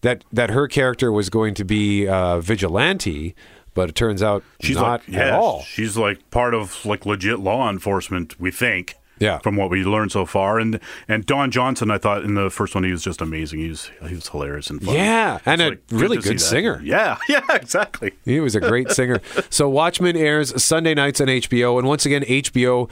That 0.00 0.24
that 0.32 0.50
her 0.50 0.66
character 0.68 1.12
was 1.12 1.28
going 1.28 1.54
to 1.54 1.64
be 1.64 2.06
uh, 2.08 2.40
vigilante, 2.40 3.34
but 3.74 3.88
it 3.90 3.94
turns 3.94 4.22
out 4.22 4.42
She's 4.60 4.76
not 4.76 5.06
like, 5.06 5.18
at 5.18 5.26
yeah, 5.28 5.36
all. 5.38 5.62
She's 5.62 5.96
like 5.98 6.30
part 6.30 6.54
of 6.54 6.84
like 6.86 7.04
legit 7.04 7.40
law 7.40 7.68
enforcement. 7.68 8.40
We 8.40 8.50
think. 8.50 8.94
Yeah. 9.18 9.38
From 9.38 9.56
what 9.56 9.70
we 9.70 9.82
learned 9.82 10.12
so 10.12 10.26
far, 10.26 10.58
and 10.58 10.78
and 11.08 11.24
Don 11.24 11.50
Johnson, 11.50 11.90
I 11.90 11.96
thought 11.96 12.22
in 12.22 12.34
the 12.34 12.50
first 12.50 12.74
one 12.74 12.84
he 12.84 12.90
was 12.90 13.02
just 13.02 13.22
amazing. 13.22 13.60
He 13.60 13.68
was 13.70 13.90
he 14.06 14.14
was 14.14 14.28
hilarious 14.28 14.68
and 14.68 14.82
fun. 14.82 14.94
Yeah, 14.94 15.38
and 15.46 15.60
It's 15.62 15.66
a 15.66 15.70
like, 15.70 16.02
really 16.02 16.16
good 16.18 16.36
that. 16.36 16.40
singer. 16.40 16.80
Yeah, 16.84 17.16
yeah, 17.28 17.40
exactly. 17.54 18.12
He 18.26 18.40
was 18.40 18.54
a 18.54 18.60
great 18.60 18.90
singer. 18.90 19.20
So 19.48 19.70
Watchmen 19.70 20.16
airs 20.16 20.62
Sunday 20.62 20.92
nights 20.94 21.20
on 21.22 21.28
HBO, 21.28 21.78
and 21.78 21.88
once 21.88 22.04
again 22.04 22.22
HBO 22.24 22.90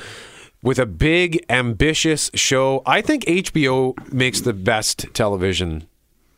with 0.64 0.80
a 0.80 0.86
big 0.86 1.44
ambitious 1.48 2.30
show. 2.34 2.82
I 2.84 3.02
think 3.02 3.24
HBO 3.26 4.12
makes 4.12 4.40
the 4.40 4.54
best 4.54 5.06
television 5.14 5.86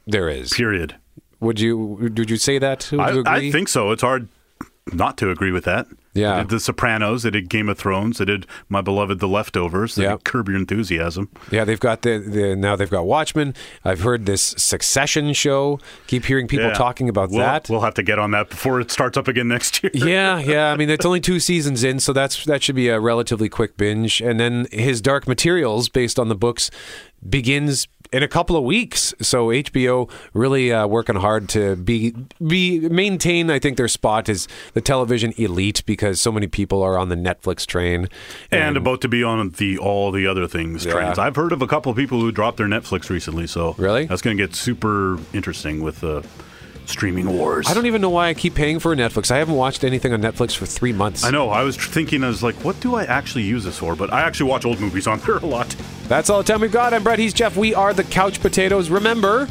there 0.07 0.29
is. 0.29 0.53
Period. 0.53 0.97
Would 1.41 1.61
you 1.61 1.79
would 1.79 2.29
you 2.29 2.37
say 2.37 2.59
that? 2.59 2.89
Would 2.93 2.99
you 2.99 3.25
I, 3.25 3.37
agree? 3.37 3.49
I 3.49 3.53
think 3.53 3.69
so. 3.69 3.93
It's 3.93 4.03
hard 4.03 4.29
not 4.93 5.17
to 5.19 5.31
agree 5.31 5.51
with 5.53 5.65
that. 5.65 5.87
Yeah. 6.15 6.37
They 6.37 6.41
did 6.43 6.49
The 6.51 6.61
Sopranos. 6.61 7.25
They 7.25 7.31
did 7.31 7.49
Game 7.51 7.69
of 7.69 7.77
Thrones. 7.77 8.19
They 8.19 8.25
did 8.25 8.47
My 8.69 8.81
Beloved 8.81 9.19
The 9.19 9.29
Leftovers. 9.29 9.97
They 9.97 10.05
Yeah. 10.05 10.13
did 10.13 10.25
Curb 10.25 10.49
Your 10.49 10.57
Enthusiasm. 10.59 11.29
Yeah, 11.51 11.65
they've 11.65 11.81
got 11.81 12.03
the, 12.03 12.19
the 12.19 12.57
now 12.57 12.77
they've 12.77 12.89
got 12.89 13.05
Watchmen. 13.05 13.53
I've 13.85 14.01
heard 14.01 14.25
this 14.27 14.55
Succession 14.57 15.33
show. 15.35 15.79
Keep 16.07 16.25
hearing 16.27 16.47
people 16.49 16.69
Yeah. 16.69 16.75
talking 16.75 17.09
about 17.09 17.31
We'll- 17.31 17.41
that. 17.41 17.69
We'll 17.69 17.81
have 17.83 17.95
to 17.95 18.03
get 18.03 18.19
on 18.19 18.31
that 18.31 18.49
before 18.49 18.81
it 18.81 18.91
starts 18.91 19.19
up 19.19 19.29
again 19.29 19.49
next 19.49 19.83
year. 19.83 19.91
yeah, 19.93 20.39
yeah. 20.45 20.73
I 20.73 20.77
mean, 20.77 20.89
it's 20.89 21.05
only 21.05 21.21
two 21.21 21.41
seasons 21.41 21.85
in, 21.85 22.01
so 22.01 22.13
that's 22.13 22.45
that 22.47 22.63
should 22.63 22.77
be 22.77 22.89
a 22.89 22.99
relatively 23.01 23.49
quick 23.49 23.77
binge. 23.77 24.21
And 24.23 24.39
then 24.41 24.69
his 24.73 25.01
Dark 25.03 25.27
Materials, 25.29 25.89
based 25.89 26.19
on 26.19 26.29
the 26.29 26.37
books, 26.37 26.71
begins 27.29 27.89
in 28.13 28.23
a 28.23 28.29
couple 28.29 28.57
of 28.57 28.65
weeks. 28.65 29.15
So 29.21 29.49
HBO 29.49 30.11
really 30.35 30.73
uh, 30.73 30.87
working 30.87 31.17
hard 31.17 31.49
to 31.51 31.77
be 31.77 32.15
be 32.47 32.81
maintain. 32.89 33.51
I 33.51 33.59
think 33.59 33.77
their 33.77 33.89
spot 33.89 34.29
is 34.29 34.49
the 34.75 34.81
television 34.81 35.33
elite 35.37 35.83
because 35.87 36.21
so 36.21 36.31
many 36.33 36.47
people 36.47 36.83
are 36.83 36.99
on 36.99 37.09
the 37.09 37.17
Netflix 37.17 37.67
train. 37.67 38.09
and 38.51 38.77
about 38.77 39.01
to 39.03 39.09
be 39.09 39.23
on 39.23 39.51
the 39.51 39.79
all 39.79 40.11
the 40.13 40.27
other 40.27 40.47
things 40.47 40.85
Yeah. 40.85 40.93
trains. 40.93 41.19
I've 41.19 41.37
heard 41.37 41.53
of 41.53 41.63
a 41.63 41.67
couple 41.67 41.91
of 41.91 41.97
people 41.97 42.21
who 42.21 42.31
dropped 42.33 42.57
their 42.59 42.67
Netflix 42.67 43.11
recently, 43.11 43.47
so 43.47 43.75
Really? 43.79 44.07
that's 44.07 44.23
going 44.23 44.37
to 44.37 44.43
get 44.43 44.55
super 44.55 45.19
interesting 45.33 45.83
with 45.83 46.01
the 46.01 46.25
streaming 46.87 47.29
wars. 47.29 47.67
I 47.69 47.75
don't 47.75 47.87
even 47.87 48.01
know 48.01 48.11
why 48.11 48.29
I 48.29 48.35
keep 48.35 48.55
paying 48.55 48.79
for 48.79 48.95
Netflix. 48.97 49.31
I 49.31 49.39
haven't 49.39 49.55
watched 49.55 49.85
anything 49.85 50.13
on 50.13 50.21
Netflix 50.23 50.57
for 50.57 50.67
three 50.67 50.93
months. 50.93 51.25
I 51.25 51.31
know. 51.31 51.51
I 51.51 51.63
was 51.63 51.77
tr- 51.77 51.91
thinking, 51.91 52.25
I 52.25 52.29
was 52.29 52.43
like, 52.43 52.55
what 52.65 52.79
do 52.81 52.95
I 52.95 53.05
actually 53.05 53.45
use 53.45 53.65
this 53.65 53.79
for? 53.79 53.97
But 53.97 54.13
I 54.13 54.23
actually 54.23 54.51
watch 54.51 54.65
old 54.65 54.81
movies 54.81 55.07
on 55.07 55.19
there 55.21 55.37
a 55.37 55.47
lot. 55.47 55.75
That's 56.09 56.31
all 56.31 56.39
the 56.39 56.45
time 56.45 56.61
we've 56.61 56.73
got. 56.73 56.95
I'm 56.95 57.03
Brett. 57.03 57.19
He's 57.19 57.33
Jeff. 57.35 57.57
We 57.57 57.75
are 57.75 57.93
the 57.93 58.05
Couch 58.05 58.41
Potatoes. 58.41 58.91
Remember, 58.91 59.49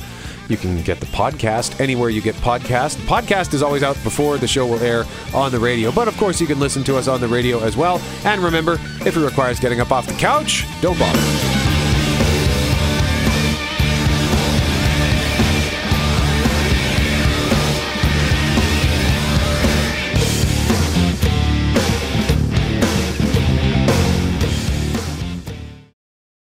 you 0.48 0.58
can 0.58 0.82
get 0.84 1.00
the 1.00 1.06
podcast 1.08 1.80
anywhere 1.80 2.10
you 2.10 2.22
get 2.22 2.36
podcast. 2.36 2.96
Podcast 3.08 3.54
is 3.54 3.64
always 3.64 3.84
out 3.84 3.96
before 4.04 4.38
the 4.38 4.48
show 4.48 4.66
will 4.66 4.80
air 4.80 5.04
on 5.34 5.52
the 5.52 5.60
radio, 5.60 5.92
but 5.92 6.08
of 6.08 6.16
course 6.18 6.40
you 6.40 6.48
can 6.48 6.60
listen 6.60 6.84
to 6.84 6.98
us 6.98 7.08
on 7.08 7.20
the 7.20 7.28
radio 7.28 7.60
as 7.60 7.76
well. 7.76 8.00
And 8.24 8.42
remember, 8.42 8.74
if 9.06 9.18
it 9.18 9.26
requires 9.26 9.60
getting 9.60 9.82
up 9.82 9.92
off 9.92 10.08
the 10.08 10.14
couch, 10.14 10.66
don't 10.82 10.98
bother. 11.00 11.65